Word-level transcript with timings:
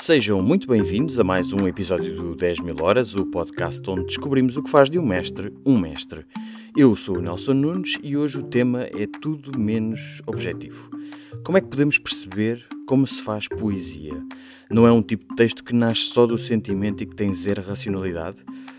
Sejam 0.00 0.40
muito 0.40 0.68
bem-vindos 0.68 1.18
a 1.18 1.24
mais 1.24 1.52
um 1.52 1.66
episódio 1.66 2.14
do 2.14 2.36
10 2.36 2.60
mil 2.60 2.76
horas, 2.80 3.16
o 3.16 3.26
podcast 3.26 3.82
onde 3.90 4.04
descobrimos 4.04 4.56
o 4.56 4.62
que 4.62 4.70
faz 4.70 4.88
de 4.88 4.96
um 4.96 5.04
mestre 5.04 5.52
um 5.66 5.76
mestre. 5.76 6.24
Eu 6.76 6.94
sou 6.94 7.18
o 7.18 7.20
Nelson 7.20 7.52
Nunes 7.52 7.98
e 8.00 8.16
hoje 8.16 8.38
o 8.38 8.44
tema 8.44 8.84
é 8.84 9.08
tudo 9.20 9.58
menos 9.58 10.22
objetivo. 10.24 10.88
Como 11.44 11.58
é 11.58 11.60
que 11.60 11.66
podemos 11.66 11.98
perceber 11.98 12.64
como 12.86 13.08
se 13.08 13.20
faz 13.22 13.48
poesia? 13.48 14.14
Não 14.70 14.86
é 14.86 14.92
um 14.92 15.02
tipo 15.02 15.28
de 15.30 15.34
texto 15.34 15.64
que 15.64 15.74
nasce 15.74 16.02
só 16.02 16.26
do 16.26 16.38
sentimento 16.38 17.02
e 17.02 17.06
que 17.06 17.16
tem 17.16 17.34
zero 17.34 17.60
racionalidade? 17.60 18.38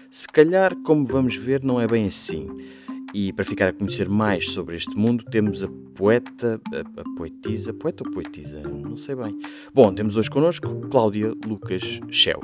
Se 0.10 0.25
calhar, 0.25 0.74
como 0.83 1.06
vamos 1.06 1.36
ver, 1.36 1.64
não 1.64 1.82
é 1.82 1.86
bem 1.86 2.07
assim. 2.07 2.47
E 3.14 3.34
para 3.34 3.44
ficar 3.44 3.70
a 3.70 3.73
conhecer 3.73 4.07
mais 4.07 4.52
sobre 4.52 4.75
este 4.75 4.96
mundo, 4.96 5.23
temos 5.25 5.64
a 5.64 5.68
poeta, 5.96 6.62
a, 6.71 7.02
a 7.02 7.16
poetisa, 7.18 7.74
poeta 7.74 8.04
ou 8.06 8.11
poetisa? 8.11 8.61
Não 8.61 8.96
sei 8.96 9.16
bem. 9.16 9.36
Bom, 9.74 9.93
temos 9.93 10.16
hoje 10.16 10.29
connosco 10.29 10.88
Cláudia 10.89 11.33
Lucas 11.43 12.00
Shell. 12.11 12.39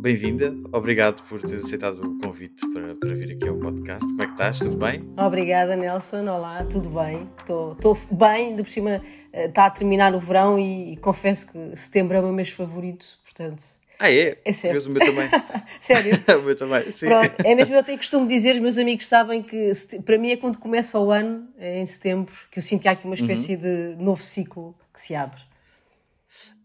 Bem-vinda, 0.00 0.56
obrigado 0.72 1.22
por 1.28 1.40
teres 1.40 1.64
aceitado 1.64 2.02
o 2.02 2.18
convite 2.18 2.66
para, 2.72 2.94
para 2.96 3.14
vir 3.14 3.36
aqui 3.36 3.46
ao 3.46 3.56
podcast. 3.56 4.08
Como 4.08 4.22
é 4.22 4.26
que 4.26 4.32
estás? 4.32 4.58
Tudo 4.58 4.78
bem? 4.78 5.04
Obrigada, 5.18 5.76
Nelson. 5.76 6.26
Olá, 6.28 6.64
tudo 6.64 6.88
bem? 6.88 7.28
Estou 7.38 7.98
bem, 8.10 8.56
de 8.56 8.62
por 8.62 8.70
cima 8.70 9.02
está 9.32 9.66
a 9.66 9.70
terminar 9.70 10.14
o 10.14 10.18
verão 10.18 10.58
e, 10.58 10.94
e 10.94 10.96
confesso 10.96 11.52
que 11.52 11.76
setembro 11.76 12.16
é 12.16 12.20
o 12.20 12.24
meu 12.24 12.32
mês 12.32 12.48
favorito, 12.48 13.06
portanto 13.22 13.81
ah, 14.02 14.12
é? 14.12 14.38
É 14.44 14.52
sério. 14.52 14.82
o 14.84 14.90
meu 14.90 15.04
também. 15.04 15.28
sério? 15.80 16.12
o 16.38 16.42
meu 16.42 16.56
também, 16.56 16.90
sim. 16.90 17.06
Pronto, 17.06 17.34
é 17.44 17.54
mesmo, 17.54 17.74
eu 17.76 17.84
tenho 17.84 17.98
costume 17.98 18.26
dizer, 18.26 18.54
os 18.54 18.60
meus 18.60 18.76
amigos 18.76 19.06
sabem 19.06 19.42
que 19.42 19.72
para 20.04 20.18
mim 20.18 20.32
é 20.32 20.36
quando 20.36 20.58
começa 20.58 20.98
o 20.98 21.12
ano, 21.12 21.48
é 21.56 21.78
em 21.78 21.86
setembro, 21.86 22.34
que 22.50 22.58
eu 22.58 22.62
sinto 22.62 22.82
que 22.82 22.88
há 22.88 22.92
aqui 22.92 23.04
uma 23.04 23.14
espécie 23.14 23.54
uhum. 23.54 23.60
de 23.96 24.04
novo 24.04 24.22
ciclo 24.22 24.74
que 24.92 25.00
se 25.00 25.14
abre. 25.14 25.40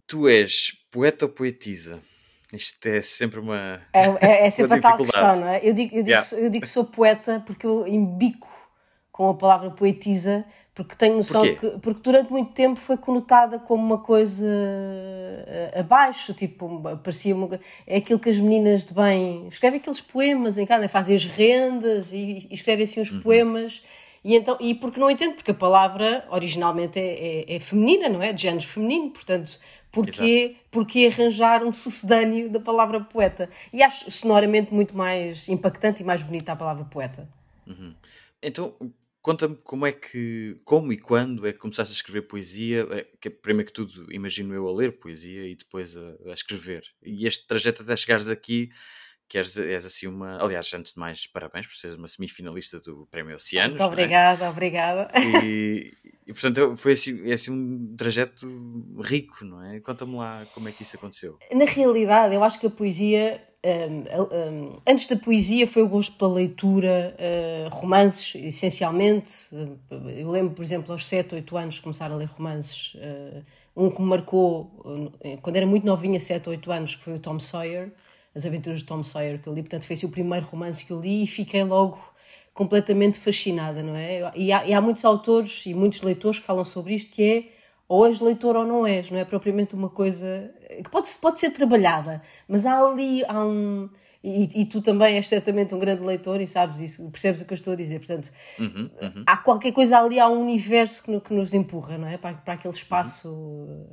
Tu 0.08 0.28
és 0.28 0.74
poeta 0.90 1.26
ou 1.26 1.32
poetisa? 1.32 2.00
Isto 2.52 2.88
é 2.88 3.02
sempre 3.02 3.40
uma. 3.40 3.82
É, 3.94 4.08
é, 4.26 4.48
é 4.48 4.50
sempre 4.52 4.78
a 4.78 4.82
tal 4.82 4.98
questão, 4.98 5.40
não 5.40 5.48
é? 5.48 5.60
Eu 5.62 5.74
digo, 5.74 5.96
eu, 5.96 6.04
digo, 6.04 6.10
yeah. 6.10 6.28
eu 6.38 6.50
digo 6.50 6.62
que 6.62 6.68
sou 6.68 6.86
poeta 6.86 7.44
porque 7.46 7.68
eu 7.68 7.86
embico 7.88 8.48
com 9.12 9.30
a 9.30 9.36
palavra 9.36 9.70
poetisa 9.70 10.46
porque 10.78 10.96
tenho 10.96 11.18
noção 11.18 11.42
que 11.56 11.72
porque 11.80 12.02
durante 12.04 12.32
muito 12.32 12.54
tempo 12.54 12.80
foi 12.80 12.98
conotada 12.98 13.58
como 13.58 13.84
uma 13.84 13.98
coisa 13.98 14.46
eh, 14.48 15.72
abaixo, 15.80 16.36
tipo, 16.36 16.80
parecia 17.04 17.36
uma, 17.36 17.60
é 17.88 17.98
aquilo 17.98 18.20
que 18.20 18.30
as 18.30 18.40
meninas 18.40 18.86
de 18.86 18.94
bem 18.94 19.48
escrevem 19.48 19.80
aqueles 19.80 20.02
poemas 20.02 20.60
em 20.60 20.68
casa, 20.68 20.82
né? 20.82 20.88
fazem 20.88 21.16
as 21.16 21.26
rendas 21.26 22.14
e, 22.14 22.48
e 22.48 22.54
escrevem 22.54 22.84
assim 22.84 23.02
uns 23.02 23.10
uhum. 23.10 23.22
poemas. 23.22 23.82
E, 24.24 24.36
então, 24.36 24.56
e 24.60 24.76
porque 24.76 25.00
não 25.00 25.10
entendo, 25.10 25.34
porque 25.34 25.50
a 25.50 25.56
palavra 25.56 26.24
originalmente 26.30 27.00
é, 27.00 27.46
é, 27.50 27.56
é 27.56 27.60
feminina, 27.60 28.08
não 28.08 28.22
é? 28.22 28.32
De 28.32 28.44
género 28.44 28.68
feminino, 28.68 29.10
portanto, 29.10 29.60
porquê, 29.92 30.58
porquê 30.70 31.12
arranjar 31.12 31.64
um 31.64 31.72
sucedâneo 31.72 32.52
da 32.52 32.60
palavra 32.60 33.02
poeta? 33.02 33.50
E 33.74 33.82
acho 33.82 34.12
sonoramente 34.12 34.72
muito 34.72 34.96
mais 34.96 35.50
impactante 35.50 36.04
e 36.04 36.06
mais 36.06 36.22
bonita 36.22 36.52
a 36.52 36.56
palavra 36.56 36.86
poeta. 36.86 37.28
Uhum. 37.66 37.96
Então, 38.44 38.76
Conta-me 39.28 39.58
como 39.58 39.86
é 39.86 39.92
que, 39.92 40.56
como 40.64 40.94
e 40.94 40.98
quando 40.98 41.46
é 41.46 41.52
que 41.52 41.60
começaste 41.60 41.92
a 41.92 41.98
escrever 41.98 42.30
poesia, 42.30 42.88
é, 42.92 43.06
que 43.20 43.28
é, 43.28 43.30
primeiro 43.30 43.68
que 43.68 43.74
tudo 43.74 44.08
imagino 44.10 44.54
eu 44.54 44.66
a 44.66 44.74
ler 44.74 44.98
poesia 45.00 45.46
e 45.46 45.54
depois 45.54 45.98
a, 45.98 46.16
a 46.28 46.32
escrever. 46.32 46.86
E 47.04 47.28
este 47.28 47.46
trajeto 47.46 47.82
até 47.82 47.94
chegares 47.98 48.30
aqui, 48.30 48.70
que 49.28 49.38
és, 49.38 49.58
és, 49.58 49.86
assim 49.86 50.08
uma. 50.08 50.42
Aliás, 50.42 50.74
antes 50.74 50.94
de 50.94 51.00
mais, 51.02 51.28
parabéns 51.28 51.68
por 51.68 51.76
seres 51.76 51.98
uma 51.98 52.08
semifinalista 52.08 52.80
do 52.80 53.06
Prémio 53.12 53.36
Oceanos. 53.36 53.78
Muito 53.78 53.84
obrigada, 53.84 54.46
é? 54.46 54.50
obrigada. 54.50 55.12
E, 55.20 55.92
e, 56.26 56.32
portanto 56.32 56.78
foi 56.78 56.94
assim, 56.94 57.30
é 57.30 57.34
assim 57.34 57.52
um 57.52 57.98
trajeto 57.98 58.48
rico, 59.04 59.44
não 59.44 59.62
é? 59.62 59.82
Conta-me 59.82 60.16
lá 60.16 60.48
como 60.54 60.70
é 60.70 60.72
que 60.72 60.84
isso 60.84 60.96
aconteceu. 60.96 61.38
Na 61.52 61.66
realidade, 61.66 62.34
eu 62.34 62.42
acho 62.46 62.58
que 62.62 62.68
a 62.68 62.70
poesia 62.70 63.46
antes 64.86 65.08
da 65.08 65.16
poesia 65.16 65.68
foi 65.68 65.82
o 65.82 65.88
gosto 65.88 66.16
pela 66.18 66.34
leitura, 66.34 67.16
uh, 67.18 67.70
romances, 67.70 68.36
essencialmente. 68.36 69.50
eu 70.18 70.30
lembro, 70.30 70.54
por 70.54 70.64
exemplo, 70.64 70.92
aos 70.92 71.06
7, 71.06 71.36
8 71.36 71.58
anos, 71.58 71.80
começar 71.80 72.12
a 72.12 72.16
ler 72.16 72.28
romances. 72.28 72.96
Uh, 72.96 73.44
um 73.76 73.92
que 73.92 74.02
me 74.02 74.08
marcou, 74.08 74.72
quando 75.44 75.56
era 75.56 75.68
muito 75.68 75.86
novinha, 75.86 76.20
7, 76.20 76.50
8 76.50 76.72
anos, 76.72 76.96
que 76.96 77.04
foi 77.04 77.14
o 77.14 77.20
Tom 77.20 77.40
Sawyer, 77.40 77.92
As 78.34 78.44
Aventuras 78.44 78.80
de 78.80 78.86
Tom 78.86 79.04
Sawyer, 79.04 79.40
que 79.40 79.48
eu 79.48 79.54
li. 79.54 79.62
Portanto, 79.62 79.84
foi 79.84 79.96
o 80.04 80.10
primeiro 80.10 80.48
romance 80.48 80.84
que 80.84 80.92
eu 80.92 81.00
li 81.00 81.24
e 81.24 81.28
fiquei 81.28 81.64
logo 81.64 82.00
completamente 82.56 83.20
fascinada, 83.20 83.84
não 83.84 83.96
é? 83.96 84.32
E 84.36 84.52
há, 84.52 84.66
e 84.66 84.74
há 84.74 84.82
muitos 84.82 85.06
autores 85.06 85.64
e 85.68 85.76
muitos 85.76 86.02
leitores 86.02 86.40
que 86.40 86.46
falam 86.46 86.66
sobre 86.66 86.96
isto, 86.96 87.12
que 87.12 87.24
é 87.24 87.57
ou 87.88 88.06
és 88.06 88.20
leitor 88.20 88.56
ou 88.56 88.66
não 88.66 88.86
és, 88.86 89.10
não 89.10 89.18
é 89.18 89.24
propriamente 89.24 89.74
uma 89.74 89.90
coisa 89.90 90.54
que 90.84 90.90
pode, 90.90 91.10
pode 91.22 91.40
ser 91.40 91.52
trabalhada, 91.52 92.22
mas 92.48 92.66
há 92.66 92.80
ali, 92.80 93.24
há 93.26 93.46
um. 93.46 93.90
E, 94.24 94.62
e, 94.62 94.66
tu 94.66 94.82
também 94.82 95.16
és 95.16 95.28
certamente 95.28 95.74
um 95.74 95.80
grande 95.80 96.04
leitor 96.04 96.42
e 96.42 96.48
sabes 96.48 96.82
isso, 96.82 97.10
percebes 97.12 97.42
o 97.42 97.46
que 97.46 97.54
eu 97.54 97.56
estou 97.56 97.74
a 97.74 97.76
dizer. 97.76 98.00
Portanto, 98.00 98.30
uhum, 98.60 98.90
uhum. 99.02 99.24
há 99.26 99.38
qualquer 99.38 99.72
coisa 99.72 100.00
ali, 100.00 100.20
há 100.20 100.28
um 100.28 100.42
universo 100.42 101.04
que, 101.04 101.20
que 101.22 101.34
nos 101.34 101.54
empurra, 101.54 101.98
não 101.98 102.08
é? 102.08 102.18
Para, 102.18 102.36
para 102.36 102.56
aquele 102.56 102.74
espaço 102.74 103.30
uhum. 103.30 103.88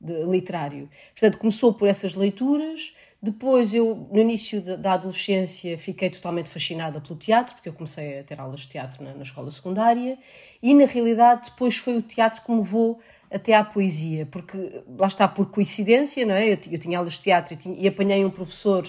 de, 0.00 0.24
literário. 0.24 0.88
Portanto, 1.12 1.38
começou 1.38 1.72
por 1.72 1.86
essas 1.86 2.14
leituras. 2.14 2.94
Depois, 3.22 3.72
eu, 3.74 4.08
no 4.10 4.18
início 4.18 4.60
da, 4.60 4.76
da, 4.76 4.92
adolescência, 4.94 5.78
fiquei 5.78 6.10
totalmente 6.10 6.48
fascinada 6.48 7.00
pelo 7.00 7.16
teatro, 7.16 7.54
porque 7.54 7.68
eu 7.68 7.72
comecei 7.72 8.20
a 8.20 8.24
ter 8.24 8.40
aulas 8.40 8.60
de 8.60 8.68
teatro 8.68 9.04
na, 9.04 9.14
na 9.14 9.22
escola 9.22 9.50
secundária. 9.50 10.18
E, 10.62 10.74
na 10.74 10.86
realidade, 10.86 11.50
depois 11.50 11.76
foi 11.76 11.96
o 11.96 12.02
teatro 12.02 12.42
que 12.42 12.50
me 12.50 12.58
levou 12.58 12.98
até 13.30 13.54
à 13.54 13.64
poesia, 13.64 14.26
porque 14.26 14.82
lá 14.98 15.06
está 15.06 15.26
por 15.26 15.50
coincidência, 15.50 16.24
não 16.24 16.34
é? 16.34 16.52
Eu, 16.52 16.58
eu 16.70 16.78
tinha 16.78 16.98
aulas 16.98 17.14
de 17.14 17.20
teatro 17.20 17.54
e, 17.54 17.56
tinha, 17.56 17.76
e 17.78 17.88
apanhei 17.88 18.24
um 18.24 18.30
professor 18.30 18.86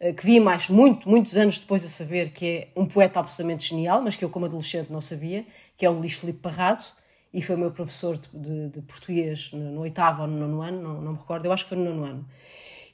uh, 0.00 0.14
que 0.14 0.24
vi 0.24 0.40
mais 0.40 0.68
muito, 0.68 1.08
muitos 1.08 1.36
anos 1.36 1.60
depois 1.60 1.84
a 1.84 1.88
saber 1.88 2.30
que 2.30 2.46
é 2.46 2.68
um 2.76 2.86
poeta 2.86 3.20
absolutamente 3.20 3.68
genial, 3.68 4.00
mas 4.02 4.16
que 4.16 4.24
eu 4.24 4.30
como 4.30 4.46
adolescente 4.46 4.90
não 4.90 5.00
sabia, 5.00 5.44
que 5.76 5.84
é 5.84 5.90
o 5.90 5.92
Luís 5.92 6.12
Filipe 6.12 6.38
Parrado, 6.40 6.84
e 7.32 7.40
foi 7.42 7.54
o 7.56 7.58
meu 7.58 7.70
professor 7.70 8.18
de, 8.18 8.28
de, 8.32 8.68
de 8.68 8.82
português 8.82 9.50
no, 9.52 9.72
no, 9.72 9.80
oitavo 9.80 10.22
ou 10.22 10.28
no 10.28 10.36
nono 10.36 10.62
ano, 10.62 10.82
não, 10.82 11.00
não 11.00 11.12
me 11.12 11.18
recordo, 11.18 11.46
eu 11.46 11.52
acho 11.52 11.64
que 11.64 11.70
foi 11.70 11.78
no 11.78 11.84
nono 11.84 12.04
ano. 12.04 12.28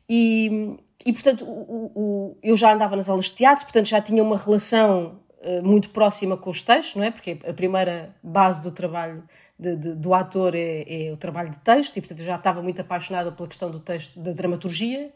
E, 0.09 0.77
e 1.05 1.13
portanto, 1.13 1.45
o, 1.45 1.93
o, 1.95 2.39
eu 2.43 2.57
já 2.57 2.73
andava 2.73 2.97
nas 2.97 3.09
aulas 3.09 3.27
de 3.27 3.33
teatro, 3.33 3.65
portanto 3.65 3.87
já 3.87 4.01
tinha 4.01 4.23
uma 4.23 4.37
relação 4.37 5.21
uh, 5.43 5.63
muito 5.63 5.91
próxima 5.91 6.37
com 6.37 6.51
os 6.51 6.63
textos, 6.63 6.97
não 6.97 7.05
é? 7.05 7.11
Porque 7.11 7.39
a 7.47 7.53
primeira 7.53 8.15
base 8.23 8.63
do 8.63 8.71
trabalho 8.71 9.25
de, 9.59 9.77
de, 9.77 9.95
do 9.95 10.15
ator 10.15 10.55
é, 10.55 10.85
é, 10.87 11.13
o 11.13 11.17
trabalho 11.17 11.51
de 11.51 11.59
texto, 11.59 11.97
e 11.97 12.01
portanto 12.01 12.21
eu 12.21 12.27
já 12.27 12.37
estava 12.37 12.63
muito 12.63 12.81
apaixonada 12.81 13.33
pela 13.33 13.49
questão 13.49 13.71
do 13.71 13.81
texto, 13.81 14.19
da 14.19 14.33
dramaturgia, 14.33 15.11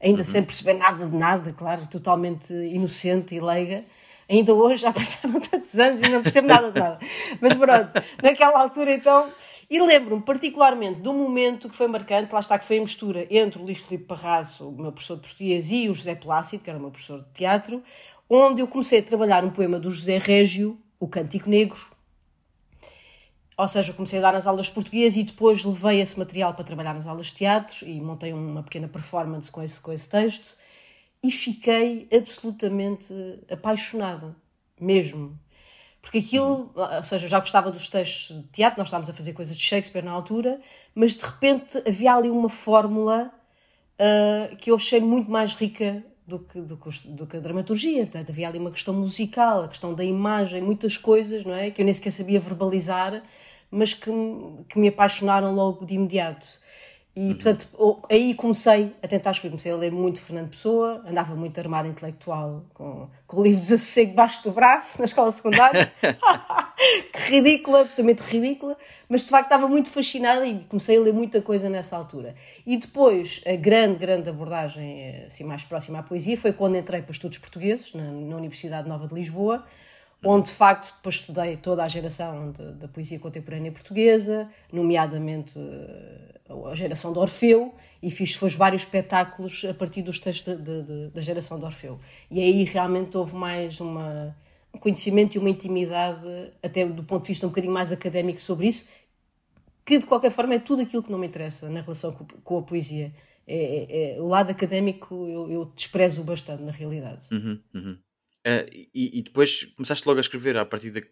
ainda 0.00 0.20
uhum. 0.20 0.24
sem 0.24 0.42
perceber 0.42 0.74
nada 0.74 1.06
de 1.06 1.16
nada, 1.16 1.52
claro, 1.52 1.86
totalmente 1.88 2.52
inocente 2.52 3.34
e 3.34 3.40
leiga. 3.40 3.84
Ainda 4.28 4.54
hoje, 4.54 4.82
já 4.82 4.92
passaram 4.92 5.40
tantos 5.40 5.74
anos 5.78 6.06
e 6.06 6.10
não 6.10 6.22
percebo 6.22 6.46
nada 6.46 6.70
de 6.70 6.78
nada. 6.78 6.98
Mas 7.40 7.54
pronto, 7.54 8.04
naquela 8.22 8.60
altura 8.60 8.92
então. 8.92 9.28
E 9.70 9.82
lembro-me 9.82 10.22
particularmente 10.22 11.06
um 11.06 11.12
momento 11.12 11.68
que 11.68 11.76
foi 11.76 11.86
marcante, 11.88 12.32
lá 12.32 12.40
está 12.40 12.58
que 12.58 12.64
foi 12.64 12.78
a 12.78 12.80
mistura 12.80 13.26
entre 13.30 13.60
o 13.60 13.62
Luís 13.62 13.78
Filipe 13.78 14.06
Parraso, 14.06 14.66
o 14.66 14.72
meu 14.72 14.90
professor 14.92 15.16
de 15.16 15.22
português, 15.22 15.70
e 15.70 15.90
o 15.90 15.94
José 15.94 16.14
Plácido, 16.14 16.64
que 16.64 16.70
era 16.70 16.78
o 16.78 16.80
meu 16.80 16.90
professor 16.90 17.20
de 17.20 17.28
teatro, 17.34 17.82
onde 18.30 18.62
eu 18.62 18.66
comecei 18.66 19.00
a 19.00 19.02
trabalhar 19.02 19.44
um 19.44 19.50
poema 19.50 19.78
do 19.78 19.90
José 19.90 20.16
Régio, 20.16 20.78
O 20.98 21.06
Cântico 21.06 21.50
Negro, 21.50 21.78
ou 23.58 23.66
seja, 23.66 23.92
comecei 23.92 24.20
a 24.20 24.22
dar 24.22 24.32
nas 24.34 24.46
aulas 24.46 24.66
de 24.66 24.72
português 24.72 25.16
e 25.16 25.24
depois 25.24 25.64
levei 25.64 26.00
esse 26.00 26.16
material 26.16 26.54
para 26.54 26.62
trabalhar 26.62 26.94
nas 26.94 27.08
aulas 27.08 27.26
de 27.26 27.34
teatro 27.34 27.84
e 27.84 28.00
montei 28.00 28.32
uma 28.32 28.62
pequena 28.62 28.86
performance 28.86 29.50
com 29.50 29.60
esse, 29.60 29.80
com 29.80 29.92
esse 29.92 30.08
texto 30.08 30.56
e 31.20 31.32
fiquei 31.32 32.08
absolutamente 32.16 33.12
apaixonada, 33.50 34.36
mesmo. 34.80 35.36
Porque 36.00 36.18
aquilo, 36.18 36.72
ou 36.72 37.02
seja, 37.02 37.26
já 37.26 37.40
gostava 37.40 37.72
dos 37.72 37.88
textos 37.88 38.36
de 38.36 38.48
teatro, 38.48 38.78
nós 38.78 38.86
estávamos 38.86 39.10
a 39.10 39.12
fazer 39.12 39.32
coisas 39.32 39.56
de 39.56 39.62
Shakespeare 39.64 40.04
na 40.04 40.12
altura, 40.12 40.60
mas 40.94 41.16
de 41.16 41.24
repente 41.24 41.82
havia 41.84 42.14
ali 42.14 42.30
uma 42.30 42.48
fórmula 42.48 43.32
uh, 43.98 44.56
que 44.56 44.70
eu 44.70 44.76
achei 44.76 45.00
muito 45.00 45.28
mais 45.28 45.52
rica 45.52 46.04
do 46.24 46.38
que, 46.38 46.60
do, 46.60 46.76
que, 46.76 47.08
do 47.08 47.26
que 47.26 47.36
a 47.36 47.40
dramaturgia. 47.40 48.02
Portanto, 48.04 48.30
havia 48.30 48.46
ali 48.46 48.58
uma 48.58 48.70
questão 48.70 48.94
musical, 48.94 49.64
a 49.64 49.68
questão 49.68 49.92
da 49.94 50.04
imagem, 50.04 50.62
muitas 50.62 50.96
coisas, 50.96 51.44
não 51.44 51.54
é? 51.54 51.72
Que 51.72 51.82
eu 51.82 51.84
nem 51.84 51.92
sequer 51.92 52.12
sabia 52.12 52.38
verbalizar 52.38 53.20
mas 53.70 53.94
que, 53.94 54.10
que 54.68 54.78
me 54.78 54.88
apaixonaram 54.88 55.54
logo 55.54 55.84
de 55.84 55.94
imediato. 55.94 56.58
E, 57.18 57.20
uhum. 57.20 57.34
portanto, 57.34 57.68
aí 58.08 58.32
comecei 58.32 58.94
a 59.02 59.08
tentar 59.08 59.32
escrever. 59.32 59.50
Comecei 59.50 59.72
a 59.72 59.76
ler 59.76 59.90
muito 59.90 60.20
Fernando 60.20 60.50
Pessoa, 60.50 61.02
andava 61.04 61.34
muito 61.34 61.58
armada 61.58 61.88
intelectual, 61.88 62.64
com, 62.72 63.08
com 63.26 63.40
o 63.40 63.42
livro 63.42 63.60
Desassossego 63.60 64.10
debaixo 64.10 64.44
do 64.44 64.52
braço, 64.52 65.00
na 65.00 65.04
escola 65.04 65.32
secundária. 65.32 65.84
que 67.12 67.20
ridícula, 67.30 67.80
absolutamente 67.80 68.22
ridícula. 68.22 68.76
Mas, 69.08 69.24
de 69.24 69.30
facto, 69.30 69.46
estava 69.46 69.66
muito 69.66 69.90
fascinada 69.90 70.46
e 70.46 70.60
comecei 70.68 70.96
a 70.96 71.00
ler 71.00 71.12
muita 71.12 71.42
coisa 71.42 71.68
nessa 71.68 71.96
altura. 71.96 72.36
E 72.64 72.76
depois, 72.76 73.40
a 73.44 73.56
grande, 73.56 73.98
grande 73.98 74.28
abordagem, 74.28 75.24
assim, 75.26 75.42
mais 75.42 75.64
próxima 75.64 75.98
à 75.98 76.02
poesia, 76.04 76.36
foi 76.36 76.52
quando 76.52 76.76
entrei 76.76 77.02
para 77.02 77.10
estudos 77.10 77.38
portugueses, 77.38 77.94
na, 77.94 78.04
na 78.04 78.36
Universidade 78.36 78.88
Nova 78.88 79.08
de 79.08 79.14
Lisboa, 79.14 79.64
onde 80.24 80.48
de 80.48 80.54
facto 80.54 80.94
depois 80.96 81.16
estudei 81.16 81.56
toda 81.56 81.84
a 81.84 81.88
geração 81.88 82.52
da 82.52 82.88
poesia 82.88 83.18
contemporânea 83.18 83.70
portuguesa, 83.70 84.48
nomeadamente 84.72 85.58
eh, 85.58 86.40
a 86.70 86.74
geração 86.74 87.12
de 87.12 87.18
Orfeu, 87.18 87.74
e 88.02 88.10
fiz 88.10 88.32
depois 88.32 88.54
vários 88.54 88.82
espetáculos 88.82 89.64
a 89.64 89.74
partir 89.74 90.02
dos 90.02 90.18
textos 90.18 90.56
de, 90.56 90.82
de, 90.82 91.08
da 91.08 91.20
geração 91.20 91.58
de 91.58 91.64
Orfeu. 91.64 91.98
E 92.30 92.40
aí 92.40 92.64
realmente 92.64 93.16
houve 93.16 93.36
mais 93.36 93.80
uma, 93.80 94.36
um 94.74 94.78
conhecimento 94.78 95.36
e 95.36 95.38
uma 95.38 95.50
intimidade, 95.50 96.52
até 96.62 96.84
do 96.84 97.04
ponto 97.04 97.22
de 97.22 97.28
vista 97.28 97.46
um 97.46 97.50
bocadinho 97.50 97.72
mais 97.72 97.92
académico 97.92 98.40
sobre 98.40 98.66
isso, 98.66 98.86
que 99.84 99.98
de 99.98 100.06
qualquer 100.06 100.30
forma 100.30 100.54
é 100.54 100.58
tudo 100.58 100.82
aquilo 100.82 101.02
que 101.02 101.10
não 101.10 101.18
me 101.18 101.26
interessa 101.26 101.68
na 101.70 101.80
relação 101.80 102.12
com, 102.12 102.26
com 102.42 102.58
a 102.58 102.62
poesia. 102.62 103.12
É, 103.46 103.56
é, 103.56 104.16
é, 104.16 104.20
o 104.20 104.26
lado 104.26 104.50
académico 104.50 105.14
eu, 105.26 105.50
eu 105.50 105.64
desprezo 105.74 106.22
bastante, 106.22 106.62
na 106.62 106.72
realidade. 106.72 107.28
Uhum, 107.32 107.58
uhum. 107.74 107.98
Uh, 108.46 108.64
e, 108.94 109.18
e, 109.18 109.22
depois 109.22 109.64
começaste 109.76 110.06
logo 110.06 110.18
a 110.18 110.20
escrever 110.20 110.56
a 110.56 110.64
partir 110.64 110.90
de, 110.90 111.02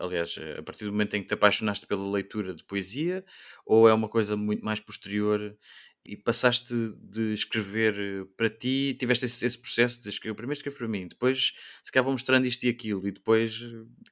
aliás, 0.00 0.36
a 0.58 0.62
partir 0.62 0.84
do 0.84 0.92
momento 0.92 1.16
em 1.16 1.22
que 1.22 1.28
te 1.28 1.34
apaixonaste 1.34 1.86
pela 1.86 2.08
leitura 2.08 2.54
de 2.54 2.62
poesia, 2.62 3.24
ou 3.64 3.88
é 3.88 3.94
uma 3.94 4.08
coisa 4.08 4.36
muito 4.36 4.64
mais 4.64 4.78
posterior 4.78 5.56
e 6.04 6.16
passaste 6.16 6.74
de 6.98 7.32
escrever 7.32 7.94
eh, 7.98 8.26
para 8.36 8.48
ti, 8.48 8.96
tiveste 8.98 9.26
esse, 9.26 9.44
esse 9.44 9.58
processo 9.58 10.02
de 10.02 10.08
escrever, 10.08 10.34
primeiro 10.34 10.58
escrever 10.58 10.78
para 10.78 10.88
mim, 10.88 11.06
depois 11.06 11.52
se 11.82 11.92
calhar 11.92 12.04
vou 12.04 12.12
mostrando 12.12 12.46
isto 12.46 12.64
e 12.64 12.68
aquilo, 12.68 13.06
e 13.06 13.12
depois 13.12 13.62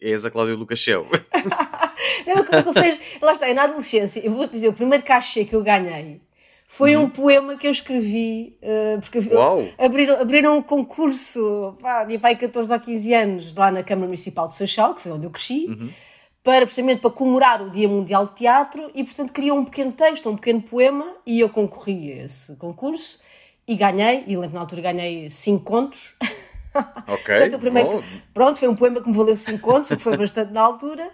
eh, 0.00 0.12
és 0.12 0.24
a 0.24 0.30
Cláudia 0.30 0.54
Lucachel. 0.54 1.06
não, 2.26 2.66
ou 2.66 2.74
seja, 2.74 3.00
lá 3.22 3.32
está, 3.32 3.52
na 3.54 3.64
adolescência, 3.64 4.20
eu 4.20 4.32
vou 4.32 4.46
dizer, 4.46 4.68
o 4.68 4.72
primeiro 4.72 5.04
cachê 5.04 5.44
que 5.44 5.54
eu 5.54 5.62
ganhei 5.62 6.20
foi 6.70 6.94
uhum. 6.94 7.04
um 7.04 7.08
poema 7.08 7.56
que 7.56 7.66
eu 7.66 7.70
escrevi, 7.70 8.58
uh, 8.62 9.00
porque 9.00 9.20
Uau. 9.34 9.66
abriram, 9.78 10.20
abriram 10.20 10.58
um 10.58 10.62
concurso, 10.62 11.74
pá, 11.80 12.04
de 12.04 12.18
pai 12.18 12.36
14 12.36 12.70
ou 12.70 12.78
15 12.78 13.14
anos, 13.14 13.54
lá 13.54 13.70
na 13.70 13.82
Câmara 13.82 14.06
Municipal 14.06 14.46
de 14.46 14.54
Seixal, 14.54 14.94
que 14.94 15.00
foi 15.00 15.12
onde 15.12 15.26
eu 15.26 15.30
cresci, 15.30 15.66
uhum. 15.66 15.88
para 16.44 16.66
precisamente 16.66 17.00
para 17.00 17.10
comemorar 17.10 17.62
o 17.62 17.70
Dia 17.70 17.88
Mundial 17.88 18.26
de 18.26 18.34
Teatro, 18.34 18.90
e 18.94 19.02
portanto 19.02 19.32
queria 19.32 19.54
um 19.54 19.64
pequeno 19.64 19.92
texto, 19.92 20.28
um 20.28 20.36
pequeno 20.36 20.60
poema, 20.60 21.16
e 21.26 21.40
eu 21.40 21.48
concorri 21.48 22.12
a 22.12 22.24
esse 22.26 22.54
concurso, 22.56 23.18
e 23.66 23.74
ganhei, 23.74 24.24
e 24.26 24.36
lembro 24.36 24.54
na 24.54 24.60
altura 24.60 24.82
ganhei 24.82 25.30
5 25.30 25.64
contos. 25.64 26.16
Ok. 27.06 27.34
portanto, 27.40 27.60
primeiro, 27.60 28.04
pronto, 28.34 28.58
foi 28.58 28.68
um 28.68 28.76
poema 28.76 29.00
que 29.00 29.08
me 29.08 29.16
valeu 29.16 29.38
5 29.38 29.58
contos, 29.58 29.88
que 29.88 29.96
foi 29.96 30.18
bastante 30.18 30.52
na 30.52 30.60
altura. 30.60 31.10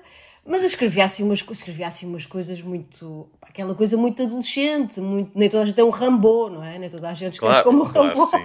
Mas 0.46 0.60
eu 0.60 0.66
escrevia 0.66 1.06
assim 1.06 1.22
umas, 1.22 1.42
escrevia 1.50 1.86
assim 1.86 2.06
umas 2.06 2.26
coisas 2.26 2.60
muito. 2.60 3.26
aquela 3.40 3.74
coisa 3.74 3.96
muito 3.96 4.22
adolescente, 4.22 5.00
muito, 5.00 5.30
nem 5.34 5.48
toda 5.48 5.62
a 5.62 5.66
gente 5.66 5.80
é 5.80 5.84
um 5.84 5.88
Rambo, 5.88 6.50
não 6.50 6.62
é? 6.62 6.78
Nem 6.78 6.90
toda 6.90 7.08
a 7.08 7.14
gente 7.14 7.34
escreve 7.34 7.62
claro, 7.62 7.64
como 7.64 7.84
um 7.84 7.90
claro, 7.90 8.08
Rambo. 8.08 8.26
Sim. 8.26 8.42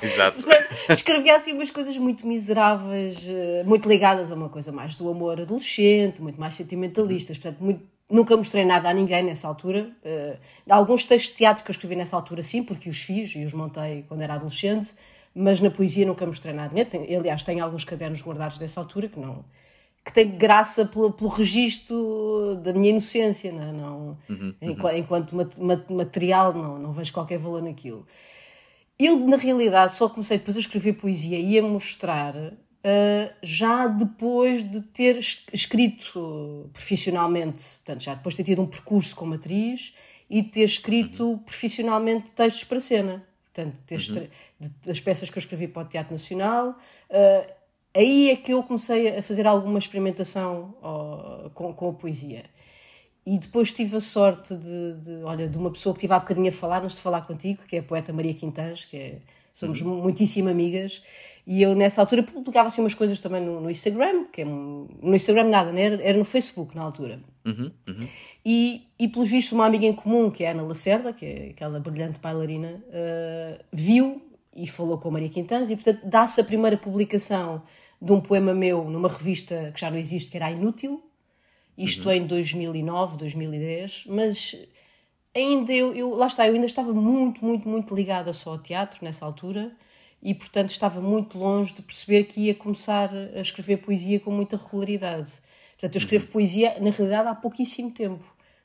Exato. 0.00 0.38
escrevia 0.88 1.34
assim 1.34 1.52
umas 1.54 1.70
coisas 1.70 1.96
muito 1.96 2.24
miseráveis, 2.24 3.26
eh, 3.28 3.64
muito 3.66 3.88
ligadas 3.88 4.30
a 4.30 4.36
uma 4.36 4.48
coisa 4.48 4.70
mais 4.70 4.94
do 4.94 5.08
amor 5.08 5.40
adolescente, 5.40 6.22
muito 6.22 6.38
mais 6.38 6.54
sentimentalistas. 6.54 7.36
Portanto, 7.36 7.58
muito, 7.60 7.82
nunca 8.08 8.36
mostrei 8.36 8.64
nada 8.64 8.88
a 8.88 8.94
ninguém 8.94 9.24
nessa 9.24 9.48
altura. 9.48 9.90
Uh, 10.04 10.38
alguns 10.68 11.04
textos 11.04 11.32
de 11.32 11.38
teatro 11.38 11.64
que 11.64 11.70
eu 11.70 11.72
escrevi 11.72 11.96
nessa 11.96 12.14
altura, 12.14 12.44
sim, 12.44 12.62
porque 12.62 12.88
os 12.88 13.02
fiz 13.02 13.34
e 13.34 13.44
os 13.44 13.52
montei 13.52 14.04
quando 14.06 14.22
era 14.22 14.34
adolescente, 14.34 14.94
mas 15.34 15.60
na 15.60 15.70
poesia 15.70 16.06
nunca 16.06 16.24
mostrei 16.24 16.54
nada. 16.54 16.74
Aliás, 17.18 17.42
tenho 17.42 17.64
alguns 17.64 17.84
cadernos 17.84 18.22
guardados 18.22 18.56
dessa 18.56 18.78
altura 18.78 19.08
que 19.08 19.18
não 19.18 19.44
que 20.04 20.12
tem 20.12 20.28
graça 20.30 20.84
pelo, 20.84 21.12
pelo 21.12 21.28
registro 21.28 22.56
da 22.62 22.72
minha 22.72 22.90
inocência, 22.90 23.52
não, 23.52 23.62
é? 23.62 23.72
não 23.72 24.18
uhum, 24.28 24.36
uhum. 24.38 24.54
enquanto, 24.62 24.96
enquanto 24.96 25.36
mat, 25.36 25.90
material 25.90 26.54
não, 26.54 26.78
não 26.78 26.92
vejo 26.92 27.12
qualquer 27.12 27.38
valor 27.38 27.62
naquilo. 27.62 28.06
Eu, 28.98 29.18
na 29.18 29.36
realidade, 29.36 29.94
só 29.94 30.08
comecei 30.08 30.38
depois 30.38 30.56
a 30.56 30.60
escrever 30.60 30.94
poesia 30.94 31.38
e 31.38 31.58
a 31.58 31.62
mostrar 31.62 32.34
uh, 32.36 33.34
já 33.42 33.86
depois 33.86 34.68
de 34.68 34.80
ter 34.82 35.18
escrito 35.52 36.68
profissionalmente, 36.72 37.62
portanto, 37.78 38.02
já 38.02 38.14
depois 38.14 38.34
de 38.34 38.42
ter 38.42 38.50
tido 38.50 38.62
um 38.62 38.66
percurso 38.66 39.14
como 39.16 39.34
atriz 39.34 39.94
e 40.28 40.42
ter 40.42 40.64
escrito 40.64 41.24
uhum. 41.24 41.38
profissionalmente 41.38 42.32
textos 42.32 42.64
para 42.64 42.80
cena. 42.80 43.26
Portanto, 43.52 43.78
uhum. 43.90 44.28
das 44.84 45.00
peças 45.00 45.28
que 45.28 45.36
eu 45.36 45.40
escrevi 45.40 45.66
para 45.66 45.82
o 45.82 45.84
Teatro 45.84 46.12
Nacional, 46.12 46.78
uh, 47.10 47.59
aí 47.94 48.30
é 48.30 48.36
que 48.36 48.52
eu 48.52 48.62
comecei 48.62 49.18
a 49.18 49.22
fazer 49.22 49.46
alguma 49.46 49.78
experimentação 49.78 50.74
com, 51.54 51.72
com 51.72 51.88
a 51.88 51.92
poesia. 51.92 52.44
E 53.26 53.38
depois 53.38 53.70
tive 53.70 53.96
a 53.96 54.00
sorte 54.00 54.56
de, 54.56 54.94
de, 54.94 55.22
olha, 55.22 55.46
de 55.46 55.56
uma 55.58 55.70
pessoa 55.70 55.94
que 55.94 56.00
tive 56.00 56.14
há 56.14 56.18
bocadinho 56.18 56.48
a 56.48 56.52
falar, 56.52 56.82
antes 56.82 56.96
de 56.96 57.02
falar 57.02 57.22
contigo, 57.22 57.62
que 57.66 57.76
é 57.76 57.78
a 57.80 57.82
poeta 57.82 58.12
Maria 58.12 58.32
Quintãs, 58.34 58.86
que 58.86 58.96
é, 58.96 59.18
somos 59.52 59.80
uhum. 59.82 60.02
muitíssimo 60.02 60.48
amigas, 60.48 61.02
e 61.46 61.62
eu 61.62 61.74
nessa 61.74 62.00
altura 62.00 62.22
publicava 62.22 62.68
assim 62.68 62.80
umas 62.80 62.94
coisas 62.94 63.20
também 63.20 63.42
no, 63.42 63.60
no 63.60 63.70
Instagram, 63.70 64.24
que 64.32 64.40
é, 64.40 64.44
no 64.44 65.14
Instagram 65.14 65.44
nada, 65.44 65.70
né? 65.70 65.82
era, 65.82 66.02
era 66.02 66.18
no 66.18 66.24
Facebook 66.24 66.74
na 66.74 66.82
altura. 66.82 67.20
Uhum. 67.44 67.70
Uhum. 67.86 68.08
E, 68.44 68.86
e 68.98 69.08
pelos 69.08 69.28
vistos 69.28 69.52
uma 69.52 69.66
amiga 69.66 69.84
em 69.84 69.92
comum, 69.92 70.30
que 70.30 70.44
é 70.44 70.48
a 70.48 70.50
Ana 70.52 70.62
Lacerda, 70.62 71.12
que 71.12 71.26
é 71.26 71.48
aquela 71.50 71.78
brilhante 71.78 72.18
bailarina, 72.20 72.82
uh, 72.88 73.64
viu 73.72 74.22
e 74.54 74.66
falou 74.66 74.98
com 74.98 75.08
a 75.08 75.12
Maria 75.12 75.28
Quintãs, 75.28 75.70
e 75.70 75.76
portanto 75.76 76.00
dá-se 76.04 76.40
a 76.40 76.44
primeira 76.44 76.76
publicação 76.76 77.62
de 78.00 78.12
um 78.12 78.20
poema 78.20 78.54
meu 78.54 78.84
numa 78.84 79.08
revista 79.08 79.70
que 79.74 79.80
já 79.80 79.90
não 79.90 79.98
existe, 79.98 80.30
que 80.30 80.36
era 80.36 80.50
Inútil, 80.50 81.02
isto 81.76 82.08
uhum. 82.08 82.14
em 82.14 82.26
2009, 82.26 83.16
2010, 83.16 84.04
mas 84.08 84.56
ainda 85.34 85.72
eu, 85.72 85.94
eu, 85.94 86.10
lá 86.14 86.26
está, 86.26 86.46
eu 86.46 86.54
ainda 86.54 86.66
estava 86.66 86.92
muito, 86.92 87.44
muito, 87.44 87.68
muito 87.68 87.94
ligada 87.94 88.32
só 88.32 88.52
ao 88.52 88.58
teatro 88.58 89.04
nessa 89.04 89.24
altura 89.24 89.72
e, 90.22 90.34
portanto, 90.34 90.70
estava 90.70 91.00
muito 91.00 91.38
longe 91.38 91.72
de 91.72 91.82
perceber 91.82 92.24
que 92.24 92.40
ia 92.42 92.54
começar 92.54 93.10
a 93.14 93.40
escrever 93.40 93.78
poesia 93.78 94.20
com 94.20 94.30
muita 94.30 94.56
regularidade. 94.56 95.38
Portanto, 95.72 95.94
eu 95.94 95.98
escrevo 95.98 96.26
uhum. 96.26 96.32
poesia, 96.32 96.76
na 96.78 96.90
realidade, 96.90 97.28
há 97.28 97.34
pouquíssimo 97.34 97.90
tempo. 97.90 98.24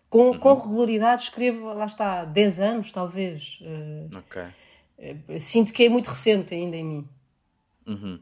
Com, 0.09 0.31
uhum. 0.31 0.39
com 0.39 0.53
regularidade 0.53 1.23
escrevo, 1.23 1.73
lá 1.73 1.85
está, 1.85 2.21
há 2.21 2.25
10 2.25 2.59
anos, 2.59 2.91
talvez. 2.91 3.59
Eh, 3.61 4.17
ok. 4.17 4.43
Uh, 4.97 5.39
sinto 5.39 5.73
que 5.73 5.83
é 5.83 5.89
muito 5.89 6.07
recente 6.07 6.53
ainda 6.53 6.75
em 6.75 6.83
mim. 6.83 7.09
Uhum. 7.85 8.19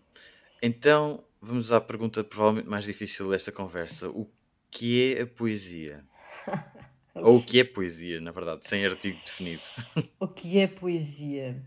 Então, 0.61 1.23
vamos 1.41 1.71
à 1.71 1.79
pergunta 1.79 2.23
provavelmente 2.23 2.69
mais 2.69 2.85
difícil 2.85 3.29
desta 3.29 3.51
conversa. 3.51 4.09
O 4.09 4.29
que 4.71 5.13
é 5.13 5.21
a 5.21 5.27
poesia? 5.27 6.03
Ou 7.15 7.37
o 7.37 7.43
que 7.43 7.59
é 7.59 7.63
poesia, 7.63 8.19
na 8.19 8.31
verdade, 8.31 8.67
sem 8.67 8.85
artigo 8.85 9.19
definido. 9.23 9.61
o 10.19 10.27
que 10.27 10.57
é 10.57 10.67
poesia? 10.67 11.63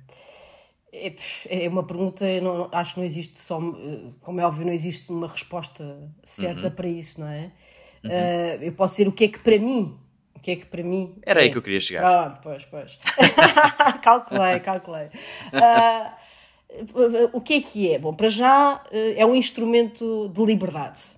É, 0.92 1.14
é 1.48 1.68
uma 1.68 1.84
pergunta, 1.84 2.24
não, 2.40 2.68
acho 2.72 2.94
que 2.94 3.00
não 3.00 3.06
existe 3.06 3.40
só, 3.40 3.60
como 4.20 4.40
é 4.40 4.46
óbvio, 4.46 4.66
não 4.66 4.72
existe 4.72 5.10
uma 5.10 5.28
resposta 5.28 6.10
certa 6.24 6.68
uhum. 6.68 6.74
para 6.74 6.88
isso, 6.88 7.20
não 7.20 7.28
é? 7.28 7.52
Uhum. 8.02 8.10
Uh, 8.10 8.62
eu 8.64 8.72
posso 8.72 8.96
dizer 8.96 9.08
o 9.08 9.12
que 9.12 9.24
é 9.24 9.28
que 9.28 9.38
para 9.38 9.58
mim, 9.58 9.96
que 10.46 10.52
é 10.52 10.56
que 10.56 10.66
para 10.66 10.82
mim. 10.84 11.16
Era 11.22 11.40
é. 11.40 11.44
aí 11.44 11.50
que 11.50 11.58
eu 11.58 11.62
queria 11.62 11.80
chegar. 11.80 12.04
Ah, 12.04 12.38
pois, 12.40 12.64
pois. 12.66 12.96
calculei, 14.00 14.60
calculei. 14.60 15.06
Uh, 15.52 17.28
o 17.32 17.40
que 17.40 17.54
é 17.54 17.60
que 17.60 17.92
é? 17.92 17.98
Bom, 17.98 18.14
para 18.14 18.28
já 18.28 18.80
eh, 18.92 19.14
é 19.16 19.26
um 19.26 19.34
instrumento 19.34 20.28
de 20.28 20.44
liberdade. 20.44 21.16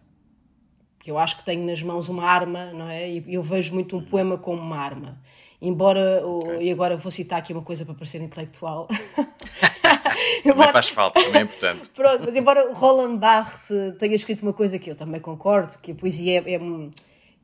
Que 0.99 1.11
eu 1.11 1.18
acho 1.18 1.37
que 1.37 1.44
tenho 1.44 1.66
nas 1.66 1.82
mãos 1.82 2.08
uma 2.08 2.25
arma, 2.25 2.73
não 2.73 2.88
é? 2.88 3.11
E 3.11 3.35
eu 3.35 3.42
vejo 3.42 3.75
muito 3.75 3.99
um 3.99 4.02
poema 4.02 4.38
como 4.38 4.62
uma 4.62 4.78
arma. 4.78 5.20
Embora, 5.61 6.26
okay. 6.26 6.68
e 6.68 6.70
agora 6.70 6.97
vou 6.97 7.11
citar 7.11 7.40
aqui 7.40 7.52
uma 7.52 7.62
coisa 7.62 7.85
para 7.85 7.94
parecer 7.94 8.23
intelectual. 8.23 8.88
também 10.42 10.68
faz 10.68 10.88
falta, 10.88 11.23
também 11.23 11.40
é 11.40 11.44
importante. 11.44 11.90
Pronto, 11.90 12.25
mas 12.25 12.35
embora 12.35 12.73
Roland 12.73 13.18
Barthes 13.18 13.94
tenha 13.99 14.14
escrito 14.14 14.40
uma 14.42 14.54
coisa 14.54 14.78
que 14.78 14.90
eu 14.90 14.94
também 14.94 15.20
concordo, 15.20 15.78
que 15.80 15.92
a 15.92 15.94
poesia 15.94 16.42
é, 16.47 16.54
é, 16.54 16.61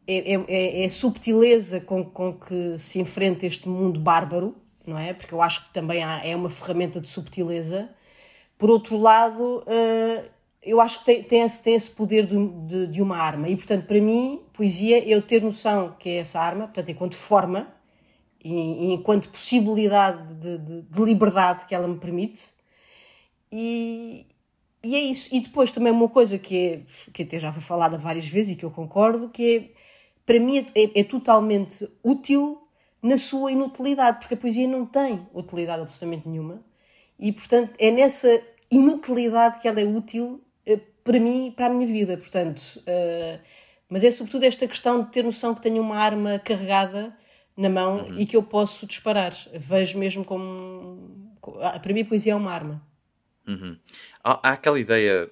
é, 0.06 0.34
é, 0.34 0.82
é 0.82 0.84
a 0.84 0.90
subtileza 0.90 1.80
com, 1.80 2.04
com 2.04 2.32
que 2.34 2.78
se 2.78 3.00
enfrenta 3.00 3.46
este 3.46 3.68
mundo 3.68 3.98
bárbaro, 4.00 4.54
não 4.86 4.98
é? 4.98 5.12
Porque 5.14 5.32
eu 5.32 5.40
acho 5.40 5.64
que 5.64 5.70
também 5.70 6.02
há, 6.02 6.24
é 6.24 6.36
uma 6.36 6.50
ferramenta 6.50 7.00
de 7.00 7.08
subtileza. 7.08 7.88
Por 8.58 8.70
outro 8.70 8.98
lado, 8.98 9.62
uh, 9.62 10.30
eu 10.62 10.80
acho 10.80 11.00
que 11.00 11.04
tem, 11.04 11.22
tem, 11.22 11.40
esse, 11.42 11.62
tem 11.62 11.74
esse 11.74 11.90
poder 11.90 12.26
de, 12.26 12.36
de, 12.66 12.86
de, 12.86 13.02
uma 13.02 13.16
arma. 13.16 13.48
E, 13.48 13.56
portanto, 13.56 13.86
para 13.86 14.00
mim, 14.00 14.40
poesia 14.52 14.98
é 14.98 15.08
eu 15.08 15.22
ter 15.22 15.42
noção 15.42 15.94
que 15.98 16.08
é 16.08 16.16
essa 16.16 16.40
arma, 16.40 16.64
portanto, 16.64 16.90
enquanto 16.90 17.16
forma 17.16 17.68
e, 18.42 18.52
e 18.52 18.92
enquanto 18.92 19.28
possibilidade 19.30 20.34
de, 20.34 20.58
de, 20.58 20.82
de, 20.82 21.02
liberdade 21.02 21.66
que 21.66 21.74
ela 21.74 21.88
me 21.88 21.98
permite. 21.98 22.52
E, 23.50 24.26
e 24.82 24.94
é 24.94 25.00
isso. 25.00 25.28
E 25.32 25.40
depois 25.40 25.72
também 25.72 25.92
uma 25.92 26.08
coisa 26.08 26.38
que, 26.38 26.58
é, 26.58 26.80
que 27.12 27.22
até 27.22 27.38
já 27.38 27.52
foi 27.52 27.62
falada 27.62 27.98
várias 27.98 28.26
vezes 28.26 28.52
e 28.52 28.56
que 28.56 28.64
eu 28.64 28.70
concordo, 28.70 29.28
que 29.28 29.56
é, 29.56 29.83
para 30.26 30.40
mim 30.40 30.58
é, 30.58 30.82
é, 30.82 31.00
é 31.00 31.04
totalmente 31.04 31.88
útil 32.02 32.62
na 33.02 33.18
sua 33.18 33.52
inutilidade, 33.52 34.18
porque 34.18 34.34
a 34.34 34.36
poesia 34.36 34.66
não 34.66 34.86
tem 34.86 35.26
utilidade 35.34 35.82
absolutamente 35.82 36.28
nenhuma 36.28 36.64
e, 37.18 37.32
portanto, 37.32 37.74
é 37.78 37.90
nessa 37.90 38.42
inutilidade 38.70 39.60
que 39.60 39.68
ela 39.68 39.80
é 39.80 39.84
útil 39.84 40.42
uh, 40.66 40.80
para 41.02 41.20
mim 41.20 41.48
e 41.48 41.50
para 41.50 41.66
a 41.66 41.68
minha 41.68 41.86
vida. 41.86 42.16
Portanto, 42.16 42.60
uh, 42.80 43.40
mas 43.88 44.02
é 44.02 44.10
sobretudo 44.10 44.44
esta 44.44 44.66
questão 44.66 45.02
de 45.02 45.10
ter 45.10 45.22
noção 45.22 45.54
que 45.54 45.60
tenho 45.60 45.80
uma 45.80 45.96
arma 45.96 46.38
carregada 46.38 47.16
na 47.56 47.68
mão 47.68 47.98
uhum. 47.98 48.18
e 48.18 48.26
que 48.26 48.36
eu 48.36 48.42
posso 48.42 48.86
disparar. 48.86 49.32
Vejo 49.54 49.98
mesmo 49.98 50.24
como. 50.24 51.32
Para 51.40 51.92
mim, 51.92 52.00
a 52.00 52.04
poesia 52.04 52.32
é 52.32 52.36
uma 52.36 52.52
arma. 52.52 52.82
Uhum. 53.46 53.78
Há, 54.22 54.48
há, 54.48 54.52
aquela 54.52 54.80
ideia 54.80 55.30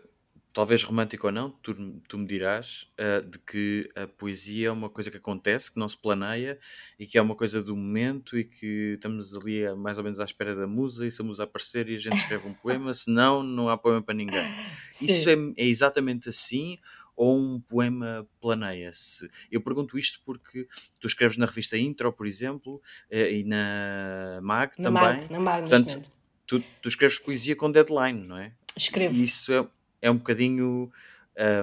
talvez 0.53 0.83
romântico 0.83 1.27
ou 1.27 1.33
não, 1.33 1.51
tu, 1.51 1.75
tu 2.09 2.19
me 2.19 2.27
dirás, 2.27 2.87
uh, 2.99 3.27
de 3.27 3.39
que 3.39 3.89
a 3.97 4.07
poesia 4.07 4.69
é 4.69 4.71
uma 4.71 4.91
coisa 4.91 5.11
que 5.11 5.17
acontece, 5.17 5.73
que 5.73 5.79
não 5.79 5.89
se 5.89 5.97
planeia 5.97 6.59
e 6.99 7.07
que 7.07 7.17
é 7.17 7.23
uma 7.23 7.35
coisa 7.35 7.63
do 7.63 7.75
momento 7.75 8.39
e 8.39 8.45
que 8.45 8.95
estamos 8.95 9.35
ali 9.35 9.67
a, 9.67 9.75
mais 9.75 9.99
ou 9.99 10.05
menos 10.05 10.21
à 10.21 10.25
espera 10.25 10.55
da 10.55 10.67
musa 10.67 11.07
e 11.07 11.11
se 11.11 11.23
a 11.23 11.25
musa 11.25 11.45
aparecer 11.45 11.89
e 11.89 11.95
a 11.95 11.99
gente 11.99 12.17
escreve 12.17 12.47
um 12.47 12.55
poema, 12.55 12.93
senão 12.93 13.43
não 13.43 13.69
há 13.69 13.79
poema 13.79 14.03
para 14.03 14.15
ninguém. 14.15 14.45
Sim. 14.93 15.07
Isso 15.07 15.31
é, 15.31 15.35
é 15.57 15.67
exatamente 15.67 16.29
assim 16.29 16.79
ou 17.17 17.39
um 17.39 17.61
poema 17.61 18.27
planeia-se? 18.41 19.29
Eu 19.51 19.61
pergunto 19.61 19.99
isto 19.99 20.21
porque 20.25 20.67
tu 20.99 21.07
escreves 21.07 21.37
na 21.37 21.47
revista 21.47 21.77
Intro, 21.79 22.13
por 22.13 22.27
exemplo, 22.27 22.81
eh, 23.11 23.39
e 23.39 23.45
na 23.45 24.41
MAG 24.43 24.73
na 24.79 24.85
também. 24.85 25.03
MAG, 25.03 25.33
na 25.33 25.41
MAG, 25.41 25.61
Portanto, 25.69 26.11
tu, 26.47 26.63
tu 26.81 26.89
escreves 26.89 27.19
poesia 27.19 27.55
com 27.55 27.71
deadline, 27.71 28.27
não 28.27 28.37
é? 28.37 28.53
Escrevo. 28.77 29.15
E 29.15 29.23
isso 29.23 29.53
é, 29.53 29.67
é 30.03 30.11
um 30.11 30.17
bocadinho 30.17 30.91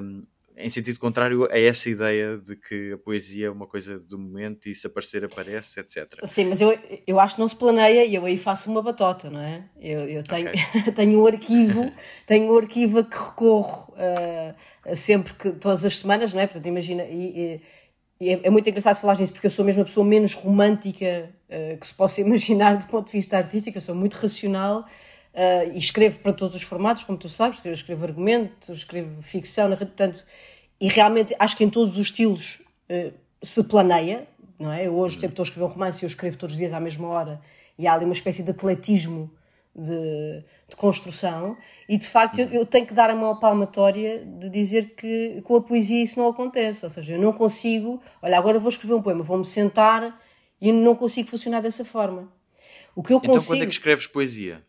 um, 0.02 0.24
em 0.60 0.70
sentido 0.70 1.00
contrário 1.00 1.50
a 1.50 1.58
essa 1.58 1.90
ideia 1.90 2.38
de 2.38 2.56
que 2.56 2.92
a 2.92 2.98
poesia 2.98 3.48
é 3.48 3.50
uma 3.50 3.66
coisa 3.66 3.98
do 3.98 4.20
momento 4.20 4.68
e 4.68 4.76
se 4.76 4.88
aparecer 4.88 5.24
aparece, 5.24 5.80
etc. 5.80 6.20
Sim, 6.26 6.46
mas 6.46 6.60
eu, 6.60 6.78
eu 7.08 7.20
acho 7.20 7.36
que 7.36 7.42
não 7.42 7.48
se 7.48 7.56
planeia 7.56 8.04
e 8.04 8.14
eu 8.14 8.26
aí 8.26 8.38
faço 8.38 8.70
uma 8.70 8.82
batota, 8.82 9.30
não 9.30 9.40
é? 9.40 9.64
Eu, 9.80 10.02
eu 10.02 10.24
tenho, 10.24 10.50
okay. 10.50 10.92
tenho 10.92 11.22
um 11.22 11.26
arquivo, 11.26 11.92
tenho 12.28 12.52
um 12.52 12.58
arquivo 12.58 13.00
a 13.00 13.04
que 13.06 13.18
recorro 13.18 13.94
uh, 13.94 14.96
sempre 14.96 15.34
que, 15.34 15.52
todas 15.52 15.86
as 15.86 15.98
semanas, 15.98 16.34
não 16.34 16.42
é? 16.42 16.48
Portanto, 16.48 16.66
imagina, 16.66 17.04
e, 17.04 17.62
e 18.20 18.30
é, 18.30 18.42
é, 18.44 18.50
muito 18.50 18.68
engraçado 18.68 19.00
falar 19.00 19.18
nisso 19.18 19.32
porque 19.32 19.48
eu 19.48 19.52
sou 19.52 19.64
mesmo 19.64 19.82
a 19.82 19.86
pessoa 19.86 20.06
menos 20.06 20.34
romântica 20.34 21.34
uh, 21.48 21.80
que 21.80 21.88
se 21.88 21.94
possa 21.94 22.20
imaginar 22.22 22.76
do 22.78 22.86
ponto 22.88 23.06
de 23.06 23.14
vista 23.14 23.38
artístico, 23.38 23.78
eu 23.78 23.82
sou 23.82 23.96
muito 23.96 24.16
racional 24.16 24.86
Uh, 25.34 25.72
e 25.74 25.78
escrevo 25.78 26.20
para 26.20 26.34
todos 26.34 26.56
os 26.56 26.64
formatos, 26.64 27.04
como 27.04 27.18
tu 27.18 27.30
sabes, 27.30 27.62
eu 27.64 27.72
escrevo 27.72 28.04
argumento, 28.04 28.74
escrevo 28.74 29.22
ficção, 29.22 29.70
portanto, 29.76 30.26
e 30.82 30.88
realmente 30.88 31.36
acho 31.38 31.56
que 31.56 31.64
em 31.64 31.70
todos 31.70 31.96
os 31.96 32.08
estilos 32.08 32.62
uh, 32.90 33.14
se 33.42 33.64
planeia, 33.64 34.28
não 34.58 34.72
é? 34.72 34.88
Eu 34.88 34.98
hoje, 34.98 35.16
uhum. 35.16 35.22
tempo, 35.22 35.34
estou 35.34 35.44
a 35.44 35.48
escrever 35.48 35.66
um 35.66 35.70
romance 35.70 36.04
e 36.04 36.06
eu 36.06 36.10
escrevo 36.10 36.36
todos 36.36 36.56
os 36.56 36.60
dias 36.60 36.74
à 36.74 36.80
mesma 36.80 37.08
hora, 37.08 37.40
e 37.78 37.88
há 37.88 37.94
ali 37.94 38.06
uma 38.06 38.14
espécie 38.14 38.42
de 38.42 38.52
atletismo 38.52 39.32
de, 39.76 40.44
de 40.68 40.76
construção, 40.76 41.56
e 41.88 41.98
de 41.98 42.08
facto 42.08 42.40
eu, 42.40 42.48
uhum. 42.48 42.54
eu, 42.54 42.66
tenho 42.66 42.88
que 42.88 42.94
dar 42.94 43.10
a 43.10 43.16
mão 43.16 43.38
palmatória 43.40 44.26
de 44.26 44.50
dizer 44.50 44.96
que 44.96 45.42
com 45.44 45.56
a 45.56 45.62
poesia 45.62 46.04
isso 46.04 46.20
não 46.20 46.28
acontece, 46.28 46.84
ou 46.84 46.90
seja, 46.90 47.14
eu 47.14 47.22
não 47.22 47.32
consigo, 47.32 48.02
olha, 48.22 48.38
agora 48.38 48.60
vou 48.60 48.70
escrever 48.70 48.96
um 48.96 49.02
poema, 49.02 49.24
vou-me 49.24 49.46
sentar 49.46 50.20
e 50.60 50.72
não 50.72 50.96
consigo 50.96 51.30
funcionar 51.30 51.62
dessa 51.62 51.86
forma. 51.86 52.32
O 52.96 53.04
que 53.04 53.14
eu 53.14 53.18
então, 53.18 53.34
consigo... 53.34 53.54
quando 53.54 53.62
é 53.62 53.66
que 53.68 53.74
escreves 53.74 54.08
poesia? 54.08 54.62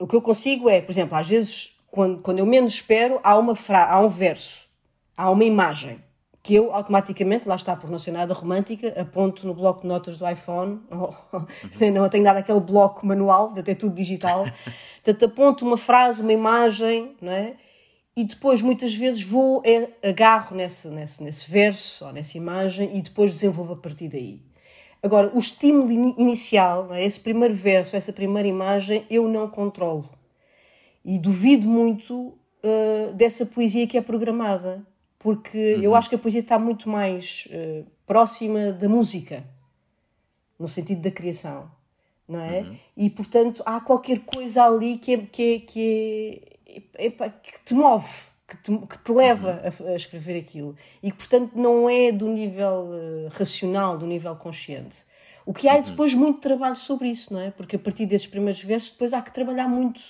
O 0.00 0.06
que 0.06 0.16
eu 0.16 0.22
consigo 0.22 0.68
é, 0.68 0.80
por 0.80 0.90
exemplo, 0.90 1.16
às 1.16 1.28
vezes, 1.28 1.76
quando, 1.88 2.20
quando 2.22 2.38
eu 2.38 2.46
menos 2.46 2.72
espero, 2.72 3.20
há, 3.22 3.36
uma 3.36 3.54
fra 3.54 3.86
há 3.86 4.00
um 4.00 4.08
verso, 4.08 4.66
há 5.14 5.30
uma 5.30 5.44
imagem, 5.44 6.02
que 6.42 6.54
eu 6.54 6.74
automaticamente, 6.74 7.46
lá 7.46 7.54
está, 7.54 7.76
por 7.76 7.90
não 7.90 7.98
ser 7.98 8.12
nada 8.12 8.32
romântica, 8.32 8.98
aponto 8.98 9.46
no 9.46 9.52
bloco 9.52 9.82
de 9.82 9.86
notas 9.86 10.16
do 10.16 10.26
iPhone, 10.26 10.80
não 11.92 12.08
tenho 12.08 12.24
dado 12.24 12.38
aquele 12.38 12.60
bloco 12.60 13.06
manual, 13.06 13.52
até 13.56 13.74
tudo 13.74 13.94
digital, 13.94 14.46
portanto, 15.04 15.24
aponto 15.26 15.66
uma 15.66 15.76
frase, 15.76 16.22
uma 16.22 16.32
imagem, 16.32 17.14
não 17.20 17.30
é? 17.30 17.56
E 18.16 18.24
depois, 18.24 18.60
muitas 18.62 18.94
vezes, 18.94 19.22
vou, 19.22 19.62
é, 19.64 19.90
agarro 20.08 20.56
nesse, 20.56 20.88
nesse, 20.88 21.22
nesse 21.22 21.50
verso 21.50 22.06
ou 22.06 22.12
nessa 22.12 22.36
imagem 22.38 22.96
e 22.96 23.02
depois 23.02 23.32
desenvolvo 23.32 23.74
a 23.74 23.76
partir 23.76 24.08
daí. 24.08 24.49
Agora, 25.02 25.30
o 25.34 25.38
estímulo 25.38 25.90
inicial, 26.18 26.92
é? 26.92 27.04
esse 27.04 27.18
primeiro 27.18 27.54
verso, 27.54 27.96
essa 27.96 28.12
primeira 28.12 28.46
imagem, 28.46 29.06
eu 29.08 29.26
não 29.28 29.48
controlo. 29.48 30.08
E 31.02 31.18
duvido 31.18 31.66
muito 31.66 32.14
uh, 32.62 33.12
dessa 33.14 33.46
poesia 33.46 33.86
que 33.86 33.96
é 33.96 34.02
programada, 34.02 34.84
porque 35.18 35.74
uhum. 35.76 35.82
eu 35.82 35.94
acho 35.94 36.08
que 36.08 36.14
a 36.14 36.18
poesia 36.18 36.40
está 36.40 36.58
muito 36.58 36.88
mais 36.88 37.48
uh, 37.50 37.86
próxima 38.06 38.72
da 38.72 38.88
música, 38.88 39.42
no 40.58 40.68
sentido 40.68 41.00
da 41.00 41.10
criação, 41.10 41.70
não 42.28 42.40
é? 42.40 42.60
Uhum. 42.60 42.76
E, 42.94 43.08
portanto, 43.08 43.62
há 43.64 43.80
qualquer 43.80 44.20
coisa 44.20 44.64
ali 44.64 44.98
que, 44.98 45.14
é, 45.14 45.18
que, 45.18 45.54
é, 45.54 45.58
que, 45.60 46.42
é, 46.94 47.10
que 47.10 47.64
te 47.64 47.72
move 47.72 48.29
que 48.50 48.56
te, 48.56 48.86
que 48.86 48.98
te 48.98 49.12
leva 49.12 49.62
uhum. 49.80 49.86
a, 49.88 49.90
a, 49.92 49.96
escrever 49.96 50.38
aquilo 50.38 50.74
e 51.02 51.10
que, 51.12 51.16
portanto, 51.16 51.52
não 51.54 51.88
é 51.88 52.10
do 52.10 52.28
nível 52.28 52.88
uh, 52.88 53.28
racional, 53.30 53.96
do 53.96 54.06
nível 54.06 54.34
consciente. 54.34 55.04
O 55.46 55.52
que 55.52 55.68
há 55.68 55.74
é 55.74 55.78
uhum. 55.78 55.82
depois 55.84 56.14
muito 56.14 56.40
trabalho 56.40 56.76
sobre 56.76 57.08
isso, 57.08 57.32
não 57.32 57.40
é? 57.40 57.50
Porque 57.50 57.76
a 57.76 57.78
partir 57.78 58.06
desses 58.06 58.26
primeiros 58.26 58.62
versos, 58.62 58.90
depois 58.90 59.12
há 59.12 59.22
que 59.22 59.32
trabalhar 59.32 59.68
muito 59.68 60.00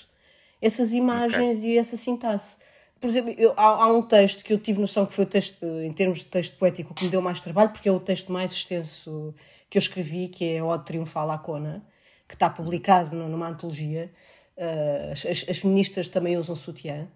essas 0.61 0.93
imagens 0.93 1.59
okay. 1.59 1.71
e 1.73 1.79
essa 1.79 1.97
sintaxe. 1.97 2.57
Por 3.01 3.09
exemplo, 3.09 3.35
eu, 3.37 3.53
há, 3.57 3.85
há, 3.85 3.87
um 3.87 4.03
texto 4.03 4.45
que 4.45 4.53
eu 4.53 4.59
tive 4.59 4.81
noção 4.81 5.07
que 5.07 5.13
foi 5.13 5.25
o 5.25 5.29
texto, 5.29 5.65
em 5.65 5.93
termos 5.93 6.19
de 6.19 6.27
texto 6.27 6.57
poético, 6.57 6.95
que 6.95 7.05
me 7.05 7.11
deu 7.11 7.23
mais 7.23 7.41
trabalho, 7.41 7.71
porque 7.71 7.89
é 7.89 7.93
o 7.93 8.01
texto 8.01 8.31
mais 8.33 8.53
extenso 8.53 9.35
que 9.71 9.79
eu 9.79 9.81
escrevi, 9.81 10.29
que 10.29 10.45
é 10.45 10.63
Ode 10.63 10.85
Triunfal 10.85 11.31
à 11.31 11.39
Cona, 11.39 11.83
que 12.29 12.35
está 12.35 12.51
publicado 12.51 13.17
numa 13.17 13.49
antologia. 13.49 14.11
Uh, 14.57 15.13
as, 15.13 15.49
as 15.49 15.59
feministas 15.59 16.09
também 16.09 16.37
usam 16.37 16.55
sutiã. 16.55 17.09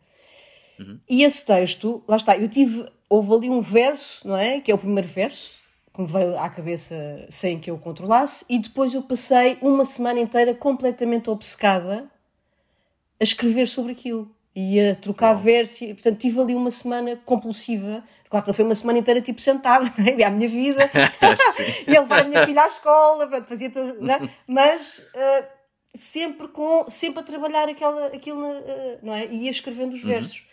Uhum. 0.79 0.99
E 1.09 1.23
esse 1.23 1.45
texto, 1.45 2.03
lá 2.07 2.17
está, 2.17 2.37
eu 2.37 2.49
tive, 2.49 2.87
houve 3.09 3.35
ali 3.35 3.51
um 3.51 3.61
verso, 3.61 4.27
não 4.27 4.37
é? 4.37 4.61
Que 4.61 4.73
é 4.73 4.75
o 4.75 4.79
primeiro 4.79 5.09
verso, 5.09 5.57
que 5.93 6.01
me 6.01 6.07
veio 6.07 6.39
à 6.39 6.49
cabeça 6.49 7.27
sem 7.31 7.59
que 7.59 7.71
eu 7.71 7.79
controlasse, 7.79 8.45
e 8.49 8.59
depois 8.59 8.95
eu 8.95 9.03
passei 9.03 9.57
uma 9.61 9.85
semana 9.85 10.21
inteira 10.21 10.55
completamente 10.55 11.31
obcecada 11.31 12.11
a 13.21 13.25
escrever 13.25 13.69
sobre 13.69 13.93
aquilo 13.93 14.31
e 14.55 14.81
a 14.81 14.95
trocar 14.95 15.35
versos. 15.35 15.79
Portanto, 15.89 16.19
tive 16.19 16.41
ali 16.41 16.55
uma 16.55 16.71
semana 16.71 17.17
compulsiva. 17.25 18.03
Claro 18.29 18.45
que 18.45 18.49
não 18.49 18.55
foi 18.55 18.65
uma 18.65 18.75
semana 18.75 18.99
inteira 18.99 19.21
tipo 19.21 19.41
sentada, 19.41 19.85
não 19.97 20.07
é? 20.07 20.25
a 20.25 20.31
minha 20.31 20.49
vida, 20.49 20.91
e 21.87 21.91
levar 21.99 22.23
a 22.23 22.25
minha 22.25 22.45
filha 22.45 22.63
à 22.63 22.67
escola, 22.67 23.27
pronto, 23.27 23.47
fazia 23.47 23.71
tudo, 23.71 24.11
é? 24.11 24.29
mas. 24.49 24.99
Uh, 24.99 25.65
sempre 25.97 26.49
com 26.49 26.85
sempre 26.89 27.21
a 27.21 27.23
trabalhar 27.23 27.69
aquela 27.69 28.07
aquilo 28.07 28.45
uh, 28.45 28.99
não 29.01 29.15
é 29.15 29.27
e 29.27 29.45
ia 29.45 29.51
escrevendo 29.51 29.93
os 29.93 30.03
uhum. 30.03 30.09
versos 30.09 30.45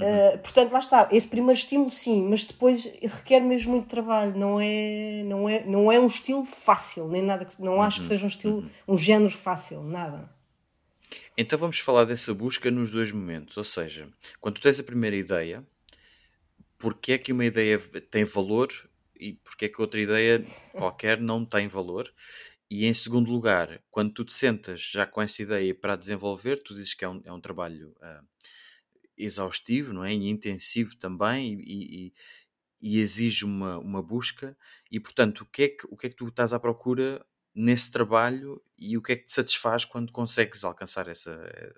Uhum. 0.00 0.06
Uh, 0.06 0.38
portanto, 0.38 0.72
lá 0.72 0.78
está, 0.80 1.08
esse 1.12 1.28
primeiro 1.28 1.56
estímulo 1.56 1.90
sim, 1.90 2.26
mas 2.28 2.44
depois 2.44 2.86
requer 3.00 3.40
mesmo 3.40 3.72
muito 3.72 3.86
trabalho, 3.86 4.36
não 4.36 4.60
é, 4.60 5.22
não 5.24 5.48
é, 5.48 5.64
não 5.64 5.92
é 5.92 6.00
um 6.00 6.06
estilo 6.06 6.44
fácil, 6.44 7.06
nem 7.06 7.22
nada, 7.22 7.46
não 7.60 7.80
acho 7.80 7.98
que 7.98 8.02
uhum. 8.02 8.08
seja 8.08 8.24
um 8.24 8.28
estilo, 8.28 8.56
uhum. 8.56 8.70
um 8.88 8.96
género 8.96 9.30
fácil, 9.30 9.82
nada. 9.84 10.28
Então 11.38 11.58
vamos 11.58 11.78
falar 11.78 12.04
dessa 12.04 12.34
busca 12.34 12.70
nos 12.70 12.90
dois 12.90 13.12
momentos, 13.12 13.56
ou 13.56 13.64
seja, 13.64 14.08
quando 14.40 14.56
tu 14.56 14.62
tens 14.62 14.80
a 14.80 14.84
primeira 14.84 15.14
ideia, 15.14 15.64
porque 16.76 17.12
é 17.12 17.18
que 17.18 17.32
uma 17.32 17.44
ideia 17.44 17.78
tem 18.10 18.24
valor 18.24 18.68
e 19.18 19.34
porque 19.44 19.66
é 19.66 19.68
que 19.68 19.80
outra 19.80 20.00
ideia 20.00 20.44
qualquer 20.72 21.20
não 21.20 21.44
tem 21.44 21.68
valor? 21.68 22.12
E 22.68 22.86
em 22.86 22.94
segundo 22.94 23.30
lugar, 23.30 23.80
quando 23.90 24.12
tu 24.12 24.24
te 24.24 24.32
sentas 24.32 24.80
já 24.80 25.06
com 25.06 25.22
essa 25.22 25.40
ideia 25.42 25.72
para 25.74 25.94
desenvolver, 25.94 26.60
tu 26.62 26.74
dizes 26.74 26.94
que 26.94 27.04
é 27.04 27.08
um, 27.08 27.22
é 27.24 27.32
um 27.32 27.40
trabalho 27.40 27.94
uh, 28.00 28.26
exaustivo 29.16 29.92
não 29.92 30.04
é? 30.04 30.12
e 30.12 30.28
intensivo 30.28 30.96
também 30.96 31.58
e, 31.60 32.08
e, 32.08 32.12
e, 32.80 33.00
exige 33.00 33.44
uma, 33.44 33.78
uma 33.78 34.02
busca 34.02 34.56
e 34.90 35.00
portanto 35.00 35.40
o 35.40 35.46
que, 35.46 35.62
é 35.62 35.68
que, 35.68 35.86
o 35.88 35.96
que 35.96 36.06
é 36.06 36.10
que 36.10 36.16
tu 36.16 36.28
estás 36.28 36.52
à 36.52 36.58
procura 36.58 37.24
nesse 37.54 37.90
trabalho 37.90 38.60
e 38.76 38.96
o 38.96 39.02
que 39.02 39.12
é 39.12 39.16
que 39.16 39.24
te 39.24 39.32
satisfaz 39.32 39.84
quando 39.84 40.12
consegues 40.12 40.64
alcançar 40.64 41.06
essa, 41.06 41.30
eh, 41.30 41.72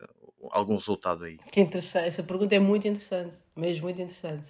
algum 0.51 0.75
resultado 0.75 1.25
aí? 1.25 1.39
Que 1.53 1.61
interessante, 1.61 2.09
essa 2.09 2.23
pergunta 2.23 2.55
é 2.55 2.59
muito 2.59 2.89
interessante, 2.89 3.37
mesmo 3.55 3.83
muito 3.83 4.01
interessante. 4.01 4.47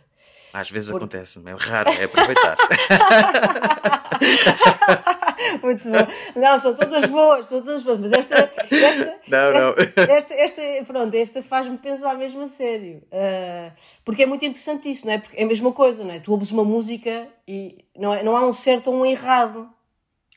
Às 0.53 0.71
vezes 0.71 0.91
Por... 0.91 0.99
acontece, 0.99 1.43
é 1.45 1.53
raro, 1.53 1.91
é 1.91 2.05
aproveitar. 2.05 2.57
Muito 5.63 5.85
bom. 5.91 6.41
Não, 6.41 6.59
são 6.59 6.75
todas 6.75 7.05
boas, 7.07 7.47
são 7.47 7.61
todas 7.61 7.83
boas, 7.83 7.99
mas 8.01 8.13
esta. 8.13 8.53
esta 8.71 9.21
não, 9.29 9.53
não. 9.53 9.75
Esta, 9.79 10.35
esta, 10.35 10.35
esta, 10.35 10.85
pronto, 10.85 11.15
esta 11.15 11.43
faz-me 11.43 11.79
pensar 11.79 12.17
mesmo 12.17 12.43
a 12.43 12.49
sério. 12.49 13.03
Uh, 13.07 13.73
porque 14.05 14.23
é 14.23 14.27
muito 14.27 14.45
interessante 14.45 14.91
isso, 14.91 15.07
não 15.07 15.13
é? 15.13 15.19
Porque 15.19 15.37
é 15.37 15.45
a 15.45 15.47
mesma 15.47 15.73
coisa, 15.73 16.05
não 16.05 16.15
é? 16.15 16.21
Tu 16.21 16.31
ouves 16.31 16.51
uma 16.51 16.65
música 16.65 17.29
e 17.47 17.85
não, 17.97 18.15
é, 18.15 18.23
não 18.23 18.37
há 18.37 18.47
um 18.47 18.53
certo 18.53 18.91
ou 18.91 18.97
um 18.97 19.07
errado. 19.07 19.69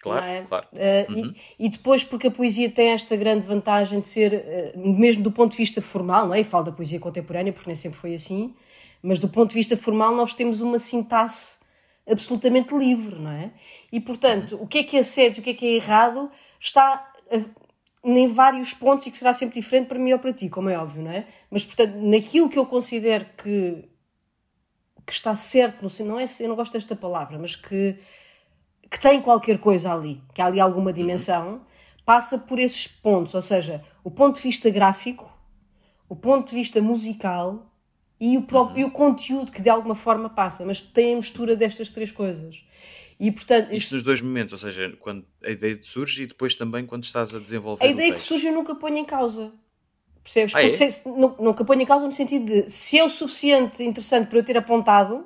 Claro, 0.01 0.25
é? 0.25 0.41
claro. 0.44 0.68
Uh, 0.74 1.12
uhum. 1.12 1.34
e, 1.60 1.65
e, 1.65 1.70
depois, 1.70 2.03
porque 2.03 2.27
a 2.27 2.32
poesia 2.32 2.70
tem 2.70 2.89
esta 2.91 3.15
grande 3.18 3.46
vantagem 3.46 4.00
de 4.00 4.08
ser, 4.08 4.74
uh, 4.75 4.79
mesmo 4.79 5.24
do 5.24 5.32
ponto 5.32 5.51
de 5.51 5.58
vista 5.58 5.82
formal, 5.82 6.27
não 6.27 6.34
é? 6.34 6.39
E 6.39 6.44
falo 6.44 6.65
da 6.65 6.72
poesia 6.72 7.00
contemporânea, 7.00 7.51
porque 7.51 7.70
nem 7.70 7.75
sempre 7.75 8.00
foi 8.00 8.13
assim, 8.13 8.56
mas 9.01 9.20
do 9.20 9.27
ponto 9.27 9.50
de 9.50 9.56
vista 9.56 9.75
formal, 9.75 10.13
nós 10.15 10.34
temos 10.34 10.62
uma 10.62 10.79
sintaxe 10.79 11.59
absolutamente 12.10 12.75
livre, 12.75 13.16
não 13.16 13.32
é? 13.32 13.51
E, 13.92 14.00
portanto, 14.00 14.58
o 14.62 14.68
que 14.68 14.80
é 14.80 14.84
que 14.84 14.98
é 14.98 15.04
certo 15.04 15.38
e 15.38 15.39
o 15.39 15.44
que 15.44 15.51
é 15.51 15.54
que 15.54 15.66
é 15.66 15.75
errado 15.75 16.32
está 16.60 17.12
em 18.04 18.28
vários 18.28 18.74
pontos 18.74 19.06
e 19.08 19.12
que 19.12 19.18
será 19.18 19.34
sempre 19.34 19.60
diferente 19.60 19.88
para 19.88 20.00
mim 20.00 20.13
ou 20.13 20.20
para 20.20 20.34
ti, 20.34 20.50
como 20.50 20.70
é 20.70 20.78
óbvio, 20.78 21.04
não 21.04 21.12
é? 21.12 21.28
Mas, 21.51 21.66
portanto, 21.66 21.96
naquilo 21.96 22.50
que 22.50 22.58
eu 22.58 22.66
considero 22.66 23.25
que, 23.38 23.89
que 25.06 25.13
está 25.13 25.36
certo, 25.36 25.86
não 26.04 26.20
é, 26.20 26.25
eu 26.39 26.48
não 26.48 26.56
gosto 26.56 26.74
desta 26.74 26.96
palavra, 26.96 27.38
mas 27.38 27.56
que, 27.56 27.98
que 28.89 29.00
tem 29.00 29.22
qualquer 29.22 29.60
coisa 29.60 29.94
ali, 29.94 30.24
que 30.34 30.42
há 30.42 30.46
ali 30.46 30.60
alguma 30.60 30.94
dimensão, 30.94 31.66
passa 32.06 32.39
por 32.39 32.58
esses 32.58 32.88
pontos, 32.88 33.36
ou 33.36 33.42
seja, 33.42 33.84
o 34.04 34.10
ponto 34.10 34.38
de 34.38 34.42
vista 34.42 34.70
gráfico, 34.70 35.32
o 36.08 36.16
ponto 36.16 36.50
de 36.50 36.56
vista 36.56 36.82
musical 36.82 37.70
e 38.19 38.38
o, 38.38 38.41
próprio, 38.41 38.75
uhum. 38.75 38.81
e 38.81 38.85
o 38.85 38.91
conteúdo 38.91 39.51
que 39.51 39.61
de 39.61 39.69
alguma 39.69 39.95
forma 39.95 40.29
passa, 40.29 40.65
mas 40.65 40.81
tem 40.81 41.13
a 41.13 41.17
mistura 41.17 41.55
destas 41.55 41.89
três 41.89 42.11
coisas. 42.11 42.63
E, 43.19 43.31
portanto, 43.31 43.73
Isto 43.73 43.95
nos 43.95 44.03
dois 44.03 44.21
momentos, 44.21 44.53
ou 44.53 44.59
seja, 44.59 44.95
quando 44.99 45.25
a 45.43 45.49
ideia 45.49 45.77
surge 45.81 46.23
e 46.23 46.25
depois 46.25 46.55
também 46.55 46.85
quando 46.85 47.03
estás 47.03 47.35
a 47.35 47.39
desenvolver. 47.39 47.83
A 47.83 47.88
ideia 47.88 48.13
que 48.13 48.21
surge 48.21 48.47
eu 48.47 48.53
nunca 48.53 48.73
ponho 48.75 48.97
em 48.97 49.05
causa. 49.05 49.51
Percebes? 50.23 50.55
Ah, 50.55 50.63
é? 50.63 50.71
se, 50.71 51.07
nunca 51.07 51.65
ponho 51.65 51.81
em 51.81 51.85
causa 51.85 52.05
no 52.05 52.11
sentido 52.11 52.45
de 52.45 52.69
se 52.69 52.97
é 52.97 53.03
o 53.03 53.09
suficiente 53.09 53.83
interessante 53.83 54.27
para 54.27 54.39
eu 54.39 54.43
ter 54.43 54.57
apontado, 54.57 55.25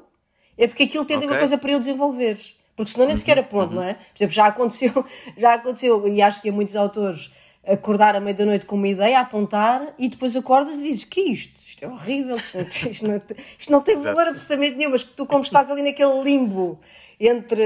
é 0.57 0.67
porque 0.67 0.83
aquilo 0.83 1.05
tem 1.05 1.17
okay. 1.17 1.27
alguma 1.27 1.39
coisa 1.39 1.57
para 1.57 1.71
eu 1.71 1.79
desenvolver. 1.79 2.39
Porque 2.75 2.91
senão 2.91 3.05
nem 3.05 3.13
uhum, 3.13 3.19
sequer 3.19 3.37
aponto, 3.37 3.69
uhum. 3.69 3.75
não 3.75 3.83
é? 3.83 3.93
Por 3.93 4.17
exemplo, 4.17 4.33
já 4.33 4.47
aconteceu, 4.47 5.05
já 5.37 5.53
aconteceu, 5.53 6.07
e 6.07 6.21
acho 6.21 6.41
que 6.41 6.49
há 6.49 6.51
muitos 6.51 6.75
autores 6.75 7.31
acordar 7.65 8.15
à 8.15 8.19
meia-da-noite 8.19 8.65
com 8.65 8.75
uma 8.75 8.87
ideia, 8.87 9.19
apontar, 9.19 9.93
e 9.97 10.07
depois 10.07 10.35
acordas 10.35 10.77
e 10.77 10.83
dizes: 10.83 11.03
que 11.03 11.19
é 11.19 11.23
isto? 11.29 11.59
Isto 11.65 11.85
é 11.85 11.87
horrível, 11.87 12.35
isto 12.35 12.57
não, 12.57 12.91
isto 12.91 13.07
não, 13.07 13.21
isto 13.57 13.71
não 13.71 13.81
tem 13.81 13.97
valor 13.97 14.27
absolutamente 14.27 14.75
nenhum, 14.75 14.91
mas 14.91 15.03
que 15.03 15.11
tu, 15.11 15.25
como 15.25 15.43
estás 15.43 15.69
ali 15.69 15.81
naquele 15.81 16.21
limbo 16.21 16.79
entre 17.19 17.63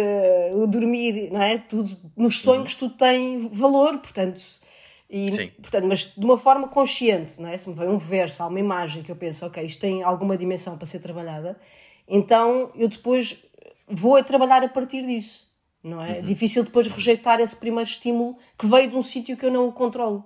o 0.53 0.67
dormir, 0.67 1.31
não 1.31 1.41
é? 1.41 1.57
Tudo, 1.57 1.97
nos 2.15 2.41
sonhos, 2.41 2.73
uhum. 2.73 2.79
tudo 2.79 2.97
tem 2.97 3.49
valor, 3.49 3.97
portanto. 3.99 4.41
E, 5.09 5.31
Sim. 5.31 5.51
portanto, 5.61 5.87
mas 5.87 6.13
de 6.17 6.25
uma 6.25 6.37
forma 6.37 6.67
consciente, 6.67 7.41
não 7.41 7.47
é? 7.49 7.57
Se 7.57 7.69
me 7.69 7.75
vem 7.75 7.87
um 7.87 7.97
verso, 7.97 8.43
há 8.43 8.47
uma 8.47 8.59
imagem 8.59 9.01
que 9.01 9.11
eu 9.11 9.15
penso, 9.15 9.45
ok, 9.45 9.63
isto 9.63 9.79
tem 9.79 10.03
alguma 10.03 10.37
dimensão 10.37 10.77
para 10.77 10.85
ser 10.85 10.99
trabalhada, 10.99 11.57
então 12.07 12.71
eu 12.75 12.89
depois 12.89 13.37
vou 13.87 14.17
a 14.17 14.23
trabalhar 14.23 14.63
a 14.63 14.67
partir 14.67 15.05
disso, 15.05 15.46
não 15.87 16.03
é? 16.03 16.19
Uhum. 16.19 16.25
Difícil 16.25 16.63
depois 16.63 16.87
rejeitar 16.87 17.39
esse 17.39 17.55
primeiro 17.55 17.89
estímulo 17.89 18.37
que 18.57 18.67
veio 18.67 18.89
de 18.89 18.95
um 18.95 19.03
sítio 19.03 19.37
que 19.37 19.45
eu 19.45 19.51
não 19.51 19.71
controlo, 19.71 20.23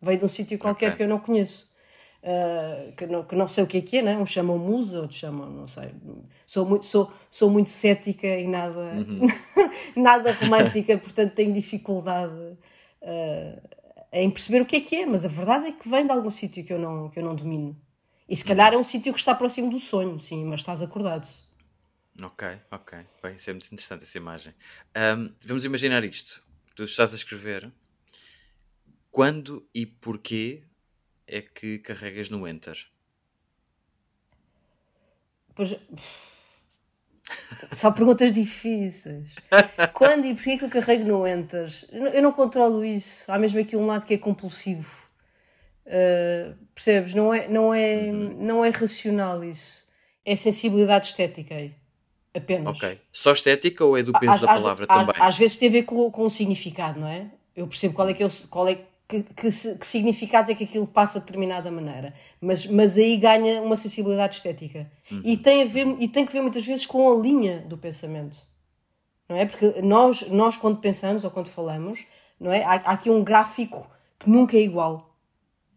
veio 0.00 0.18
de 0.18 0.24
um 0.24 0.28
sítio 0.28 0.58
qualquer 0.58 0.86
okay. 0.86 0.96
que 0.96 1.02
eu 1.02 1.08
não 1.08 1.18
conheço. 1.18 1.66
Uh, 2.22 2.92
que, 2.96 3.06
não, 3.06 3.22
que 3.22 3.36
não 3.36 3.46
sei 3.46 3.62
o 3.62 3.66
que 3.68 3.78
é 3.78 3.80
que 3.80 3.98
é, 3.98 4.02
né? 4.02 4.16
uns 4.16 4.30
chamam 4.30 4.58
musa, 4.58 5.00
outros 5.00 5.20
chamam, 5.20 5.48
não 5.48 5.68
sei. 5.68 5.92
Sou 6.44 6.66
muito, 6.66 6.84
sou, 6.84 7.08
sou 7.30 7.48
muito 7.48 7.70
cética 7.70 8.26
e 8.26 8.48
nada, 8.48 8.80
uhum. 8.80 9.26
nada 9.94 10.32
romântica, 10.32 10.98
portanto 10.98 11.34
tenho 11.34 11.52
dificuldade 11.52 12.34
uh, 12.34 13.76
em 14.12 14.28
perceber 14.28 14.60
o 14.60 14.66
que 14.66 14.76
é 14.76 14.80
que 14.80 14.96
é, 14.96 15.06
mas 15.06 15.24
a 15.24 15.28
verdade 15.28 15.68
é 15.68 15.72
que 15.72 15.88
vem 15.88 16.04
de 16.04 16.10
algum 16.10 16.30
sítio 16.30 16.64
que 16.64 16.72
eu 16.72 16.80
não, 16.80 17.08
que 17.10 17.20
eu 17.20 17.22
não 17.22 17.34
domino. 17.34 17.76
E 18.28 18.34
se 18.34 18.44
calhar 18.44 18.74
é 18.74 18.76
um 18.76 18.82
sítio 18.82 19.12
que 19.12 19.20
está 19.20 19.32
próximo 19.34 19.70
do 19.70 19.78
sonho, 19.78 20.18
sim, 20.18 20.44
mas 20.46 20.60
estás 20.60 20.82
acordado. 20.82 21.28
Ok, 22.22 22.48
ok. 22.70 22.98
Bem, 23.22 23.36
isso 23.36 23.50
é 23.50 23.52
muito 23.52 23.66
interessante 23.66 24.04
essa 24.04 24.16
imagem. 24.16 24.54
Um, 24.96 25.34
vamos 25.44 25.64
imaginar 25.64 26.02
isto. 26.04 26.42
Tu 26.74 26.84
estás 26.84 27.12
a 27.12 27.16
escrever. 27.16 27.70
Quando 29.10 29.68
e 29.74 29.84
porquê 29.84 30.62
é 31.26 31.42
que 31.42 31.78
carregas 31.78 32.30
no 32.30 32.46
Enter? 32.46 32.86
Pois. 35.54 35.74
Só 37.72 37.90
perguntas 37.90 38.32
difíceis. 38.32 39.34
Quando 39.92 40.26
e 40.26 40.34
porquê 40.34 40.58
que 40.58 40.64
eu 40.64 40.70
carrego 40.70 41.04
no 41.04 41.26
Enter? 41.26 41.68
Eu 41.90 42.22
não 42.22 42.32
controlo 42.32 42.84
isso. 42.84 43.30
Há 43.30 43.38
mesmo 43.38 43.60
aqui 43.60 43.76
um 43.76 43.86
lado 43.86 44.06
que 44.06 44.14
é 44.14 44.18
compulsivo. 44.18 45.06
Uh, 45.86 46.56
percebes? 46.74 47.14
Não 47.14 47.32
é, 47.32 47.48
não, 47.48 47.74
é, 47.74 47.94
uhum. 47.94 48.38
não 48.42 48.64
é 48.64 48.70
racional 48.70 49.42
isso. 49.44 49.86
É 50.24 50.34
sensibilidade 50.34 51.06
estética 51.06 51.54
aí. 51.54 51.74
Apenas. 52.36 52.76
Ok. 52.76 52.98
Só 53.10 53.32
estética 53.32 53.82
ou 53.82 53.96
é 53.96 54.02
do 54.02 54.12
peso 54.12 54.34
às, 54.34 54.40
da 54.42 54.46
palavra 54.48 54.86
às, 54.88 54.98
também? 54.98 55.14
Às 55.18 55.38
vezes 55.38 55.56
tem 55.56 55.68
a 55.68 55.72
ver 55.72 55.82
com, 55.84 56.10
com 56.10 56.26
o 56.26 56.30
significado, 56.30 57.00
não 57.00 57.08
é? 57.08 57.26
Eu 57.56 57.66
percebo 57.66 57.94
qual 57.94 58.08
é 58.08 58.12
que, 58.12 58.22
é 58.22 58.28
qual 58.50 58.68
é, 58.68 58.78
que, 59.08 59.22
que, 59.22 59.48
que 59.48 59.86
significado 59.86 60.50
é 60.50 60.54
que 60.54 60.64
aquilo 60.64 60.86
passa 60.86 61.18
de 61.18 61.24
determinada 61.24 61.70
maneira. 61.70 62.12
Mas, 62.38 62.66
mas 62.66 62.98
aí 62.98 63.16
ganha 63.16 63.62
uma 63.62 63.74
sensibilidade 63.74 64.34
estética. 64.34 64.90
Uhum. 65.10 65.22
E, 65.24 65.36
tem 65.38 65.62
a 65.62 65.64
ver, 65.64 65.86
e 65.98 66.08
tem 66.08 66.26
que 66.26 66.32
ver 66.32 66.42
muitas 66.42 66.66
vezes 66.66 66.84
com 66.84 67.10
a 67.10 67.16
linha 67.22 67.64
do 67.66 67.78
pensamento. 67.78 68.38
Não 69.26 69.36
é? 69.36 69.46
Porque 69.46 69.80
nós, 69.80 70.28
nós 70.28 70.58
quando 70.58 70.78
pensamos 70.78 71.24
ou 71.24 71.30
quando 71.30 71.48
falamos, 71.48 72.04
não 72.38 72.52
é? 72.52 72.62
há, 72.62 72.72
há 72.72 72.90
aqui 72.92 73.08
um 73.08 73.24
gráfico 73.24 73.90
que 74.18 74.28
nunca 74.28 74.58
é 74.58 74.60
igual. 74.60 75.05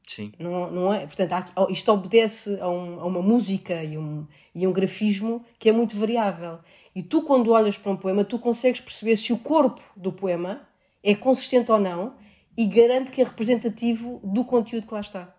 Sim. 0.10 0.32
Não, 0.40 0.72
não 0.72 0.92
é? 0.92 1.06
Portanto, 1.06 1.34
há, 1.34 1.72
isto 1.72 1.92
obedece 1.92 2.60
a, 2.60 2.68
um, 2.68 3.00
a, 3.00 3.06
uma 3.06 3.22
música 3.22 3.84
e 3.84 3.96
um, 3.96 4.26
e 4.56 4.66
um 4.66 4.74
grafismo 4.74 5.46
que 5.60 5.70
é 5.70 5.72
muito 5.72 5.96
variável. 5.96 6.58
E 6.96 7.04
tu, 7.04 7.22
quando 7.22 7.52
olhas 7.52 7.78
para 7.78 7.92
um 7.92 7.96
poema, 7.96 8.26
tu 8.26 8.40
consegues 8.40 8.82
perceber 8.82 9.18
se 9.18 9.32
o 9.32 9.38
corpo 9.38 9.84
do 9.96 10.12
poema 10.12 10.68
é 11.04 11.14
consistente 11.14 11.72
ou 11.72 11.80
não 11.80 12.16
e 12.58 12.66
garante 12.66 13.12
que 13.12 13.22
é 13.22 13.24
representativo 13.24 14.20
do 14.24 14.44
conteúdo 14.44 14.88
que 14.88 14.94
lá 14.96 15.00
está. 15.00 15.38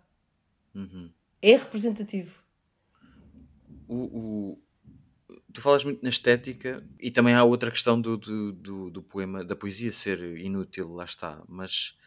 Uhum. 0.73 1.11
É 1.43 1.57
representativo. 1.57 2.39
O, 3.89 3.97
o, 3.97 4.59
tu 5.53 5.61
falas 5.61 5.83
muito 5.83 6.01
na 6.01 6.11
estética 6.11 6.81
e 7.01 7.11
também 7.11 7.35
há 7.35 7.43
outra 7.43 7.73
questão 7.73 8.01
do, 8.01 8.17
do, 8.17 8.53
do, 8.53 8.91
do 8.91 9.03
poema, 9.03 9.45
da 9.45 9.57
poesia 9.57 9.91
ser 9.91 10.21
inútil, 10.39 10.93
lá 10.93 11.05
está, 11.05 11.43
mas 11.49 11.99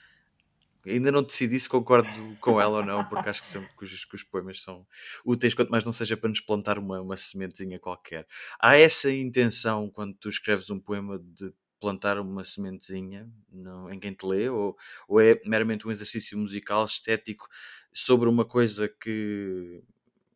Ainda 0.86 1.12
não 1.12 1.24
decidi 1.24 1.60
se 1.60 1.70
concordo 1.70 2.10
com 2.40 2.60
ela 2.60 2.80
ou 2.80 2.86
não, 2.86 3.06
porque 3.06 3.30
acho 3.30 3.42
que 3.42 3.48
sempre 3.48 3.70
que 3.78 3.86
os, 3.86 4.06
que 4.06 4.16
os, 4.16 4.24
poemas 4.24 4.62
são 4.62 4.86
úteis, 5.26 5.54
quanto 5.54 5.70
mais 5.70 5.84
não 5.84 5.94
seja 5.94 6.18
para 6.18 6.30
nos 6.30 6.42
plantar 6.42 6.78
uma, 6.78 7.02
uma 7.02 7.16
sementezinha 7.16 7.80
qualquer. 7.80 8.28
Há 8.60 8.76
essa 8.76 9.12
intenção 9.12 9.90
quando 9.90 10.14
tu 10.16 10.28
escreves 10.28 10.70
um 10.70 10.80
poema 10.80 11.20
de 11.20 11.54
plantar 11.80 12.18
uma 12.18 12.46
sementezinha 12.46 13.30
em 13.92 14.00
quem 14.00 14.14
te 14.14 14.26
lê, 14.26 14.50
ou, 14.50 14.76
ou 15.08 15.20
é 15.20 15.40
meramente 15.46 15.86
um 15.86 15.92
exercício 15.92 16.38
musical, 16.38 16.86
estético, 16.86 17.46
sobre 17.92 18.30
uma 18.30 18.46
coisa 18.46 18.88
que 18.88 19.82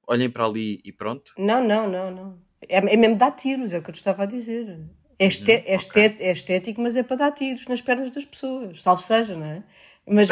olhem 0.05 0.29
para 0.29 0.45
ali 0.45 0.81
e 0.83 0.91
pronto? 0.91 1.33
Não, 1.38 1.63
não, 1.65 1.89
não, 1.89 2.12
não. 2.12 2.41
É, 2.67 2.77
é 2.77 2.97
mesmo 2.97 3.17
dar 3.17 3.31
tiros, 3.31 3.71
é 3.71 3.77
o 3.77 3.81
que 3.81 3.89
eu 3.89 3.93
te 3.93 3.97
estava 3.97 4.23
a 4.23 4.25
dizer. 4.25 4.79
É, 5.19 5.25
uhum, 5.25 5.31
é, 5.47 5.75
okay. 5.77 6.15
é 6.19 6.31
estético, 6.31 6.81
mas 6.81 6.95
é 6.95 7.03
para 7.03 7.15
dar 7.15 7.31
tiros 7.31 7.65
nas 7.67 7.81
pernas 7.81 8.12
das 8.12 8.25
pessoas, 8.25 8.83
salvo 8.83 9.01
seja, 9.01 9.36
não 9.36 9.45
é? 9.45 9.63
Mas, 10.09 10.29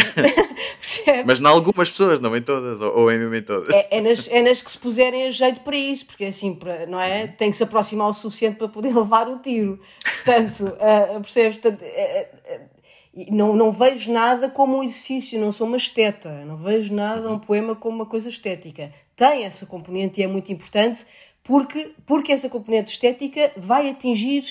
mas 1.26 1.40
em 1.42 1.46
algumas 1.46 1.90
pessoas, 1.90 2.22
não 2.22 2.36
em 2.36 2.42
todas, 2.42 2.82
ou, 2.82 2.98
ou 2.98 3.12
é 3.12 3.18
mesmo 3.18 3.36
em 3.36 3.44
todas. 3.44 3.70
É, 3.70 3.88
é, 3.92 4.02
nas, 4.02 4.28
é 4.30 4.42
nas 4.42 4.62
que 4.62 4.72
se 4.72 4.78
puserem 4.78 5.28
a 5.28 5.32
jeito 5.32 5.60
para 5.62 5.76
isso, 5.76 6.06
porque 6.06 6.24
assim, 6.24 6.56
para, 6.56 6.86
não 6.86 7.00
é? 7.00 7.24
Uhum. 7.24 7.32
Tem 7.34 7.52
que 7.52 7.58
se 7.58 7.64
aproximar 7.64 8.10
o 8.10 8.14
suficiente 8.14 8.58
para 8.58 8.70
poder 8.70 8.96
levar 8.96 9.28
o 9.28 9.40
tiro. 9.40 9.80
Portanto, 10.02 10.62
uh, 10.62 11.20
percebes? 11.20 11.58
Portanto, 11.58 11.82
uh, 11.82 12.56
uh, 12.56 13.34
não, 13.36 13.56
não 13.56 13.72
vejo 13.72 14.12
nada 14.12 14.50
como 14.50 14.78
um 14.78 14.84
exercício, 14.84 15.40
não 15.40 15.52
sou 15.52 15.68
uma 15.68 15.78
esteta, 15.78 16.46
não 16.46 16.56
vejo 16.56 16.94
nada, 16.94 17.28
uhum. 17.28 17.36
um 17.36 17.40
poema 17.40 17.76
como 17.76 17.98
uma 17.98 18.06
coisa 18.06 18.30
estética. 18.30 18.94
Tem 19.14 19.44
essa 19.44 19.66
componente 19.66 20.22
e 20.22 20.24
é 20.24 20.28
muito 20.28 20.54
importante, 20.54 21.06
porque, 21.44 21.92
porque 22.06 22.32
essa 22.32 22.48
componente 22.48 22.92
estética 22.92 23.52
vai 23.58 23.90
atingir 23.90 24.46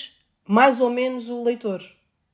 mais 0.47 0.79
ou 0.79 0.91
menos 0.91 1.29
o 1.29 1.43
leitor 1.43 1.81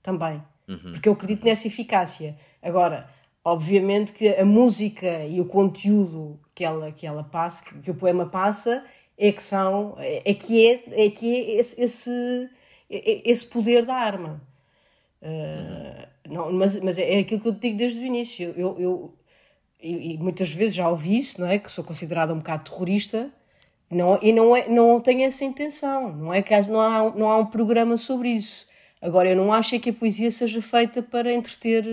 também. 0.04 0.43
Uhum. 0.67 0.91
Porque 0.91 1.08
eu 1.08 1.13
acredito 1.13 1.43
nessa 1.45 1.67
eficácia. 1.67 2.38
Agora, 2.62 3.10
obviamente 3.43 4.12
que 4.13 4.30
a 4.30 4.45
música 4.45 5.26
e 5.26 5.41
o 5.41 5.45
conteúdo 5.45 6.39
que 6.54 6.63
ela, 6.63 6.91
que 6.91 7.08
ela 7.08 7.24
passa, 7.24 7.63
que, 7.63 7.80
que 7.80 7.91
o 7.91 7.95
poema 7.95 8.26
passa, 8.28 8.84
é 9.17 9.32
que 9.32 9.43
são, 9.43 9.95
é, 10.00 10.32
é 10.32 10.34
que 10.34 10.67
é, 10.67 11.06
é 11.06 11.10
que 11.10 11.36
é 11.36 11.60
esse, 11.60 11.82
esse, 11.82 12.50
é, 12.89 13.30
esse 13.30 13.45
poder 13.45 13.86
da 13.86 13.95
arma. 13.95 14.41
Uh, 15.21 16.08
não, 16.28 16.52
mas, 16.52 16.80
mas 16.82 16.97
é 16.97 17.19
aquilo 17.19 17.39
que 17.39 17.47
eu 17.47 17.52
digo 17.52 17.78
desde 17.78 18.00
o 18.00 18.06
início. 18.06 18.54
Eu, 18.58 18.80
eu, 18.80 19.13
e, 19.82 20.13
e, 20.13 20.17
muitas 20.17 20.52
vezes 20.52 20.76
já 20.76 20.89
ouvi 20.89 21.17
isso, 21.17 21.39
não 21.39 21.47
é? 21.47 21.60
Que 21.60 21.71
sou 21.71 21.84
considerada 21.84 22.34
um 22.34 22.38
bocado 22.38 22.69
terrorista. 22.69 23.30
Não, 23.89 24.17
e 24.21 24.32
não, 24.32 24.56
é, 24.56 24.67
não 24.67 25.00
tenho 25.02 25.24
essa 25.24 25.43
intenção. 25.45 26.15
Não 26.15 26.34
é 26.34 26.41
que 26.41 26.60
não 26.67 26.82
há, 26.82 27.15
não 27.15 27.30
há 27.30 27.38
um 27.38 27.45
programa 27.45 27.97
sobre 27.97 28.30
isso. 28.30 28.67
Agora, 29.02 29.30
eu 29.30 29.36
não 29.36 29.52
acho 29.52 29.76
é 29.76 29.80
que 29.80 29.89
a 29.89 29.93
poesia 29.93 30.32
seja 30.32 30.62
feita 30.62 31.02
para 31.04 31.34
entreter 31.34 31.86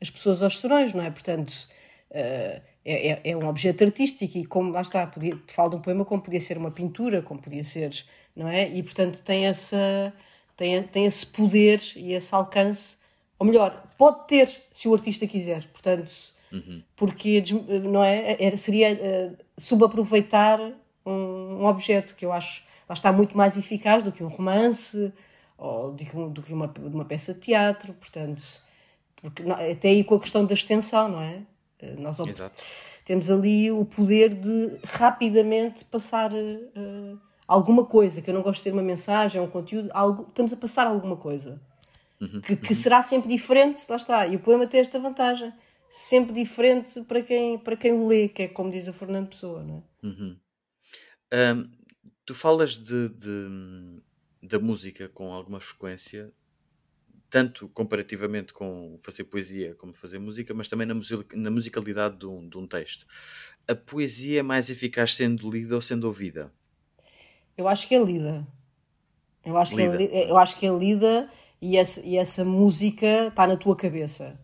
as 0.00 0.10
pessoas 0.10 0.42
aos 0.42 0.58
serões, 0.58 0.94
não 0.94 1.02
é? 1.02 1.10
Portanto, 1.10 1.50
uh, 2.10 2.70
é, 2.84 3.30
é, 3.30 3.36
um 3.36 3.46
objeto 3.46 3.84
artístico 3.84 4.38
e 4.38 4.44
como 4.44 4.72
lá 4.72 4.80
está, 4.80 5.06
podia, 5.06 5.36
te 5.36 5.52
falo 5.52 5.70
de 5.70 5.76
um 5.76 5.80
poema 5.80 6.04
como 6.04 6.22
podia 6.22 6.40
ser 6.40 6.56
uma 6.56 6.70
pintura, 6.70 7.22
como 7.22 7.40
podia 7.40 7.62
ser, 7.62 8.04
não 8.34 8.48
é? 8.48 8.68
E 8.68 8.82
portanto 8.82 9.22
tem 9.22 9.46
essa 9.46 10.12
tem, 10.56 10.82
tem 10.84 11.06
esse 11.06 11.26
poder 11.26 11.80
e 11.96 12.12
esse 12.12 12.34
alcance, 12.34 12.98
ou 13.38 13.46
melhor, 13.46 13.86
pode 13.96 14.26
ter 14.26 14.50
se 14.70 14.88
o 14.88 14.94
artista 14.94 15.26
quiser, 15.26 15.66
portanto, 15.68 16.10
uhum. 16.52 16.82
porque 16.96 17.42
não 17.82 18.02
é? 18.02 18.36
Era, 18.38 18.56
seria 18.56 18.92
uh, 18.92 19.36
subaproveitar 19.58 20.60
um, 21.04 21.12
um 21.60 21.66
objeto 21.66 22.14
que 22.14 22.24
eu 22.24 22.32
acho 22.32 22.62
lá 22.88 22.94
está 22.94 23.12
muito 23.12 23.36
mais 23.36 23.56
eficaz 23.56 24.02
do 24.02 24.10
que 24.10 24.24
um 24.24 24.28
romance 24.28 25.12
ou 25.56 25.92
do 25.92 26.04
que, 26.04 26.16
do 26.16 26.42
que 26.42 26.52
uma, 26.52 26.72
uma 26.78 27.04
peça 27.04 27.32
de 27.34 27.40
teatro, 27.40 27.92
portanto, 27.94 28.42
porque, 29.22 29.42
até 29.50 29.88
aí 29.88 30.04
com 30.04 30.14
a 30.14 30.20
questão 30.20 30.44
da 30.44 30.54
extensão, 30.54 31.08
não 31.08 31.20
é? 31.20 31.42
Eh, 31.78 31.96
nós 31.96 32.18
Exato. 32.20 32.62
temos 33.04 33.30
ali 33.30 33.70
o 33.70 33.84
poder 33.84 34.34
de 34.34 34.78
rapidamente 34.84 35.84
passar 35.84 36.32
uh, 36.32 37.18
alguma 37.46 37.84
coisa, 37.84 38.22
que 38.22 38.30
eu 38.30 38.34
não 38.34 38.42
gosto 38.42 38.58
de 38.58 38.62
ser 38.64 38.72
uma 38.72 38.82
mensagem, 38.82 39.40
um 39.40 39.48
conteúdo, 39.48 39.90
algo, 39.92 40.26
estamos 40.28 40.52
a 40.52 40.56
passar 40.56 40.86
alguma 40.86 41.16
coisa. 41.16 41.60
Uhum, 42.20 42.40
que, 42.40 42.54
que 42.54 42.68
uhum. 42.68 42.74
será 42.74 43.00
sempre 43.00 43.28
diferente, 43.28 43.82
lá 43.88 43.96
está. 43.96 44.26
E 44.26 44.36
o 44.36 44.40
poema 44.40 44.66
tem 44.66 44.80
esta 44.80 44.98
vantagem, 44.98 45.52
sempre 45.88 46.34
diferente 46.34 47.00
para 47.02 47.22
quem, 47.22 47.58
para 47.58 47.76
quem 47.76 47.92
o 47.92 48.06
lê, 48.06 48.28
que 48.28 48.42
é 48.42 48.48
como 48.48 48.70
diz 48.70 48.86
o 48.88 48.92
Fernando 48.92 49.28
Pessoa, 49.28 49.62
não 49.62 49.76
é? 49.76 50.06
Uhum. 50.06 50.36
Um, 51.32 51.70
tu 52.26 52.34
falas 52.34 52.78
de, 52.78 53.08
de, 53.08 54.02
da 54.42 54.58
música 54.58 55.08
com 55.08 55.32
alguma 55.32 55.60
frequência, 55.60 56.30
tanto 57.30 57.68
comparativamente 57.68 58.52
com 58.52 58.96
fazer 58.98 59.24
poesia 59.24 59.74
como 59.76 59.94
fazer 59.94 60.18
música, 60.18 60.52
mas 60.52 60.68
também 60.68 60.86
na, 60.86 60.94
na 61.34 61.50
musicalidade 61.50 62.16
de 62.18 62.26
um, 62.26 62.48
de 62.48 62.58
um 62.58 62.66
texto. 62.66 63.06
A 63.68 63.74
poesia 63.74 64.40
é 64.40 64.42
mais 64.42 64.68
eficaz 64.68 65.14
sendo 65.14 65.48
lida 65.48 65.76
ou 65.76 65.80
sendo 65.80 66.04
ouvida? 66.04 66.52
Eu 67.56 67.68
acho 67.68 67.86
que 67.86 67.94
é 67.94 68.02
lida. 68.02 68.46
Eu 69.44 69.56
acho, 69.56 69.76
lida. 69.76 69.96
Que, 69.96 70.02
é, 70.04 70.30
eu 70.30 70.36
acho 70.36 70.58
que 70.58 70.66
é 70.66 70.76
lida 70.76 71.28
e 71.62 71.76
essa, 71.76 72.00
e 72.00 72.16
essa 72.16 72.44
música 72.44 73.28
está 73.28 73.46
na 73.46 73.56
tua 73.56 73.76
cabeça. 73.76 74.38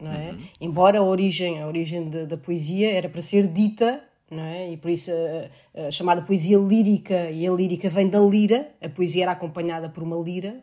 Não 0.00 0.12
é? 0.12 0.30
Uhum. 0.30 0.48
Embora 0.60 0.98
a 0.98 1.02
origem, 1.02 1.60
a 1.60 1.66
origem 1.66 2.08
da, 2.08 2.24
da 2.24 2.36
poesia 2.36 2.92
era 2.92 3.08
para 3.08 3.22
ser 3.22 3.48
dita 3.48 4.04
não 4.30 4.42
é? 4.42 4.72
E 4.72 4.76
por 4.76 4.90
isso 4.90 5.10
a, 5.10 5.86
a, 5.86 5.90
chamada 5.90 6.22
poesia 6.22 6.58
lírica, 6.58 7.30
e 7.30 7.46
a 7.46 7.50
lírica 7.50 7.88
vem 7.88 8.08
da 8.08 8.20
lira, 8.20 8.68
a 8.80 8.88
poesia 8.88 9.24
era 9.24 9.32
acompanhada 9.32 9.88
por 9.88 10.02
uma 10.02 10.16
lira, 10.16 10.62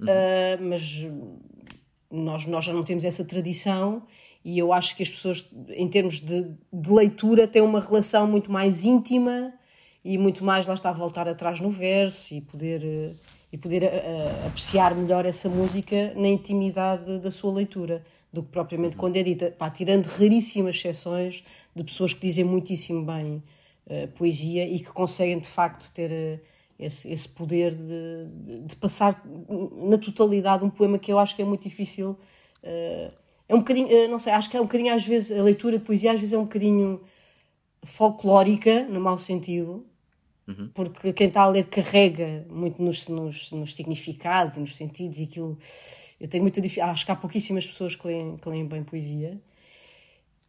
uhum. 0.00 0.06
uh, 0.06 0.68
mas 0.68 1.06
nós, 2.10 2.46
nós 2.46 2.64
já 2.64 2.72
não 2.72 2.82
temos 2.82 3.04
essa 3.04 3.24
tradição 3.24 4.02
e 4.44 4.58
eu 4.58 4.72
acho 4.72 4.96
que 4.96 5.02
as 5.02 5.10
pessoas, 5.10 5.46
em 5.68 5.86
termos 5.88 6.20
de, 6.20 6.46
de 6.72 6.90
leitura, 6.90 7.46
têm 7.46 7.62
uma 7.62 7.80
relação 7.80 8.26
muito 8.26 8.50
mais 8.50 8.84
íntima 8.84 9.52
e 10.04 10.16
muito 10.16 10.44
mais 10.44 10.66
lá 10.66 10.74
está 10.74 10.90
a 10.90 10.94
voltar 10.94 11.28
atrás 11.28 11.60
no 11.60 11.70
verso 11.70 12.34
e 12.34 12.40
poder, 12.40 13.14
e 13.52 13.58
poder 13.58 13.84
a, 13.84 14.46
apreciar 14.46 14.94
melhor 14.94 15.26
essa 15.26 15.48
música 15.48 16.12
na 16.16 16.28
intimidade 16.28 17.18
da 17.18 17.30
sua 17.30 17.52
leitura 17.52 18.02
do 18.32 18.42
que 18.42 18.48
propriamente 18.50 18.96
quando 18.96 19.16
é 19.16 19.22
dita, 19.22 19.50
pá, 19.50 19.68
tirando 19.70 20.06
raríssimas 20.06 20.76
exceções 20.76 21.44
de 21.74 21.84
pessoas 21.84 22.14
que 22.14 22.20
dizem 22.20 22.44
muitíssimo 22.44 23.04
bem 23.04 23.42
uh, 23.86 24.08
poesia 24.14 24.66
e 24.66 24.78
que 24.78 24.90
conseguem 24.92 25.38
de 25.38 25.48
facto 25.48 25.92
ter 25.92 26.10
uh, 26.10 26.40
esse, 26.80 27.10
esse 27.10 27.28
poder 27.28 27.74
de, 27.74 28.64
de, 28.66 28.76
passar 28.76 29.22
na 29.86 29.98
totalidade 29.98 30.64
um 30.64 30.70
poema 30.70 30.98
que 30.98 31.12
eu 31.12 31.18
acho 31.18 31.36
que 31.36 31.42
é 31.42 31.44
muito 31.44 31.62
difícil. 31.62 32.16
Uh, 32.62 33.12
é 33.48 33.54
um 33.54 33.58
bocadinho, 33.58 34.08
não 34.08 34.18
sei, 34.18 34.32
acho 34.32 34.48
que 34.48 34.56
é 34.56 34.60
um 34.60 34.64
bocadinho 34.64 34.94
às 34.94 35.04
vezes, 35.04 35.36
a 35.36 35.42
leitura 35.42 35.78
de 35.78 35.84
poesia 35.84 36.12
às 36.12 36.20
vezes 36.20 36.32
é 36.32 36.38
um 36.38 36.44
bocadinho 36.44 37.00
folclórica, 37.82 38.84
no 38.84 39.00
mau 39.00 39.18
sentido, 39.18 39.84
uhum. 40.46 40.70
porque 40.72 41.12
quem 41.12 41.28
está 41.28 41.42
a 41.42 41.48
ler 41.48 41.66
carrega 41.66 42.46
muito 42.48 42.82
nos, 42.82 43.08
nos, 43.08 43.50
nos 43.50 43.74
significados 43.74 44.56
e 44.56 44.60
nos 44.60 44.76
sentidos 44.76 45.18
e 45.18 45.24
aquilo 45.24 45.58
eu 46.20 46.28
tenho 46.28 46.44
muita 46.44 46.60
dificuldade. 46.60 46.92
Acho 46.92 47.06
que 47.06 47.12
há 47.12 47.16
pouquíssimas 47.16 47.66
pessoas 47.66 47.96
que 47.96 48.06
leem, 48.06 48.36
que 48.36 48.48
leem 48.48 48.66
bem 48.66 48.84
poesia. 48.84 49.40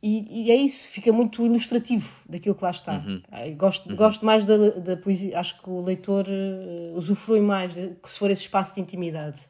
E, 0.02 0.46
e, 0.46 0.52
é 0.52 0.56
isso, 0.56 0.88
fica 0.88 1.14
muito 1.14 1.46
ilustrativo 1.46 2.12
daquilo 2.28 2.56
que 2.56 2.64
lá 2.64 2.72
está. 2.72 2.98
Uhum. 2.98 3.22
Gosto, 3.56 3.90
uhum. 3.90 3.96
gosto 3.96 4.26
mais 4.26 4.46
da, 4.46 4.58
da 4.72 4.98
poesia, 4.98 5.40
acho 5.40 5.62
que 5.62 5.70
o 5.70 5.80
leitor 5.80 6.26
uh, 6.28 6.98
usufrui 6.98 7.40
mais 7.40 7.76
de, 7.76 7.96
se 8.04 8.18
for 8.18 8.32
esse 8.32 8.42
espaço 8.42 8.74
de 8.74 8.82
intimidade. 8.82 9.42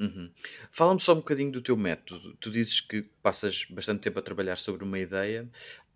Uhum. 0.00 0.30
Fala-me 0.70 1.00
só 1.00 1.12
um 1.12 1.16
bocadinho 1.16 1.52
do 1.52 1.60
teu 1.60 1.76
método. 1.76 2.34
Tu 2.40 2.50
dizes 2.50 2.80
que 2.80 3.02
passas 3.22 3.66
bastante 3.68 4.00
tempo 4.00 4.18
a 4.18 4.22
trabalhar 4.22 4.56
sobre 4.56 4.84
uma 4.84 4.98
ideia 4.98 5.46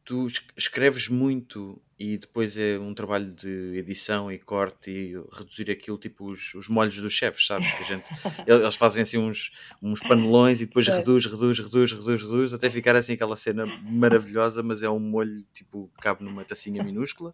tu 0.04 0.26
escreves 0.56 1.08
muito 1.08 1.80
e 2.03 2.19
depois 2.19 2.57
é 2.57 2.77
um 2.81 2.93
trabalho 2.93 3.31
de 3.31 3.77
edição 3.77 4.31
e 4.33 4.37
corte 4.37 4.91
e 4.91 5.15
reduzir 5.33 5.71
aquilo, 5.71 5.97
tipo 5.97 6.29
os, 6.29 6.53
os 6.53 6.69
molhos 6.69 6.97
dos 7.01 7.12
chefes, 7.12 7.47
sabes? 7.47 7.73
Que 7.73 7.83
a 7.85 7.87
gente, 7.87 8.11
eles 8.45 8.75
fazem 8.75 9.05
assim 9.05 9.19
uns, 9.19 9.53
uns 9.81 10.01
panelões 10.01 10.61
e 10.61 10.67
depois 10.67 10.88
reduz, 10.88 11.27
reduz, 11.27 11.61
reduz, 11.61 11.93
reduz, 11.93 12.23
reduz, 12.23 12.53
até 12.53 12.69
ficar 12.69 12.97
assim 12.97 13.12
aquela 13.12 13.37
cena 13.37 13.67
maravilhosa, 13.85 14.65
mas 14.65 14.83
é 14.83 14.91
um 14.91 14.99
molho 14.99 15.45
tipo 15.53 15.88
cabe 16.01 16.25
numa 16.25 16.45
tacinha 16.45 16.83
minúscula. 16.83 17.33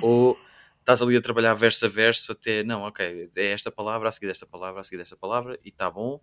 Ou 0.00 0.38
estás 0.78 1.02
ali 1.02 1.16
a 1.16 1.20
trabalhar 1.20 1.54
verso 1.54 1.84
a 1.84 1.88
verso 1.88 2.30
até, 2.30 2.62
não, 2.62 2.82
ok, 2.82 3.28
é 3.36 3.46
esta 3.46 3.72
palavra, 3.72 4.08
a 4.08 4.12
seguir 4.12 4.28
desta 4.28 4.46
palavra, 4.46 4.80
a 4.80 4.84
seguir 4.84 4.98
desta 4.98 5.16
palavra 5.16 5.58
e 5.64 5.70
está 5.70 5.90
bom. 5.90 6.20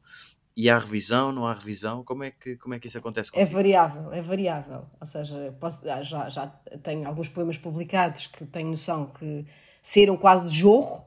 E 0.56 0.70
há 0.70 0.78
revisão, 0.78 1.32
não 1.32 1.48
há 1.48 1.54
revisão? 1.54 2.04
Como 2.04 2.24
é 2.24 2.32
que, 2.32 2.58
como 2.58 2.74
é 2.74 2.80
que 2.80 2.88
isso 2.88 2.98
acontece 2.98 3.30
é 3.30 3.40
contigo? 3.40 3.50
É 3.50 3.54
variável, 3.54 4.14
é 4.14 4.22
variável. 4.22 4.86
Ou 5.00 5.08
seja, 5.08 5.56
posso, 5.60 5.82
já, 5.84 6.30
já 6.30 6.48
tenho 6.84 7.08
alguns 7.08 7.30
poemas 7.30 7.58
publicados 7.58 8.28
que 8.28 8.46
tenho 8.46 8.70
noção 8.70 9.06
que 9.08 9.46
saíram 9.82 10.18
quase 10.18 10.50
de 10.50 10.58
jorro, 10.58 11.06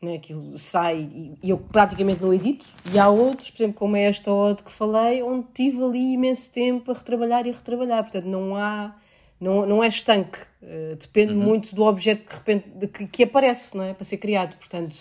né? 0.00 0.14
aquilo 0.14 0.56
sai 0.56 1.00
e, 1.00 1.38
e 1.42 1.50
eu 1.50 1.58
praticamente 1.58 2.22
não 2.22 2.32
edito. 2.32 2.64
E 2.92 2.98
há 2.98 3.08
outros, 3.08 3.50
por 3.50 3.62
exemplo, 3.62 3.78
como 3.78 3.96
é 3.96 4.04
esta 4.04 4.30
ode 4.30 4.62
que 4.62 4.70
falei, 4.70 5.22
onde 5.22 5.48
tive 5.52 5.82
ali 5.82 6.12
imenso 6.12 6.52
tempo 6.52 6.92
a 6.92 6.94
retrabalhar 6.94 7.44
e 7.46 7.50
a 7.50 7.54
retrabalhar. 7.54 8.02
Portanto, 8.04 8.26
não 8.26 8.56
há 8.56 8.94
não, 9.40 9.64
não 9.64 9.84
é 9.84 9.88
estanque, 9.88 10.40
uh, 10.62 10.96
depende 10.96 11.32
uhum. 11.32 11.40
muito 11.40 11.74
do 11.74 11.84
objeto 11.84 12.24
que, 12.26 12.34
repente, 12.34 12.68
de, 12.70 12.88
que, 12.88 13.06
que, 13.06 13.22
aparece 13.22 13.76
não 13.76 13.84
é? 13.84 13.94
para 13.94 14.04
ser 14.04 14.18
criado. 14.18 14.56
Portanto, 14.56 14.96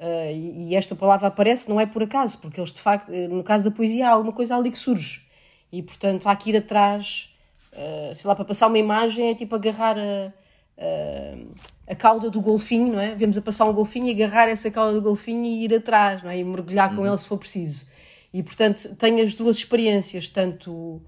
Uh, 0.00 0.32
e, 0.32 0.70
e, 0.70 0.76
esta 0.76 0.96
palavra 0.96 1.28
aparece 1.28 1.68
não 1.68 1.78
é 1.78 1.84
por 1.84 2.02
acaso, 2.02 2.38
porque 2.38 2.58
eles 2.58 2.72
de 2.72 2.80
facto, 2.80 3.12
eh, 3.12 3.28
no 3.28 3.44
caso 3.44 3.64
da 3.64 3.70
poesia, 3.70 4.08
há 4.08 4.12
alguma 4.12 4.32
coisa 4.32 4.56
ali 4.56 4.70
que 4.70 4.78
surge. 4.78 5.26
E 5.70 5.82
portanto 5.82 6.26
há 6.26 6.34
que 6.34 6.48
ir 6.48 6.56
atrás, 6.56 7.28
uh, 7.74 8.14
sei 8.14 8.26
lá, 8.26 8.34
para 8.34 8.46
passar 8.46 8.68
uma 8.68 8.78
imagem 8.78 9.28
é 9.28 9.34
tipo 9.34 9.54
agarrar 9.54 9.98
a, 9.98 10.32
a, 10.78 11.92
a 11.92 11.94
cauda 11.94 12.30
do 12.30 12.40
golfinho, 12.40 12.94
não 12.94 12.98
é? 12.98 13.14
Vemos 13.14 13.36
a 13.36 13.42
passar 13.42 13.66
um 13.66 13.74
golfinho 13.74 14.06
e 14.06 14.10
agarrar 14.12 14.48
essa 14.48 14.70
cauda 14.70 14.94
do 14.94 15.02
golfinho 15.02 15.44
e 15.44 15.64
ir 15.64 15.74
atrás, 15.74 16.22
não 16.22 16.30
é? 16.30 16.38
E 16.38 16.44
mergulhar 16.44 16.88
com 16.94 17.02
uhum. 17.02 17.06
ele 17.06 17.18
se 17.18 17.28
for 17.28 17.36
preciso. 17.36 17.86
E 18.32 18.42
portanto 18.42 18.96
tenho 18.96 19.22
as 19.22 19.34
duas 19.34 19.58
experiências, 19.58 20.30
tanto 20.30 21.02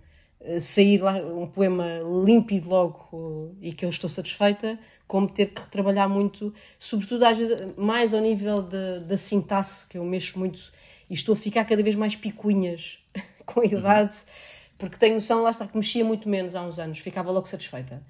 sair 0.61 1.01
lá 1.01 1.15
um 1.15 1.47
poema 1.47 2.01
límpido 2.25 2.69
logo 2.69 3.57
e 3.61 3.73
que 3.73 3.85
eu 3.85 3.89
estou 3.89 4.11
satisfeita, 4.11 4.79
como 5.07 5.29
ter 5.29 5.47
que 5.47 5.61
retrabalhar 5.61 6.09
muito, 6.09 6.53
sobretudo 6.79 7.25
às 7.25 7.37
vezes 7.37 7.57
mais 7.77 8.15
ao 8.15 8.21
nível 8.21 8.63
de, 8.63 9.01
da 9.01 9.17
sintaxe, 9.17 9.87
que 9.87 9.99
eu 9.99 10.05
mexo 10.05 10.39
muito 10.39 10.73
e 11.09 11.15
estou 11.15 11.35
a 11.35 11.37
ficar 11.37 11.65
cada 11.65 11.83
vez 11.83 11.95
mais 11.95 12.17
picuinhas 12.17 12.99
com 13.45 13.61
a 13.61 13.65
idade, 13.65 14.17
uhum. 14.17 14.75
porque 14.79 14.97
tenho 14.97 15.15
noção, 15.15 15.43
lá 15.43 15.51
está, 15.51 15.67
que 15.67 15.77
mexia 15.77 16.05
muito 16.05 16.29
menos 16.29 16.55
há 16.55 16.63
uns 16.63 16.79
anos, 16.79 16.99
ficava 16.99 17.31
logo 17.31 17.47
satisfeita. 17.47 18.03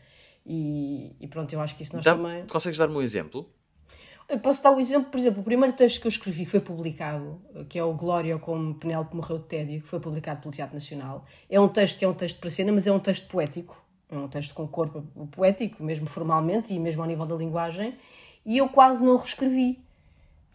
E, 0.45 1.15
e 1.21 1.29
pronto, 1.29 1.53
eu 1.53 1.61
acho 1.61 1.77
que 1.77 1.83
isso 1.83 1.95
nós 1.95 2.05
Dá, 2.05 2.15
também. 2.15 2.47
Consegues 2.47 2.79
dar-me 2.79 2.97
um 2.97 3.03
exemplo? 3.03 3.49
Eu 4.29 4.39
posso 4.39 4.63
dar 4.63 4.71
o 4.71 4.77
um 4.77 4.81
exemplo, 4.81 5.11
por 5.11 5.19
exemplo, 5.19 5.41
o 5.41 5.45
primeiro 5.45 5.75
texto 5.75 6.01
que 6.01 6.07
eu 6.07 6.11
escrevi 6.11 6.47
foi 6.47 6.61
publicado, 6.61 7.41
que 7.69 7.79
é 7.79 7.85
o 7.85 7.93
Glória 7.93 8.39
como 8.39 8.75
Penélope 8.75 9.15
morreu 9.15 9.39
de 9.39 9.45
tédio, 9.45 9.83
que 9.83 9.89
foi 9.89 10.01
publicado 10.01 10.41
pelo 10.41 10.53
Teatro 10.53 10.75
Nacional. 10.75 11.25
É 11.51 11.61
um 11.61 11.69
texto 11.69 11.99
que 11.99 12.05
é 12.05 12.09
um 12.09 12.15
texto 12.15 12.39
para 12.39 12.51
cena, 12.51 12.73
mas 12.73 12.87
é 12.87 12.93
um 12.93 12.99
texto 12.99 13.29
poético, 13.29 13.83
é 14.11 14.17
um 14.17 14.29
texto 14.29 14.55
com 14.55 14.67
corpo 14.67 15.03
poético, 15.33 15.83
mesmo 15.83 16.07
formalmente 16.07 16.73
e 16.73 16.79
mesmo 16.79 17.03
ao 17.03 17.09
nível 17.09 17.27
da 17.27 17.35
linguagem, 17.35 17.95
e 18.45 18.59
eu 18.59 18.69
quase 18.69 19.05
não 19.05 19.17
reescrevi. 19.17 19.83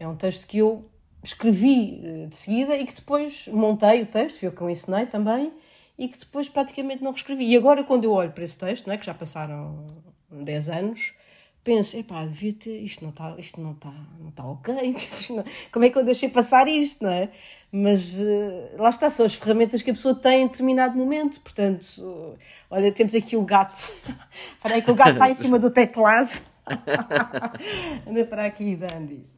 É 0.00 0.06
um 0.08 0.16
texto 0.16 0.46
que 0.46 0.58
eu 0.58 0.84
escrevi 1.22 2.00
eh, 2.04 2.26
de 2.26 2.36
seguida 2.36 2.76
e 2.76 2.86
que 2.86 2.94
depois 2.94 3.48
montei 3.48 4.02
o 4.02 4.06
texto, 4.06 4.38
foi 4.38 4.48
eu 4.48 4.52
que 4.52 4.60
eu 4.60 4.70
ensinei 4.70 5.06
também, 5.06 5.52
e 5.98 6.08
que 6.08 6.18
depois 6.18 6.48
praticamente 6.48 7.02
não 7.02 7.10
reescrevi. 7.10 7.44
E 7.44 7.56
agora, 7.56 7.82
quando 7.82 8.04
eu 8.04 8.12
olho 8.12 8.30
para 8.30 8.44
esse 8.44 8.56
texto, 8.56 8.86
não 8.86 8.94
é, 8.94 8.98
que 8.98 9.04
já 9.04 9.14
passaram 9.14 9.86
10 10.30 10.68
anos, 10.68 11.14
penso, 11.64 11.96
epá, 11.96 12.24
devia 12.24 12.52
ter, 12.52 12.80
isto 12.82 13.02
não 13.02 13.10
está, 13.10 13.34
isto 13.38 13.60
não 13.60 13.72
está, 13.72 13.92
não 14.20 14.28
está 14.28 14.44
ok, 14.44 14.94
como 15.72 15.84
é 15.84 15.90
que 15.90 15.98
eu 15.98 16.04
deixei 16.04 16.28
passar 16.28 16.66
isto, 16.68 17.04
não 17.04 17.10
é? 17.10 17.30
Mas 17.70 18.14
uh, 18.14 18.76
lá 18.78 18.88
está, 18.88 19.10
são 19.10 19.26
as 19.26 19.34
ferramentas 19.34 19.82
que 19.82 19.90
a 19.90 19.94
pessoa 19.94 20.14
tem 20.14 20.42
em 20.42 20.46
determinado 20.46 20.96
momento, 20.96 21.40
portanto, 21.40 22.38
olha, 22.70 22.90
temos 22.92 23.14
aqui 23.14 23.36
o 23.36 23.42
gato, 23.42 23.78
para 24.62 24.76
aí 24.76 24.82
que 24.82 24.90
o 24.90 24.94
gato 24.94 25.12
está 25.12 25.30
em 25.30 25.34
cima 25.34 25.58
do 25.58 25.70
teclado, 25.70 26.30
anda 28.06 28.24
para 28.24 28.46
aqui, 28.46 28.74
Dandy. 28.76 29.37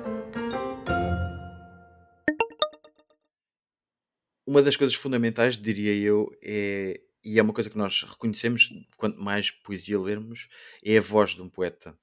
Uma 4.51 4.61
das 4.61 4.75
coisas 4.75 4.93
fundamentais, 4.95 5.57
diria 5.57 5.95
eu, 5.95 6.29
é, 6.43 6.99
e 7.23 7.39
é 7.39 7.41
uma 7.41 7.53
coisa 7.53 7.69
que 7.69 7.77
nós 7.77 8.03
reconhecemos 8.03 8.69
quanto 8.97 9.17
mais 9.21 9.49
poesia 9.49 9.97
lermos, 9.97 10.49
é 10.83 10.97
a 10.97 11.01
voz 11.01 11.33
de 11.33 11.41
um 11.41 11.47
poeta. 11.47 11.97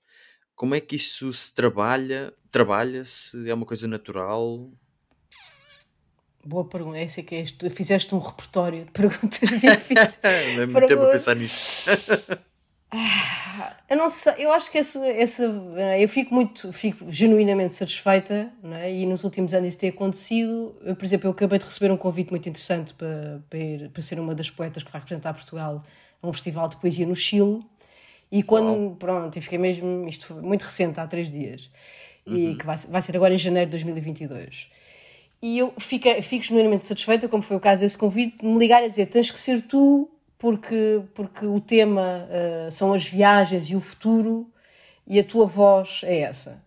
Como 0.54 0.74
é 0.74 0.80
que 0.80 0.96
isso 0.96 1.30
se 1.30 1.54
trabalha? 1.54 2.32
Trabalha-se? 2.50 3.48
É 3.48 3.52
uma 3.52 3.66
coisa 3.66 3.86
natural? 3.86 4.72
Boa 6.42 6.66
pergunta. 6.66 6.96
Essa 6.96 7.20
é 7.20 7.22
que 7.22 7.34
é, 7.34 7.44
fizeste 7.68 8.14
um 8.14 8.18
repertório 8.18 8.86
de 8.86 8.90
perguntas 8.92 9.50
difíceis. 9.60 10.18
Não 10.56 10.62
é 10.62 10.66
muito 10.66 10.88
tempo 10.88 11.02
a 11.02 11.10
pensar 11.10 11.36
nisto. 11.36 11.90
Ah, 12.90 13.37
Eu 13.88 13.96
não 13.96 14.08
sei, 14.08 14.34
eu 14.38 14.52
acho 14.52 14.70
que 14.70 14.78
essa, 14.78 15.04
essa 15.06 15.42
eu 15.98 16.08
fico 16.08 16.34
muito, 16.34 16.72
fico 16.72 17.06
genuinamente 17.10 17.76
satisfeita, 17.76 18.52
é? 18.72 18.92
E 18.92 19.06
nos 19.06 19.24
últimos 19.24 19.54
anos 19.54 19.70
isso 19.70 19.78
tem 19.78 19.90
acontecido. 19.90 20.76
Eu, 20.82 20.94
por 20.94 21.04
exemplo, 21.04 21.26
eu 21.26 21.32
acabei 21.32 21.58
de 21.58 21.64
receber 21.64 21.92
um 21.92 21.96
convite 21.96 22.30
muito 22.30 22.48
interessante 22.48 22.94
para, 22.94 23.42
para, 23.48 23.58
ir, 23.58 23.88
para 23.90 24.02
ser 24.02 24.18
uma 24.20 24.34
das 24.34 24.50
poetas 24.50 24.82
que 24.82 24.90
vai 24.90 25.00
representar 25.00 25.32
Portugal 25.34 25.80
a 26.22 26.28
um 26.28 26.32
festival 26.32 26.68
de 26.68 26.76
poesia 26.76 27.06
no 27.06 27.14
Chile. 27.14 27.60
E 28.30 28.42
quando, 28.42 28.96
pronto, 28.96 29.36
e 29.38 29.40
fiquei 29.40 29.58
mesmo, 29.58 30.06
isto 30.06 30.26
foi 30.26 30.42
muito 30.42 30.62
recente, 30.62 31.00
há 31.00 31.06
três 31.06 31.30
dias, 31.30 31.70
uhum. 32.26 32.36
e 32.36 32.56
que 32.56 32.66
vai, 32.66 32.76
vai 32.76 33.00
ser 33.00 33.16
agora 33.16 33.32
em 33.32 33.38
janeiro 33.38 33.70
de 33.70 33.72
2022. 33.72 34.68
E 35.40 35.58
eu 35.58 35.72
fico, 35.78 36.08
fico 36.22 36.44
genuinamente 36.44 36.86
satisfeita, 36.86 37.28
como 37.28 37.42
foi 37.42 37.56
o 37.56 37.60
caso 37.60 37.82
desse 37.82 37.96
convite, 37.96 38.38
de 38.38 38.46
me 38.46 38.58
ligar 38.58 38.82
a 38.82 38.88
dizer: 38.88 39.06
tens 39.06 39.30
que 39.30 39.38
ser 39.38 39.62
tu, 39.62 40.10
porque, 40.38 41.02
porque 41.14 41.44
o 41.44 41.60
tema 41.60 42.26
uh, 42.28 42.70
são 42.70 42.92
as 42.92 43.06
viagens 43.06 43.68
e 43.68 43.74
o 43.74 43.80
futuro, 43.80 44.50
e 45.06 45.18
a 45.18 45.24
tua 45.24 45.46
voz 45.46 46.02
é 46.04 46.20
essa. 46.20 46.62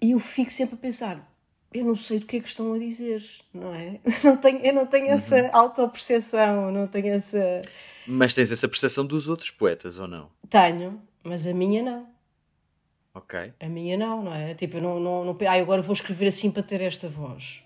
E 0.00 0.12
eu 0.12 0.18
fico 0.20 0.50
sempre 0.50 0.76
a 0.76 0.78
pensar: 0.78 1.28
eu 1.72 1.84
não 1.84 1.96
sei 1.96 2.20
do 2.20 2.26
que 2.26 2.36
é 2.36 2.40
que 2.40 2.48
estão 2.48 2.72
a 2.72 2.78
dizer, 2.78 3.24
não 3.52 3.74
é? 3.74 3.98
Eu 4.04 4.12
não 4.30 4.36
tenho, 4.36 4.58
eu 4.60 4.72
não 4.72 4.86
tenho 4.86 5.08
essa 5.08 5.42
uhum. 5.42 5.50
autoperceção, 5.52 6.70
não 6.70 6.86
tenho 6.86 7.08
essa. 7.08 7.60
Mas 8.06 8.34
tens 8.34 8.52
essa 8.52 8.68
percepção 8.68 9.04
dos 9.04 9.28
outros 9.28 9.50
poetas 9.50 9.98
ou 9.98 10.06
não? 10.06 10.30
Tenho, 10.48 11.02
mas 11.24 11.46
a 11.46 11.52
minha 11.52 11.82
não. 11.82 12.06
Ok. 13.14 13.50
A 13.60 13.68
minha 13.68 13.96
não, 13.96 14.22
não 14.22 14.34
é? 14.34 14.54
Tipo, 14.54 14.76
eu 14.76 14.82
não, 14.82 15.00
não, 15.00 15.24
não 15.24 15.38
ah, 15.48 15.52
agora 15.52 15.82
vou 15.82 15.94
escrever 15.94 16.28
assim 16.28 16.50
para 16.50 16.62
ter 16.62 16.80
esta 16.80 17.08
voz. 17.08 17.62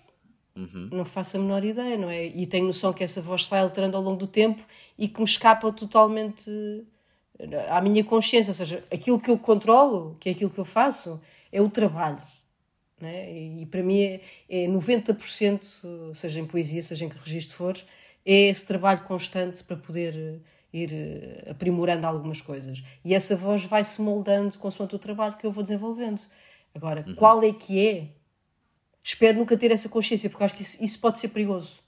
Uhum. 0.59 0.89
Não 0.91 1.05
faço 1.05 1.37
a 1.37 1.39
menor 1.39 1.63
ideia, 1.63 1.97
não 1.97 2.09
é? 2.09 2.25
E 2.25 2.45
tenho 2.45 2.67
noção 2.67 2.91
que 2.91 3.03
essa 3.03 3.21
voz 3.21 3.45
vai 3.45 3.61
alterando 3.61 3.95
ao 3.95 4.03
longo 4.03 4.17
do 4.17 4.27
tempo 4.27 4.61
e 4.97 5.07
que 5.07 5.19
me 5.19 5.25
escapa 5.25 5.71
totalmente 5.71 6.51
à 7.69 7.79
minha 7.81 8.03
consciência. 8.03 8.51
Ou 8.51 8.55
seja, 8.55 8.83
aquilo 8.91 9.19
que 9.19 9.31
eu 9.31 9.37
controlo, 9.37 10.17
que 10.19 10.27
é 10.27 10.31
aquilo 10.33 10.49
que 10.49 10.59
eu 10.59 10.65
faço, 10.65 11.21
é 11.51 11.61
o 11.61 11.69
trabalho. 11.69 12.21
é? 13.01 13.31
E 13.31 13.65
para 13.67 13.81
mim 13.81 14.01
é, 14.01 14.21
é 14.49 14.67
90%, 14.67 16.13
seja 16.13 16.39
em 16.39 16.45
poesia, 16.45 16.83
seja 16.83 17.05
em 17.05 17.09
que 17.09 17.17
registro 17.17 17.55
for, 17.55 17.77
é 18.25 18.49
esse 18.49 18.65
trabalho 18.65 19.01
constante 19.03 19.63
para 19.63 19.77
poder 19.77 20.41
ir 20.73 20.93
eh, 20.93 21.49
aprimorando 21.49 22.05
algumas 22.05 22.41
coisas. 22.41 22.83
E 23.03 23.15
essa 23.15 23.35
voz 23.35 23.63
vai 23.65 23.83
se 23.83 24.01
moldando 24.01 24.57
consoante 24.57 24.95
o 24.95 24.99
trabalho 24.99 25.35
que 25.37 25.45
eu 25.45 25.51
vou 25.51 25.63
desenvolvendo. 25.63 26.21
Agora, 26.75 27.03
uhum. 27.07 27.15
qual 27.15 27.41
é 27.43 27.51
que 27.51 27.87
é? 27.87 28.07
Espero 29.03 29.37
nunca 29.37 29.57
ter 29.57 29.71
essa 29.71 29.89
consciência, 29.89 30.29
porque 30.29 30.43
acho 30.43 30.53
que 30.53 30.61
isso, 30.61 30.83
isso 30.83 30.99
pode 30.99 31.19
ser 31.19 31.29
perigoso. 31.29 31.79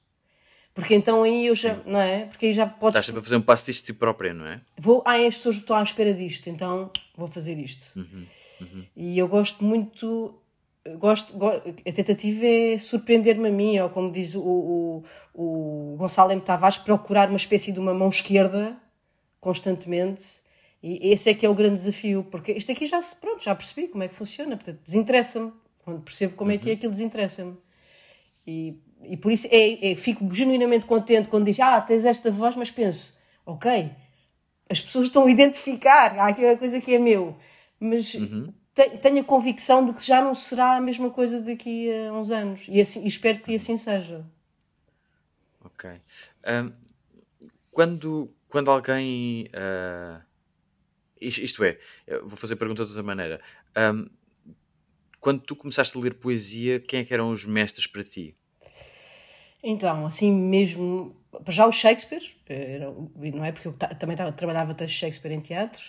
Porque 0.73 0.95
então 0.95 1.23
aí 1.23 1.47
eu 1.47 1.55
já, 1.55 1.75
Sim. 1.75 1.81
não 1.85 1.99
é? 1.99 2.25
Porque 2.25 2.45
aí 2.45 2.53
já 2.53 2.65
podes. 2.65 2.95
Estás 2.95 3.07
sempre 3.07 3.19
a 3.19 3.23
fazer 3.23 3.35
um 3.35 3.41
passo 3.41 3.65
disto 3.65 3.81
de 3.81 3.93
ti 3.93 3.93
própria, 3.93 4.33
não 4.33 4.47
é? 4.47 4.61
Vou, 4.77 5.03
ah, 5.05 5.15
as 5.15 5.35
pessoas 5.35 5.57
estão 5.57 5.75
à 5.75 5.83
espera 5.83 6.13
disto, 6.13 6.49
então 6.49 6.89
vou 7.15 7.27
fazer 7.27 7.59
isto. 7.59 7.97
Uhum. 7.97 8.25
Uhum. 8.61 8.85
E 8.95 9.17
eu 9.17 9.27
gosto 9.27 9.63
muito 9.63 10.41
gosto, 10.97 11.35
a 11.45 11.91
tentativa 11.91 12.45
é 12.45 12.77
surpreender-me 12.77 13.49
a 13.49 13.51
mim, 13.51 13.79
ou 13.79 13.89
como 13.89 14.11
diz 14.11 14.33
o, 14.33 14.41
o, 14.41 15.03
o 15.33 15.95
Gonçalo 15.97 16.31
M. 16.31 16.41
Tavares, 16.41 16.77
procurar 16.77 17.29
uma 17.29 17.37
espécie 17.37 17.71
de 17.71 17.79
uma 17.79 17.93
mão 17.93 18.09
esquerda 18.09 18.77
constantemente. 19.39 20.41
E 20.81 21.11
esse 21.11 21.29
é 21.29 21.33
que 21.33 21.45
é 21.45 21.49
o 21.49 21.53
grande 21.53 21.75
desafio, 21.75 22.25
porque 22.31 22.51
isto 22.53 22.71
aqui 22.71 22.87
já 22.87 22.99
se, 23.01 23.15
pronto, 23.15 23.43
já 23.43 23.53
percebi 23.53 23.87
como 23.87 24.03
é 24.03 24.07
que 24.07 24.15
funciona, 24.15 24.55
portanto, 24.55 24.79
desinteressa-me. 24.83 25.51
Quando 25.91 26.03
percebo 26.03 26.35
como 26.35 26.51
é 26.51 26.57
que 26.57 26.69
é 26.69 26.71
uhum. 26.71 26.77
aquilo, 26.77 26.91
desinteressa-me. 26.91 27.57
E, 28.45 28.79
e 29.03 29.17
por 29.17 29.31
isso 29.31 29.47
é, 29.51 29.91
é, 29.91 29.95
fico 29.95 30.33
genuinamente 30.33 30.85
contente 30.85 31.29
quando 31.29 31.45
diz, 31.45 31.59
ah, 31.59 31.79
tens 31.81 32.05
esta 32.05 32.31
voz, 32.31 32.55
mas 32.55 32.71
penso, 32.71 33.17
ok, 33.45 33.91
as 34.69 34.81
pessoas 34.81 35.07
estão 35.07 35.25
a 35.25 35.31
identificar, 35.31 36.17
há 36.17 36.27
aquela 36.27 36.57
coisa 36.57 36.79
que 36.79 36.95
é 36.95 36.99
meu, 36.99 37.37
mas 37.79 38.13
uhum 38.15 38.53
tenho 38.73 39.19
a 39.19 39.23
convicção 39.23 39.83
de 39.83 39.93
que 39.93 40.03
já 40.03 40.21
não 40.21 40.33
será 40.33 40.77
a 40.77 40.81
mesma 40.81 41.09
coisa 41.09 41.41
daqui 41.41 41.89
a 41.91 42.13
uns 42.13 42.31
anos. 42.31 42.65
E, 42.69 42.79
assim, 42.81 43.03
e 43.03 43.07
espero 43.07 43.39
que 43.39 43.55
assim 43.55 43.77
seja. 43.77 44.25
Ok. 45.63 45.89
Um, 46.47 46.73
quando, 47.69 48.33
quando 48.47 48.71
alguém. 48.71 49.47
Uh, 49.47 50.21
isto 51.19 51.63
é, 51.63 51.77
vou 52.23 52.35
fazer 52.35 52.55
a 52.55 52.57
pergunta 52.57 52.83
de 52.83 52.89
outra 52.89 53.03
maneira. 53.03 53.39
Um, 53.77 54.07
quando 55.21 55.39
tu 55.39 55.55
começaste 55.55 55.95
a 55.95 56.01
ler 56.01 56.15
poesia, 56.15 56.79
quem 56.79 57.01
é 57.01 57.05
que 57.05 57.13
eram 57.13 57.31
os 57.31 57.45
mestres 57.45 57.85
para 57.85 58.03
ti? 58.03 58.35
Então, 59.63 60.07
assim 60.07 60.33
mesmo, 60.33 61.15
já 61.47 61.67
o 61.67 61.71
Shakespeare, 61.71 62.23
era, 62.49 62.91
não 62.91 63.45
é 63.45 63.51
porque 63.51 63.67
eu 63.67 63.73
também 63.73 64.17
trabalhava 64.35 64.73
texto 64.73 64.95
Shakespeare 64.95 65.31
em 65.31 65.39
teatro, 65.39 65.79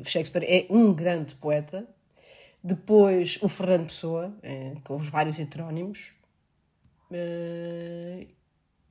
o 0.00 0.04
Shakespeare 0.04 0.44
é 0.44 0.66
um 0.68 0.92
grande 0.92 1.36
poeta, 1.36 1.88
depois 2.62 3.38
o 3.40 3.48
Fernando 3.48 3.86
Pessoa, 3.86 4.36
eh, 4.42 4.74
com 4.84 4.96
os 4.96 5.08
vários 5.08 5.38
heterónimos. 5.38 6.12
Eh, 7.12 8.26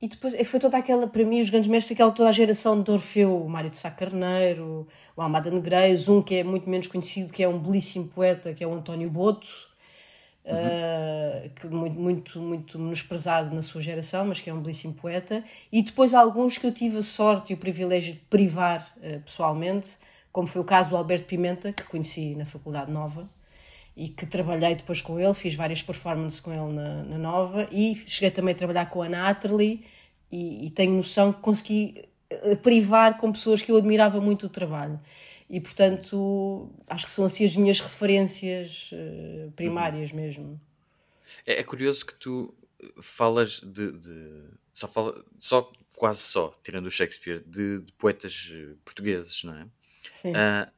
e 0.02 0.08
depois 0.08 0.34
foi 0.48 0.58
toda 0.58 0.78
aquela, 0.78 1.06
para 1.06 1.24
mim, 1.24 1.42
os 1.42 1.50
grandes 1.50 1.70
mestres, 1.70 1.94
aquela 1.94 2.10
toda 2.10 2.30
a 2.30 2.32
geração 2.32 2.82
de 2.82 2.90
Orfeu, 2.90 3.44
o 3.44 3.48
Mário 3.48 3.68
de 3.68 3.76
Sá 3.76 3.90
Carneiro, 3.90 4.88
o 5.14 5.20
Amada 5.20 5.50
Negreiros, 5.50 6.08
um 6.08 6.22
que 6.22 6.36
é 6.36 6.42
muito 6.42 6.68
menos 6.68 6.86
conhecido, 6.86 7.32
que 7.32 7.42
é 7.42 7.48
um 7.48 7.58
belíssimo 7.58 8.08
poeta, 8.08 8.54
que 8.54 8.64
é 8.64 8.66
o 8.66 8.72
António 8.72 9.10
Boto, 9.10 9.69
uhum. 10.44 11.46
uh, 11.46 11.50
que 11.50 11.66
muito, 11.66 12.00
muito, 12.00 12.40
muito 12.40 12.78
menosprezado 12.78 13.54
na 13.54 13.62
sua 13.62 13.80
geração, 13.80 14.26
mas 14.26 14.40
que 14.40 14.50
é 14.50 14.54
um 14.54 14.60
belíssimo 14.60 14.94
poeta. 14.94 15.44
E 15.70 15.82
depois 15.82 16.14
alguns 16.14 16.58
que 16.58 16.66
eu 16.66 16.72
tive 16.72 16.98
a 16.98 17.02
sorte 17.02 17.52
e 17.52 17.54
o 17.54 17.56
privilégio 17.56 18.14
de 18.14 18.20
privar 18.20 18.92
uh, 18.98 19.20
pessoalmente, 19.20 19.96
como 20.32 20.46
foi 20.46 20.60
o 20.60 20.64
caso 20.64 20.90
do 20.90 20.96
Alberto 20.96 21.26
Pimenta, 21.26 21.72
que 21.72 21.82
conheci 21.84 22.34
na 22.34 22.44
Faculdade 22.44 22.90
Nova 22.90 23.28
e 23.96 24.08
que 24.08 24.24
trabalhei 24.24 24.74
depois 24.74 25.00
com 25.00 25.18
ele, 25.18 25.34
fiz 25.34 25.54
várias 25.54 25.82
performances 25.82 26.40
com 26.40 26.52
ele 26.52 26.72
na, 26.72 27.02
na 27.02 27.18
Nova 27.18 27.68
e 27.70 27.94
cheguei 28.06 28.30
também 28.30 28.54
a 28.54 28.56
trabalhar 28.56 28.86
com 28.86 29.02
a 29.02 29.08
Natalie 29.08 29.84
e, 30.30 30.66
e 30.66 30.70
tenho 30.70 30.94
noção 30.94 31.32
que 31.32 31.40
consegui 31.40 32.04
eh, 32.30 32.54
privar 32.54 33.18
com 33.18 33.32
pessoas 33.32 33.60
que 33.60 33.70
eu 33.70 33.76
admirava 33.76 34.20
muito 34.20 34.46
o 34.46 34.48
trabalho. 34.48 34.98
E, 35.50 35.60
portanto, 35.60 36.70
acho 36.86 37.06
que 37.06 37.12
são 37.12 37.24
assim 37.24 37.44
as 37.44 37.56
minhas 37.56 37.80
referências 37.80 38.90
uh, 38.92 39.50
primárias 39.50 40.12
uhum. 40.12 40.16
mesmo. 40.16 40.60
É, 41.44 41.58
é, 41.58 41.62
curioso 41.64 42.06
que 42.06 42.14
tu 42.14 42.54
falas 43.02 43.60
de. 43.60 43.90
de 43.90 44.44
só, 44.72 44.86
fala, 44.86 45.24
só, 45.38 45.70
quase 45.96 46.20
só, 46.20 46.56
tirando 46.62 46.86
o 46.86 46.90
Shakespeare, 46.90 47.42
de, 47.44 47.82
de 47.82 47.92
poetas 47.94 48.52
eh, 48.54 48.74
portugueses, 48.84 49.42
não 49.42 49.54
é? 49.54 49.66
Sim. 50.22 50.30
Uh, 50.30 50.70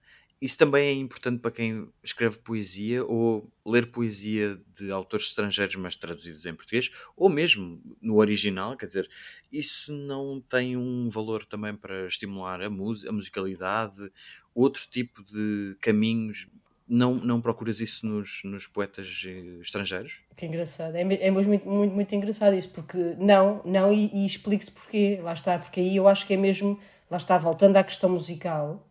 isso 0.42 0.59
também 0.59 0.88
é 0.88 0.92
importante 0.92 1.38
para 1.38 1.52
quem 1.52 1.88
escreve 2.02 2.40
poesia 2.40 3.05
ou 3.05 3.48
ler 3.64 3.92
poesia 3.92 4.61
de 4.76 4.90
autores 4.90 5.26
estrangeiros, 5.26 5.76
mas 5.76 5.94
traduzidos 5.94 6.44
em 6.44 6.52
português, 6.52 6.90
ou 7.16 7.28
mesmo 7.28 7.81
no 8.00 8.16
original, 8.16 8.76
quer 8.76 8.87
dizer, 8.87 9.09
isso 9.52 9.92
não 9.92 10.40
tem 10.40 10.76
um 10.76 11.09
valor 11.09 11.44
também 11.46 11.76
para 11.76 12.09
estimular 12.09 12.61
a, 12.61 12.68
mus 12.68 13.07
a 13.07 13.12
musicalidade, 13.12 14.11
outro 14.52 14.83
tipo 14.90 15.22
de 15.22 15.76
caminhos. 15.81 16.48
Não, 16.88 17.14
não 17.14 17.40
procuras 17.40 17.81
isso 17.81 18.05
nos, 18.05 18.40
nos 18.42 18.66
poetas 18.66 19.22
eh, 19.24 19.61
estrangeiros? 19.61 20.22
Que 20.37 20.44
engraçado, 20.46 20.96
é, 20.96 21.02
é 21.02 21.31
mesmo 21.31 21.50
muito, 21.50 21.68
muito, 21.68 21.94
muito 21.94 22.14
engraçado 22.16 22.57
isso, 22.57 22.68
porque 22.70 22.98
não, 23.16 23.62
não, 23.64 23.92
e, 23.92 24.11
e 24.12 24.26
explico-te 24.26 24.72
porquê, 24.72 25.20
lá 25.22 25.33
está, 25.33 25.57
porque 25.57 25.78
aí 25.78 25.96
eu 25.96 26.09
acho 26.09 26.26
que 26.26 26.35
é 26.35 26.37
mesmo, 26.37 26.81
lá 27.09 27.16
está, 27.16 27.38
voltando 27.38 27.76
à 27.76 27.85
questão 27.85 28.11
musical, 28.11 28.85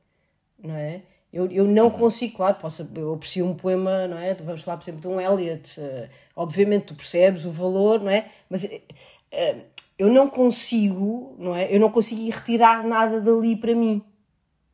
não 0.57 0.75
é? 0.75 1.03
Eu, 1.33 1.49
eu 1.49 1.65
não 1.65 1.89
consigo, 1.89 2.35
claro, 2.35 2.55
posso, 2.55 2.89
eu 2.95 3.13
aprecio 3.13 3.45
um 3.45 3.53
poema, 3.53 4.07
não 4.07 4.17
é? 4.17 4.33
Vamos 4.33 4.63
falar, 4.63 4.77
por 4.77 4.83
exemplo, 4.83 5.01
de 5.01 5.07
um 5.07 5.19
Eliot. 5.19 5.79
Uh, 5.79 6.09
obviamente 6.35 6.87
tu 6.87 6.95
percebes 6.95 7.45
o 7.45 7.51
valor, 7.51 8.01
não 8.01 8.11
é? 8.11 8.25
Mas 8.49 8.65
uh, 8.65 9.61
eu 9.97 10.09
não 10.09 10.29
consigo, 10.29 11.35
não 11.39 11.55
é? 11.55 11.73
Eu 11.73 11.79
não 11.79 11.89
consigo 11.89 12.29
retirar 12.29 12.85
nada 12.85 13.21
dali 13.21 13.55
para 13.55 13.73
mim. 13.73 14.03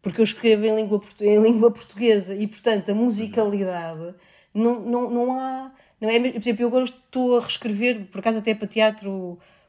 Porque 0.02 0.22
eu 0.22 0.24
escrevo 0.24 0.66
em 0.66 0.76
língua, 0.76 1.02
em 1.22 1.42
língua 1.42 1.70
portuguesa 1.70 2.34
e, 2.34 2.48
portanto, 2.48 2.90
a 2.90 2.96
musicalidade 2.96 4.16
não, 4.54 4.80
não, 4.80 5.10
não 5.10 5.40
há. 5.40 5.72
Não 6.00 6.10
é, 6.10 6.20
por 6.20 6.38
exemplo, 6.40 6.64
eu 6.64 6.68
agora 6.68 6.86
estou 6.86 7.38
a 7.38 7.42
reescrever, 7.42 8.06
por 8.06 8.20
acaso 8.20 8.40
até 8.40 8.56
para 8.56 8.68
teatro, 8.68 9.12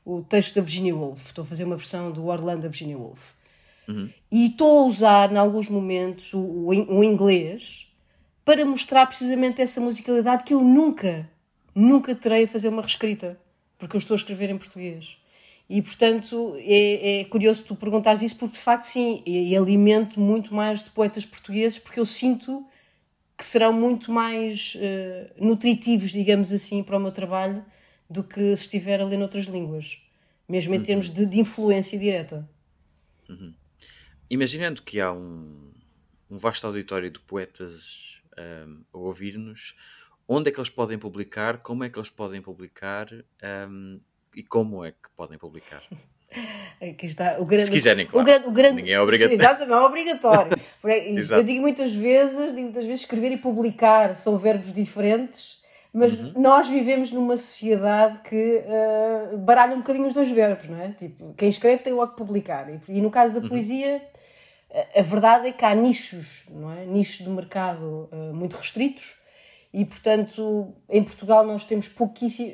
o, 0.04 0.16
o 0.18 0.22
texto 0.22 0.54
da 0.54 0.62
Virginia 0.62 0.94
Woolf. 0.94 1.26
Estou 1.26 1.42
a 1.42 1.46
fazer 1.46 1.64
uma 1.64 1.76
versão 1.76 2.10
do 2.10 2.26
Orlando 2.26 2.62
da 2.62 2.68
Virginia 2.68 2.96
Woolf. 2.96 3.32
Uhum. 3.88 4.10
E 4.30 4.46
estou 4.46 4.80
a 4.80 4.84
usar, 4.84 5.32
em 5.32 5.38
alguns 5.38 5.68
momentos, 5.68 6.34
o, 6.34 6.66
o, 6.68 7.02
inglês 7.02 7.86
para 8.44 8.64
mostrar 8.64 9.06
precisamente 9.06 9.62
essa 9.62 9.80
musicalidade 9.80 10.44
que 10.44 10.52
eu 10.52 10.62
nunca, 10.62 11.28
nunca 11.74 12.14
terei 12.14 12.44
a 12.44 12.48
fazer 12.48 12.68
uma 12.68 12.82
reescrita, 12.82 13.40
porque 13.78 13.96
eu 13.96 13.98
estou 13.98 14.14
a 14.14 14.18
escrever 14.18 14.50
em 14.50 14.58
português. 14.58 15.16
E, 15.70 15.80
portanto, 15.80 16.54
é, 16.58 17.20
é 17.20 17.24
curioso 17.24 17.64
tu 17.64 17.74
perguntares 17.74 18.20
isso, 18.20 18.36
porque 18.36 18.54
de 18.54 18.60
facto, 18.60 18.84
sim, 18.84 19.22
e, 19.24 19.50
e 19.50 19.56
alimento 19.56 20.20
muito 20.20 20.54
mais 20.54 20.84
de 20.84 20.90
poetas 20.90 21.24
portugueses, 21.24 21.78
porque 21.78 22.00
eu 22.00 22.06
sinto 22.06 22.66
que 23.36 23.44
serão 23.44 23.72
muito 23.72 24.10
mais 24.10 24.74
uh, 24.74 25.44
nutritivos, 25.44 26.10
digamos 26.10 26.52
assim, 26.52 26.82
para 26.82 26.96
o 26.96 27.00
meu 27.00 27.12
trabalho 27.12 27.64
do 28.10 28.24
que 28.24 28.40
se 28.56 28.64
estiver 28.64 29.00
a 29.00 29.04
ler 29.04 29.16
noutras 29.16 29.44
línguas, 29.44 29.98
mesmo 30.48 30.74
em 30.74 30.78
uhum. 30.78 30.84
termos 30.84 31.10
de, 31.10 31.24
de 31.24 31.38
influência 31.38 31.98
direta. 31.98 32.48
Uhum. 33.28 33.52
Imaginando 34.30 34.82
que 34.82 35.00
há 35.00 35.10
um, 35.10 35.72
um 36.30 36.36
vasto 36.36 36.66
auditório 36.66 37.10
de 37.10 37.18
poetas 37.20 38.20
um, 38.38 38.82
a 38.92 38.98
ouvir-nos, 38.98 39.74
onde 40.26 40.50
é 40.50 40.52
que 40.52 40.60
eles 40.60 40.68
podem 40.68 40.98
publicar, 40.98 41.58
como 41.58 41.84
é 41.84 41.88
que 41.88 41.98
eles 41.98 42.10
podem 42.10 42.42
publicar 42.42 43.08
um, 43.70 44.00
e 44.36 44.42
como 44.42 44.84
é 44.84 44.92
que 44.92 45.08
podem 45.16 45.38
publicar? 45.38 45.82
Aqui 46.80 47.06
está 47.06 47.38
o 47.38 47.46
grande, 47.46 47.64
Se 47.64 47.70
quiserem, 47.70 48.06
claro. 48.06 48.22
O 48.22 48.24
grande, 48.24 48.48
o 48.48 48.52
grande, 48.52 48.76
Ninguém 48.76 48.92
é 48.92 49.00
obrigatório. 49.00 49.40
Exatamente, 49.40 49.68
não 49.70 49.78
é 49.78 49.86
obrigatório. 49.86 50.52
eu 51.32 51.42
digo 51.42 51.62
muitas 51.62 51.92
vezes, 51.92 52.54
digo 52.54 52.64
muitas 52.64 52.84
vezes, 52.84 53.00
escrever 53.00 53.32
e 53.32 53.38
publicar 53.38 54.14
são 54.14 54.36
verbos 54.36 54.72
diferentes, 54.72 55.57
mas 55.92 56.18
uhum. 56.18 56.32
nós 56.36 56.68
vivemos 56.68 57.10
numa 57.10 57.36
sociedade 57.36 58.20
que 58.28 58.62
uh, 59.32 59.38
baralha 59.38 59.74
um 59.74 59.78
bocadinho 59.78 60.06
os 60.06 60.12
dois 60.12 60.30
verbos, 60.30 60.68
não 60.68 60.80
é? 60.80 60.90
Tipo, 60.90 61.34
quem 61.34 61.48
escreve 61.48 61.82
tem 61.82 61.92
logo 61.92 62.12
que 62.12 62.18
publicar. 62.18 62.68
E, 62.68 62.80
e 62.88 63.00
no 63.00 63.10
caso 63.10 63.32
da 63.32 63.40
uhum. 63.40 63.48
poesia, 63.48 64.02
a, 64.70 65.00
a, 65.00 65.02
verdade 65.02 65.48
é 65.48 65.52
que 65.52 65.64
há 65.64 65.74
nichos, 65.74 66.44
não 66.50 66.70
é? 66.70 66.84
Nichos 66.84 67.24
de 67.24 67.30
mercado 67.30 68.08
uh, 68.12 68.34
muito 68.34 68.56
restritos 68.56 69.18
e, 69.72 69.84
portanto, 69.84 70.72
em 70.88 71.02
Portugal 71.02 71.46
nós 71.46 71.64
temos, 71.64 71.90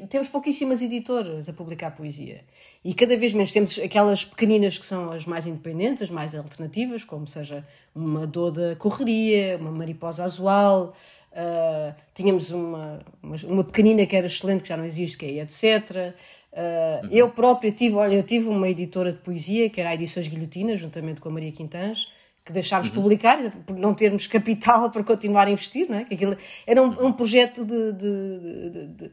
temos 0.09 0.29
pouquíssimas 0.29 0.83
editoras 0.83 1.49
a 1.49 1.53
publicar 1.53 1.93
poesia. 1.93 2.43
E 2.85 2.93
cada 2.93 3.17
vez 3.17 3.33
menos 3.33 3.53
temos 3.53 3.79
aquelas 3.79 4.25
pequeninas 4.25 4.79
que 4.79 4.85
são 4.85 5.13
as 5.13 5.25
mais 5.25 5.47
independentes, 5.47 6.03
as 6.03 6.11
mais 6.11 6.35
alternativas, 6.35 7.05
como 7.05 7.27
seja 7.27 7.65
uma 7.95 8.27
Doda 8.27 8.77
Correria, 8.77 9.57
uma 9.59 9.71
Mariposa 9.71 10.25
Azual. 10.25 10.93
Uh, 11.35 11.93
tínhamos 12.15 12.53
uma, 12.53 13.01
uma, 13.21 13.37
uma, 13.43 13.65
pequenina 13.65 14.07
que 14.07 14.15
era 14.15 14.29
excelente, 14.29 14.63
que 14.63 14.69
já 14.69 14.77
não 14.77 14.85
existe, 14.85 15.19
que 15.19 15.27
é 15.27 15.43
etc. 15.43 15.91
Uh, 15.91 16.15
ah, 16.53 17.01
uhum. 17.03 17.09
Eu 17.11 17.29
própria 17.31 17.73
tive, 17.73 17.97
olha, 17.97 18.15
eu 18.15 18.23
tive 18.23 18.49
uma 18.49 18.69
editora 18.69 19.13
de 19.13 19.19
poesia, 19.19 19.69
que 19.69 19.81
era 19.81 19.91
a 19.91 19.95
Edições 19.95 20.29
Guilhotina, 20.29 20.77
juntamente 20.77 21.21
com 21.21 21.29
a 21.29 21.33
Maria 21.33 21.51
Quintãs, 21.51 22.07
que 22.45 22.53
deixámos 22.53 22.89
uhum. 22.89 22.95
publicar, 22.95 23.39
por 23.67 23.77
não 23.77 23.95
termos 23.95 24.29
capital 24.29 24.91
para 24.93 25.03
continuar 25.03 25.49
a 25.49 25.51
investir, 25.51 25.91
não 25.91 25.99
é? 25.99 26.05
que 26.05 26.15
aquilo 26.15 26.37
era 26.65 26.81
um, 26.81 27.07
um 27.07 27.13
projeto 27.13 27.65
de, 27.65 27.93
de, 27.95 28.89
de, 28.89 29.11